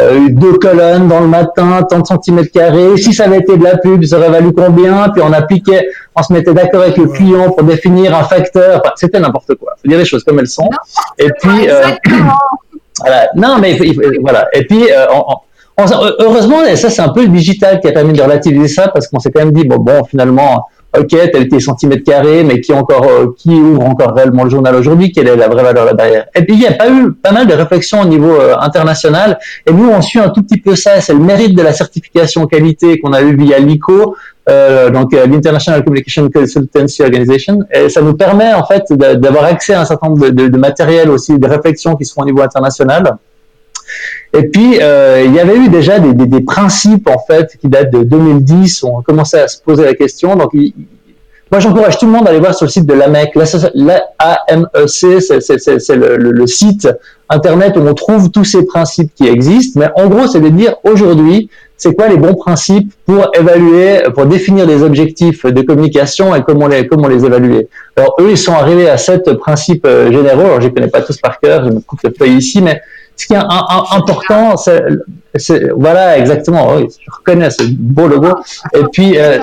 euh, 0.00 0.28
deux 0.30 0.54
colonnes 0.54 1.08
dans 1.08 1.20
le 1.20 1.26
matin, 1.26 1.82
tant 1.88 2.00
de 2.00 2.06
centimètres 2.06 2.50
carrés. 2.50 2.96
Si 2.96 3.12
ça 3.12 3.24
avait 3.24 3.40
été 3.40 3.58
de 3.58 3.64
la 3.64 3.76
pub, 3.76 4.02
ça 4.04 4.16
aurait 4.16 4.30
valu 4.30 4.52
combien? 4.54 5.10
Puis 5.10 5.20
on 5.22 5.32
appliquait, 5.34 5.86
on 6.16 6.22
se 6.22 6.32
mettait 6.32 6.54
d'accord 6.54 6.80
avec 6.80 6.96
le 6.96 7.08
client 7.08 7.50
pour 7.50 7.62
définir 7.64 8.16
un 8.16 8.24
facteur. 8.24 8.80
Enfin, 8.82 8.94
C'était 8.96 9.20
n'importe 9.20 9.54
quoi. 9.56 9.74
Faut 9.82 9.88
dire 9.88 9.98
les 9.98 10.06
choses 10.06 10.24
comme 10.24 10.38
elles 10.38 10.48
sont. 10.48 10.70
Et 11.18 11.28
puis, 11.40 11.68
voilà. 13.00 13.28
Non, 13.36 13.56
mais 13.60 13.78
voilà. 14.20 14.48
Et 14.52 14.64
puis, 14.64 14.90
euh, 14.90 15.06
heureusement, 16.20 16.64
et 16.64 16.76
ça 16.76 16.90
c'est 16.90 17.02
un 17.02 17.08
peu 17.08 17.22
le 17.22 17.28
digital 17.28 17.80
qui 17.80 17.88
a 17.88 17.92
permis 17.92 18.12
de 18.12 18.22
relativiser 18.22 18.68
ça 18.68 18.88
parce 18.88 19.08
qu'on 19.08 19.18
s'est 19.18 19.30
quand 19.30 19.40
même 19.40 19.52
dit 19.52 19.64
bon, 19.64 19.76
bon, 19.76 20.04
finalement, 20.04 20.66
ok, 20.98 21.08
tel 21.32 21.48
tes 21.48 21.60
centimètres 21.60 22.04
carrés, 22.04 22.44
mais 22.44 22.60
qui 22.60 22.72
encore, 22.72 23.04
euh, 23.04 23.34
qui 23.36 23.50
ouvre 23.50 23.82
encore 23.82 24.14
réellement 24.14 24.44
le 24.44 24.50
journal 24.50 24.74
aujourd'hui 24.74 25.10
Quelle 25.10 25.28
est 25.28 25.36
la 25.36 25.48
vraie 25.48 25.62
valeur 25.62 25.86
là 25.86 25.94
derrière? 25.94 26.26
Et 26.34 26.44
puis 26.44 26.54
il 26.54 26.60
y 26.60 26.66
a 26.66 26.72
pas 26.72 26.90
eu 26.90 27.12
pas 27.12 27.32
mal 27.32 27.46
de 27.46 27.54
réflexions 27.54 28.00
au 28.02 28.04
niveau 28.04 28.30
euh, 28.30 28.56
international. 28.60 29.38
Et 29.66 29.72
nous, 29.72 29.88
on 29.88 30.02
suit 30.02 30.18
un 30.18 30.28
tout 30.28 30.42
petit 30.42 30.58
peu 30.58 30.76
ça. 30.76 31.00
C'est 31.00 31.14
le 31.14 31.20
mérite 31.20 31.56
de 31.56 31.62
la 31.62 31.72
certification 31.72 32.46
qualité 32.46 32.98
qu'on 33.00 33.12
a 33.12 33.22
eu 33.22 33.36
via 33.36 33.58
l'ICO. 33.58 34.16
Euh, 34.48 34.90
donc 34.90 35.12
l'International 35.12 35.84
Communication 35.84 36.28
Consultancy 36.28 37.02
Organization, 37.02 37.60
et 37.72 37.88
ça 37.88 38.02
nous 38.02 38.14
permet 38.14 38.52
en 38.52 38.66
fait 38.66 38.92
d'avoir 38.92 39.44
accès 39.44 39.74
à 39.74 39.82
un 39.82 39.84
certain 39.84 40.08
nombre 40.08 40.30
de, 40.30 40.48
de, 40.48 40.58
matériel 40.58 41.10
aussi, 41.10 41.38
de 41.38 41.46
réflexions 41.46 41.94
qui 41.94 42.04
sont 42.04 42.22
au 42.22 42.24
niveau 42.24 42.42
international. 42.42 43.16
Et 44.32 44.48
puis, 44.48 44.80
euh, 44.80 45.22
il 45.24 45.34
y 45.34 45.40
avait 45.40 45.56
eu 45.56 45.68
déjà 45.68 45.98
des, 45.98 46.14
des, 46.14 46.26
des, 46.26 46.40
principes, 46.40 47.08
en 47.08 47.18
fait, 47.18 47.56
qui 47.60 47.68
datent 47.68 47.92
de 47.92 48.02
2010, 48.02 48.82
où 48.82 48.88
on 48.88 49.02
commençait 49.02 49.42
à 49.42 49.48
se 49.48 49.60
poser 49.60 49.84
la 49.84 49.94
question. 49.94 50.34
Donc, 50.34 50.52
moi, 51.52 51.60
j'encourage 51.60 51.98
tout 51.98 52.06
le 52.06 52.12
monde 52.12 52.26
à 52.26 52.30
aller 52.30 52.40
voir 52.40 52.54
sur 52.54 52.64
le 52.64 52.70
site 52.70 52.86
de 52.86 52.94
l'AMEC. 52.94 53.34
L'AMEC, 53.34 54.00
c'est 54.86 55.96
le, 55.96 56.46
site 56.46 56.88
Internet 57.28 57.76
où 57.76 57.80
on 57.80 57.92
trouve 57.92 58.30
tous 58.30 58.44
ces 58.44 58.64
principes 58.64 59.14
qui 59.14 59.28
existent. 59.28 59.78
Mais 59.78 59.90
en 60.02 60.08
gros, 60.08 60.26
c'est 60.26 60.40
de 60.40 60.48
dire 60.48 60.76
aujourd'hui, 60.82 61.50
c'est 61.82 61.94
quoi 61.96 62.06
les 62.06 62.16
bons 62.16 62.36
principes 62.36 62.92
pour 63.04 63.28
évaluer, 63.34 64.02
pour 64.14 64.26
définir 64.26 64.68
des 64.68 64.84
objectifs 64.84 65.44
de 65.44 65.62
communication 65.62 66.32
et 66.32 66.42
comment 66.44 66.68
les, 66.68 66.86
comment 66.86 67.08
les 67.08 67.24
évaluer? 67.24 67.66
Alors, 67.96 68.14
eux, 68.20 68.30
ils 68.30 68.38
sont 68.38 68.52
arrivés 68.52 68.88
à 68.88 68.96
sept 68.96 69.24
principes 69.38 69.84
euh, 69.84 70.12
généraux. 70.12 70.42
Alors, 70.42 70.60
je 70.60 70.68
les 70.68 70.72
connais 70.72 70.86
pas 70.86 71.02
tous 71.02 71.16
par 71.16 71.40
cœur, 71.40 71.64
je 71.64 71.70
me 71.70 71.80
coupe 71.80 71.98
le 72.04 72.14
feuille 72.16 72.36
ici, 72.36 72.62
mais 72.62 72.80
ce 73.16 73.26
qui 73.26 73.34
est 73.34 73.42
important, 73.98 74.56
c'est, 74.56 75.72
voilà, 75.76 76.18
exactement, 76.18 76.76
oui, 76.76 76.86
je 77.04 77.10
reconnais 77.10 77.50
ce 77.50 77.64
beau 77.76 78.06
logo. 78.06 78.32
Et 78.78 78.84
puis, 78.92 79.18
euh, 79.18 79.40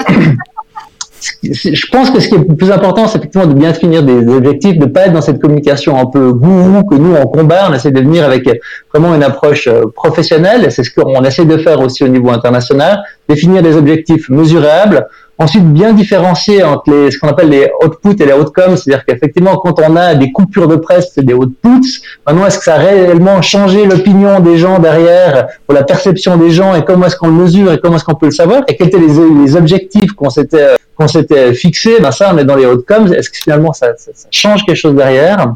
je 1.44 1.86
pense 1.92 2.10
que 2.12 2.20
ce 2.20 2.28
qui 2.28 2.36
est 2.36 2.38
le 2.38 2.56
plus 2.56 2.72
important, 2.72 3.08
c'est 3.08 3.18
effectivement 3.18 3.48
de 3.48 3.54
bien 3.54 3.72
définir 3.72 4.04
des 4.04 4.28
objectifs, 4.28 4.78
de 4.78 4.86
pas 4.86 5.08
être 5.08 5.14
dans 5.14 5.22
cette 5.22 5.42
communication 5.42 5.98
un 5.98 6.06
peu 6.06 6.34
gourou 6.34 6.84
que 6.84 6.96
nous 6.96 7.16
on 7.16 7.26
combat. 7.28 7.68
On 7.70 7.74
essaie 7.74 7.92
de 7.92 8.00
venir 8.00 8.24
avec 8.26 8.50
vraiment 8.94 9.16
une 9.16 9.24
approche 9.24 9.68
euh, 9.68 9.86
professionnelle. 9.94 10.72
C'est 10.72 10.84
ce 10.84 10.92
qu'on 10.92 11.24
essaie 11.24 11.46
de 11.46 11.58
faire 11.58 11.80
aussi 11.82 12.04
au 12.04 12.08
niveau 12.08 12.30
international. 12.30 13.00
Définir 13.28 13.62
des 13.62 13.76
objectifs 13.76 14.30
mesurables. 14.30 15.08
Ensuite, 15.42 15.64
bien 15.72 15.94
différencier 15.94 16.66
entre 16.66 16.92
les, 16.92 17.12
ce 17.12 17.18
qu'on 17.18 17.30
appelle 17.30 17.48
les 17.48 17.70
outputs 17.82 18.22
et 18.22 18.26
les 18.26 18.34
outcomes, 18.34 18.76
c'est-à-dire 18.76 19.06
qu'effectivement, 19.06 19.56
quand 19.56 19.80
on 19.80 19.96
a 19.96 20.14
des 20.14 20.34
coupures 20.34 20.68
de 20.68 20.76
presse, 20.76 21.12
c'est 21.16 21.26
des 21.26 21.34
outputs. 21.34 22.02
Maintenant, 22.28 22.46
est-ce 22.46 22.58
que 22.58 22.66
ça 22.66 22.76
a 22.76 22.78
réellement 22.78 23.42
changé 23.42 23.86
l'opinion 23.86 24.42
des 24.42 24.58
gens 24.58 24.80
derrière, 24.80 25.48
ou 25.70 25.74
la 25.74 25.84
perception 25.84 26.36
des 26.36 26.52
gens, 26.52 26.76
et 26.76 26.84
comment 26.84 27.06
est-ce 27.06 27.16
qu'on 27.16 27.28
le 27.28 27.34
mesure, 27.34 27.72
et 27.72 27.80
comment 27.80 27.96
est-ce 27.96 28.04
qu'on 28.04 28.16
peut 28.16 28.26
le 28.26 28.34
savoir, 28.34 28.64
et 28.68 28.76
quels 28.76 28.88
étaient 28.88 29.00
les, 29.00 29.44
les 29.44 29.56
objectifs 29.56 30.12
qu'on 30.12 30.30
s'était 30.30 30.76
qu'on 31.00 31.08
s'était 31.08 31.54
fixé 31.54 32.00
Ben 32.02 32.12
ça, 32.12 32.32
on 32.34 32.38
est 32.38 32.44
dans 32.44 32.56
les 32.56 32.66
outcomes. 32.66 33.12
Est-ce 33.14 33.30
que 33.30 33.38
finalement, 33.38 33.72
ça, 33.72 33.94
ça, 33.98 34.12
change 34.32 34.66
quelque 34.66 34.78
chose 34.78 34.96
derrière? 34.96 35.56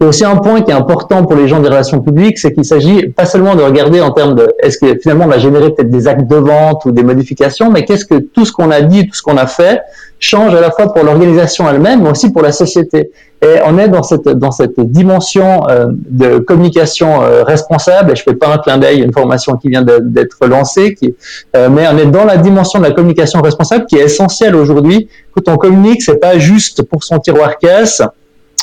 Et 0.00 0.04
aussi 0.04 0.24
un 0.24 0.36
point 0.36 0.62
qui 0.62 0.72
est 0.72 0.74
important 0.74 1.22
pour 1.24 1.36
les 1.36 1.46
gens 1.46 1.60
des 1.60 1.68
relations 1.68 2.00
publiques, 2.00 2.36
c'est 2.38 2.52
qu'il 2.52 2.64
s'agit 2.64 3.06
pas 3.06 3.24
seulement 3.24 3.54
de 3.54 3.62
regarder 3.62 4.00
en 4.00 4.10
termes 4.10 4.34
de 4.34 4.52
est-ce 4.60 4.78
que 4.78 4.98
finalement 5.00 5.26
on 5.26 5.28
va 5.28 5.38
générer 5.38 5.70
peut-être 5.72 5.90
des 5.90 6.08
actes 6.08 6.28
de 6.28 6.36
vente 6.36 6.84
ou 6.84 6.90
des 6.90 7.04
modifications, 7.04 7.70
mais 7.70 7.84
qu'est-ce 7.84 8.04
que 8.04 8.18
tout 8.18 8.44
ce 8.44 8.50
qu'on 8.50 8.72
a 8.72 8.80
dit, 8.80 9.06
tout 9.06 9.14
ce 9.14 9.22
qu'on 9.22 9.36
a 9.36 9.46
fait 9.46 9.80
change 10.22 10.54
à 10.54 10.60
la 10.60 10.70
fois 10.70 10.92
pour 10.92 11.02
l'organisation 11.02 11.68
elle-même, 11.68 12.02
mais 12.02 12.10
aussi 12.10 12.30
pour 12.30 12.42
la 12.42 12.52
société. 12.52 13.10
Et 13.42 13.56
on 13.66 13.76
est 13.76 13.88
dans 13.88 14.04
cette 14.04 14.28
dans 14.28 14.52
cette 14.52 14.78
dimension 14.78 15.68
euh, 15.68 15.86
de 15.90 16.38
communication 16.38 17.22
euh, 17.22 17.42
responsable. 17.42 18.12
Et 18.12 18.16
je 18.16 18.22
fais 18.22 18.34
pas 18.34 18.54
un 18.54 18.58
clin 18.58 18.78
d'œil, 18.78 19.00
une 19.00 19.12
formation 19.12 19.56
qui 19.56 19.68
vient 19.68 19.82
d'être 19.82 20.46
lancée, 20.46 20.94
qui, 20.94 21.16
euh, 21.56 21.68
mais 21.68 21.86
on 21.92 21.98
est 21.98 22.06
dans 22.06 22.24
la 22.24 22.36
dimension 22.36 22.78
de 22.78 22.84
la 22.84 22.92
communication 22.92 23.42
responsable 23.42 23.86
qui 23.86 23.96
est 23.96 24.04
essentielle 24.04 24.54
aujourd'hui. 24.54 25.08
Quand 25.34 25.52
on 25.52 25.56
communique, 25.56 26.02
c'est 26.02 26.20
pas 26.20 26.38
juste 26.38 26.82
pour 26.84 27.02
son 27.02 27.18
tiroir 27.18 27.58
caisse 27.58 28.00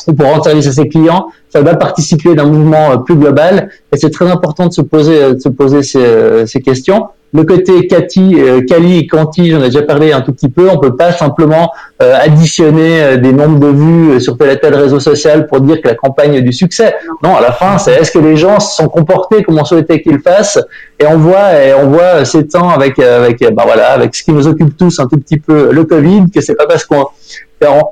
ou 0.07 0.13
pour 0.13 0.27
rendre 0.27 0.45
service 0.45 0.67
à 0.67 0.71
ses 0.71 0.87
clients, 0.87 1.27
ça 1.49 1.61
va 1.61 1.75
participer 1.75 2.33
d'un 2.35 2.45
mouvement 2.45 2.99
plus 2.99 3.15
global. 3.15 3.69
Et 3.91 3.97
c'est 3.97 4.11
très 4.11 4.31
important 4.31 4.67
de 4.67 4.73
se 4.73 4.81
poser 4.81 5.33
de 5.33 5.39
se 5.39 5.49
poser 5.49 5.83
ces, 5.83 6.45
ces 6.45 6.61
questions 6.61 7.09
le 7.31 7.43
côté 7.43 7.85
Cathy, 7.87 8.35
euh, 8.39 8.61
Cali 8.61 8.99
et 8.99 9.07
Canti, 9.07 9.51
j'en 9.51 9.61
ai 9.61 9.65
déjà 9.65 9.83
parlé 9.83 10.11
un 10.11 10.21
tout 10.21 10.33
petit 10.33 10.49
peu. 10.49 10.67
On 10.69 10.79
peut 10.79 10.95
pas 10.95 11.11
simplement 11.11 11.71
euh, 12.01 12.15
additionner 12.19 13.03
euh, 13.03 13.17
des 13.17 13.31
nombres 13.31 13.59
de 13.59 13.67
vues 13.67 14.19
sur 14.21 14.37
tel 14.37 14.49
et 14.49 14.59
tel 14.59 14.73
réseau 14.73 14.99
social 14.99 15.45
pour 15.47 15.61
dire 15.61 15.81
que 15.81 15.87
la 15.87 15.95
campagne 15.95 16.37
a 16.37 16.41
du 16.41 16.51
succès. 16.51 16.95
Non, 17.23 17.35
à 17.35 17.41
la 17.41 17.51
fin, 17.51 17.77
c'est 17.77 17.93
est-ce 17.93 18.11
que 18.11 18.19
les 18.19 18.35
gens 18.35 18.59
se 18.59 18.75
sont 18.77 18.89
comportés 18.89 19.43
comme 19.43 19.59
on 19.59 19.65
souhaitait 19.65 20.01
qu'ils 20.01 20.19
fassent? 20.19 20.59
Et 20.99 21.05
on 21.05 21.17
voit, 21.17 21.53
et 21.63 21.73
on 21.73 21.89
voit 21.89 22.25
ces 22.25 22.47
temps 22.47 22.69
avec 22.69 22.97
avec 22.99 23.39
bah 23.53 23.63
voilà, 23.65 23.91
avec 23.91 24.15
ce 24.15 24.23
qui 24.23 24.31
nous 24.31 24.47
occupe 24.47 24.75
tous 24.75 24.99
un 24.99 25.07
tout 25.07 25.17
petit 25.17 25.37
peu, 25.37 25.71
le 25.71 25.83
Covid, 25.83 26.31
que 26.33 26.41
c'est 26.41 26.55
pas 26.55 26.65
parce 26.65 26.83
qu'on 26.83 27.05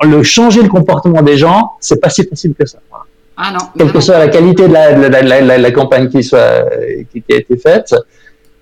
le 0.03 0.23
changer 0.23 0.63
le 0.63 0.69
comportement 0.69 1.21
des 1.21 1.37
gens, 1.37 1.71
c'est 1.79 2.01
pas 2.01 2.09
si 2.09 2.23
facile 2.23 2.53
que 2.57 2.65
ça. 2.65 2.79
Ah 3.35 3.51
non, 3.51 3.59
Quelle 3.77 3.91
que 3.91 3.99
soit 3.99 4.17
la 4.17 4.29
qualité 4.29 4.67
de 4.67 4.73
la, 4.73 4.97
la, 4.97 5.21
la, 5.21 5.57
la 5.59 5.71
campagne 5.71 6.09
qui 6.09 6.23
soit 6.23 6.65
qui, 7.11 7.21
qui 7.21 7.33
a 7.33 7.37
été 7.37 7.55
faite. 7.57 7.93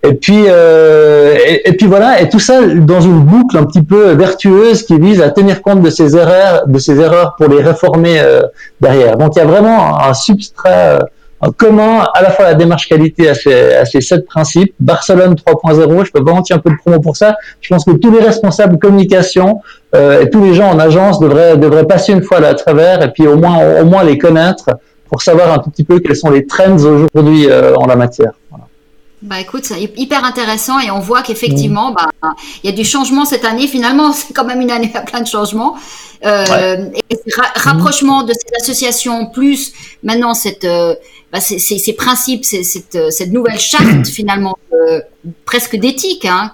Et 0.07 0.13
puis, 0.13 0.45
euh, 0.47 1.35
et, 1.63 1.73
puis 1.73 1.87
voilà, 1.87 2.21
et 2.21 2.29
tout 2.29 2.39
ça 2.39 2.61
dans 2.67 3.01
une 3.01 3.21
boucle 3.21 3.57
un 3.57 3.63
petit 3.63 3.81
peu 3.81 4.11
vertueuse 4.11 4.83
qui 4.83 4.99
vise 4.99 5.21
à 5.21 5.31
tenir 5.31 5.61
compte 5.61 5.81
de 5.81 5.89
ces 5.89 6.15
erreurs, 6.15 6.67
de 6.67 6.77
ces 6.77 6.99
erreurs 6.99 7.35
pour 7.37 7.47
les 7.47 7.61
réformer 7.61 8.19
euh, 8.19 8.41
derrière. 8.79 9.17
Donc 9.17 9.35
il 9.35 9.39
y 9.39 9.41
a 9.41 9.45
vraiment 9.45 9.99
un 9.99 10.13
substrat 10.13 10.69
euh, 10.69 10.99
commun 11.57 12.05
à 12.13 12.21
la 12.21 12.29
fois 12.29 12.45
la 12.45 12.53
démarche 12.53 12.87
qualité 12.87 13.29
à 13.29 13.33
ces, 13.33 13.73
à 13.73 13.85
ces 13.85 14.01
sept 14.01 14.25
principes. 14.25 14.73
Barcelone 14.79 15.35
3.0, 15.35 16.05
je 16.05 16.11
peux 16.11 16.23
tirer 16.43 16.57
un 16.57 16.59
peu 16.59 16.69
de 16.69 16.77
promo 16.77 16.99
pour 16.99 17.17
ça. 17.17 17.35
Je 17.61 17.69
pense 17.69 17.83
que 17.83 17.91
tous 17.91 18.11
les 18.11 18.19
responsables 18.19 18.77
communication 18.77 19.61
euh, 19.95 20.21
et 20.21 20.29
tous 20.29 20.43
les 20.43 20.53
gens 20.53 20.69
en 20.69 20.79
agence 20.79 21.19
devraient, 21.19 21.57
devraient 21.57 21.87
passer 21.87 22.13
une 22.13 22.23
fois 22.23 22.39
là 22.39 22.49
à 22.49 22.53
travers 22.53 23.01
et 23.01 23.11
puis 23.11 23.27
au 23.27 23.37
moins, 23.37 23.81
au 23.81 23.85
moins 23.85 24.03
les 24.03 24.17
connaître 24.17 24.69
pour 25.09 25.21
savoir 25.21 25.51
un 25.53 25.59
tout 25.59 25.69
petit 25.69 25.83
peu 25.83 25.99
quels 25.99 26.15
sont 26.15 26.29
les 26.29 26.45
trends 26.45 26.77
aujourd'hui 26.77 27.47
euh, 27.49 27.75
en 27.75 27.85
la 27.85 27.95
matière. 27.95 28.31
Bah 29.21 29.39
écoute, 29.39 29.65
c'est 29.65 29.81
hyper 29.97 30.23
intéressant 30.23 30.79
et 30.79 30.91
on 30.91 30.99
voit 30.99 31.21
qu'effectivement, 31.21 31.91
bah, 31.91 32.09
il 32.63 32.69
y 32.69 32.73
a 32.73 32.75
du 32.75 32.83
changement 32.83 33.25
cette 33.25 33.45
année. 33.45 33.67
Finalement, 33.67 34.11
c'est 34.13 34.33
quand 34.33 34.45
même 34.45 34.61
une 34.61 34.71
année 34.71 34.91
à 34.93 35.01
plein 35.01 35.21
de 35.21 35.27
changements. 35.27 35.75
Euh, 36.25 36.89
et 37.09 37.17
rapprochement 37.55 38.23
de 38.23 38.33
ces 38.33 38.63
associations, 38.63 39.27
plus 39.27 39.73
maintenant 40.03 40.33
cette, 40.33 40.65
euh, 40.65 40.95
bah, 41.31 41.39
ces, 41.39 41.59
ces, 41.59 41.93
principes, 41.93 42.45
cette, 42.45 42.95
euh, 42.95 43.09
cette, 43.09 43.31
nouvelle 43.31 43.59
charte 43.59 44.07
finalement 44.11 44.57
euh, 44.73 45.01
presque 45.45 45.75
d'éthique 45.75 46.25
hein, 46.25 46.51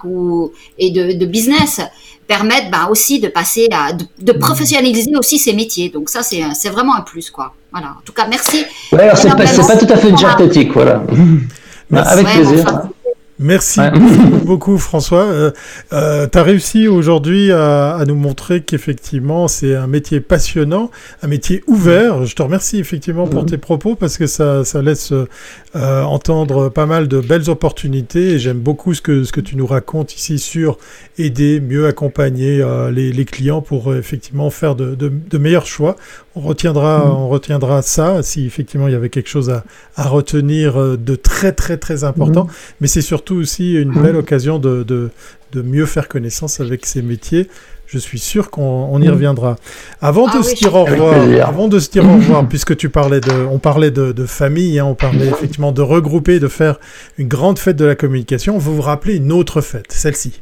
et 0.78 0.90
de, 0.90 1.12
de, 1.12 1.26
business 1.26 1.80
permettent 2.26 2.70
bah, 2.70 2.88
aussi 2.90 3.20
de 3.20 3.28
passer 3.28 3.68
à 3.70 3.92
de, 3.92 4.04
de, 4.20 4.32
professionnaliser 4.32 5.14
aussi 5.16 5.38
ces 5.38 5.52
métiers. 5.52 5.88
Donc 5.88 6.10
ça, 6.10 6.22
c'est 6.22 6.68
vraiment 6.68 6.96
un 6.96 7.02
plus 7.02 7.30
quoi. 7.30 7.54
Voilà. 7.70 7.88
En 7.98 8.02
tout 8.04 8.12
cas, 8.12 8.26
merci. 8.28 8.64
Ouais, 8.92 9.10
c'est 9.14 9.28
pas, 9.28 9.36
pas, 9.36 9.76
tout 9.76 9.92
à 9.92 9.96
fait 9.96 10.08
une 10.08 10.18
charte 10.18 10.40
éthique, 10.40 10.72
voilà. 10.72 11.02
Avec 11.92 12.26
plaisir. 12.26 12.64
Merci 13.42 13.80
beaucoup, 14.44 14.78
François. 14.78 15.24
Euh, 15.24 15.50
euh, 15.92 16.28
tu 16.30 16.38
as 16.38 16.42
réussi 16.42 16.86
aujourd'hui 16.86 17.50
à, 17.50 17.96
à, 17.96 18.04
nous 18.04 18.14
montrer 18.14 18.62
qu'effectivement 18.62 19.48
c'est 19.48 19.74
un 19.74 19.88
métier 19.88 20.20
passionnant, 20.20 20.90
un 21.22 21.26
métier 21.26 21.64
ouvert. 21.66 22.24
Je 22.24 22.36
te 22.36 22.42
remercie 22.42 22.78
effectivement 22.78 23.26
pour 23.26 23.44
tes 23.44 23.58
propos 23.58 23.96
parce 23.96 24.16
que 24.16 24.26
ça, 24.26 24.64
ça 24.64 24.80
laisse 24.80 25.12
euh, 25.74 26.02
entendre 26.02 26.68
pas 26.68 26.86
mal 26.86 27.08
de 27.08 27.20
belles 27.20 27.50
opportunités 27.50 28.32
et 28.32 28.38
j'aime 28.38 28.60
beaucoup 28.60 28.94
ce 28.94 29.02
que, 29.02 29.24
ce 29.24 29.32
que 29.32 29.40
tu 29.40 29.56
nous 29.56 29.66
racontes 29.66 30.14
ici 30.14 30.38
sur 30.38 30.78
aider, 31.18 31.60
mieux 31.60 31.86
accompagner 31.86 32.60
euh, 32.60 32.90
les, 32.90 33.12
les, 33.12 33.24
clients 33.24 33.62
pour 33.62 33.94
effectivement 33.94 34.50
faire 34.50 34.76
de, 34.76 34.94
de, 34.94 35.08
de, 35.08 35.38
meilleurs 35.38 35.66
choix. 35.66 35.96
On 36.34 36.40
retiendra, 36.40 37.10
on 37.10 37.28
retiendra 37.28 37.82
ça 37.82 38.22
si 38.22 38.46
effectivement 38.46 38.86
il 38.86 38.92
y 38.92 38.96
avait 38.96 39.08
quelque 39.08 39.28
chose 39.28 39.50
à, 39.50 39.64
à 39.96 40.06
retenir 40.08 40.98
de 40.98 41.14
très 41.16 41.52
très 41.52 41.76
très 41.76 42.04
important. 42.04 42.46
Mais 42.80 42.86
c'est 42.86 43.02
surtout 43.02 43.31
aussi 43.32 43.74
une 43.74 43.92
belle 43.92 44.16
occasion 44.16 44.58
de, 44.58 44.82
de, 44.82 45.10
de, 45.52 45.62
mieux 45.62 45.86
faire 45.86 46.08
connaissance 46.08 46.60
avec 46.60 46.86
ces 46.86 47.02
métiers. 47.02 47.48
Je 47.86 47.98
suis 47.98 48.18
sûr 48.18 48.50
qu'on 48.50 49.00
y 49.02 49.08
reviendra. 49.08 49.56
Avant 50.00 50.26
de 50.26 50.38
ah 50.38 50.42
se 50.42 50.54
dire 50.54 50.74
au 50.74 50.84
revoir, 50.84 51.14
avant 51.46 51.68
de 51.68 51.78
se 51.78 51.90
dire 51.90 52.08
au 52.08 52.14
revoir, 52.14 52.48
puisque 52.48 52.76
tu 52.76 52.88
parlais 52.88 53.20
de, 53.20 53.32
on 53.50 53.58
parlait 53.58 53.90
de, 53.90 54.12
de 54.12 54.24
famille, 54.24 54.78
hein, 54.78 54.86
on 54.86 54.94
parlait 54.94 55.26
effectivement 55.26 55.72
de 55.72 55.82
regrouper, 55.82 56.40
de 56.40 56.48
faire 56.48 56.80
une 57.18 57.28
grande 57.28 57.58
fête 57.58 57.76
de 57.76 57.84
la 57.84 57.94
communication. 57.94 58.56
Vous 58.56 58.76
vous 58.76 58.82
rappelez 58.82 59.16
une 59.16 59.30
autre 59.30 59.60
fête, 59.60 59.90
celle-ci. 59.90 60.40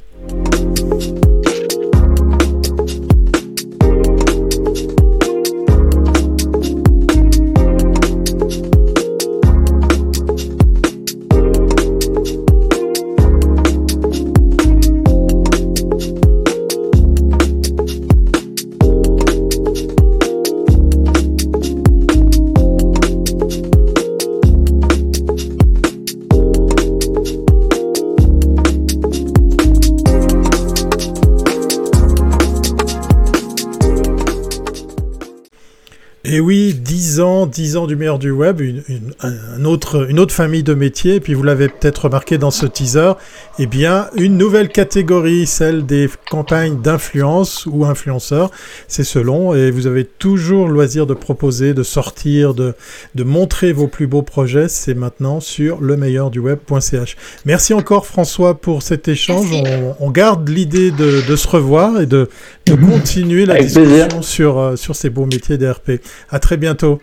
10 37.50 37.60
ans, 37.60 37.70
10 37.70 37.76
ans 37.76 37.86
du 37.86 37.96
meilleur 37.96 38.18
du 38.18 38.30
web, 38.30 38.60
une, 38.60 38.82
une, 38.88 39.12
un 39.20 39.64
autre, 39.64 40.08
une 40.08 40.18
autre 40.18 40.34
famille 40.34 40.62
de 40.62 40.74
métiers. 40.74 41.16
Et 41.16 41.20
puis 41.20 41.34
vous 41.34 41.42
l'avez 41.42 41.68
peut-être 41.68 42.04
remarqué 42.04 42.38
dans 42.38 42.50
ce 42.50 42.66
teaser, 42.66 43.12
eh 43.58 43.66
bien, 43.66 44.08
une 44.16 44.36
nouvelle 44.36 44.68
catégorie, 44.68 45.46
celle 45.46 45.86
des 45.86 46.08
campagnes 46.30 46.80
d'influence 46.80 47.66
ou 47.66 47.84
influenceurs. 47.84 48.50
C'est 48.88 49.04
selon. 49.04 49.54
Et 49.54 49.70
vous 49.70 49.86
avez 49.86 50.04
toujours 50.04 50.68
le 50.68 50.74
loisir 50.74 51.06
de 51.06 51.14
proposer, 51.14 51.74
de 51.74 51.82
sortir, 51.82 52.54
de, 52.54 52.74
de 53.14 53.24
montrer 53.24 53.72
vos 53.72 53.86
plus 53.86 54.06
beaux 54.06 54.22
projets. 54.22 54.68
C'est 54.68 54.94
maintenant 54.94 55.40
sur 55.40 55.80
le 55.80 55.96
meilleur 55.96 56.30
du 56.30 56.38
web.ch. 56.38 57.16
Merci 57.44 57.74
encore 57.74 58.06
François 58.06 58.60
pour 58.60 58.82
cet 58.82 59.08
échange. 59.08 59.52
On, 59.52 59.96
on, 60.00 60.10
garde 60.10 60.48
l'idée 60.48 60.90
de, 60.90 61.26
de, 61.26 61.36
se 61.36 61.48
revoir 61.48 62.00
et 62.00 62.06
de, 62.06 62.28
de 62.66 62.74
continuer 62.74 63.46
la 63.46 63.60
discussion 63.60 64.22
sur, 64.22 64.58
euh, 64.58 64.76
sur 64.76 64.96
ces 64.96 65.10
beaux 65.10 65.26
métiers 65.26 65.58
d'RP. 65.58 66.00
À 66.30 66.38
très 66.38 66.56
bientôt. 66.56 67.00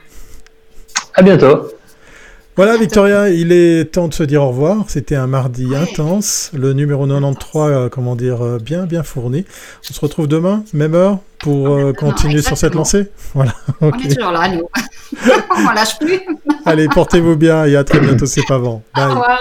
À 1.18 1.24
bientôt. 1.24 1.72
Voilà 2.56 2.78
Victoria, 2.78 3.30
il 3.30 3.52
est 3.52 3.92
temps 3.92 4.08
de 4.08 4.14
se 4.14 4.22
dire 4.22 4.44
au 4.44 4.50
revoir. 4.50 4.86
C'était 4.88 5.16
un 5.16 5.26
mardi 5.26 5.76
intense, 5.76 6.52
le 6.54 6.74
numéro 6.74 7.08
93, 7.08 7.56
euh, 7.56 7.90
comment 7.90 8.16
dire, 8.16 8.46
euh, 8.46 8.60
bien 8.60 8.86
bien 8.86 9.02
fourni. 9.02 9.44
On 9.90 9.94
se 9.94 10.00
retrouve 10.00 10.28
demain, 10.28 10.64
même 10.74 10.94
heure, 10.94 11.18
pour 11.40 11.70
euh, 11.70 11.92
continuer 11.92 12.44
sur 12.44 12.56
cette 12.56 12.76
lancée. 12.76 13.12
Voilà. 13.34 13.54
On 13.82 13.92
est 13.94 14.16
toujours 14.16 14.32
là, 14.32 14.48
nous. 14.48 14.70
On 15.58 15.72
lâche 15.72 15.98
plus. 15.98 16.20
Allez, 16.66 16.88
portez-vous 16.88 17.36
bien 17.36 17.66
et 17.66 17.76
à 17.76 17.84
très 17.84 18.00
bientôt, 18.08 18.28
c'est 18.28 18.46
pas 18.48 18.60
bon. 18.60 18.84
Bye. 18.96 19.06
Au 19.06 19.10
revoir. 19.10 19.40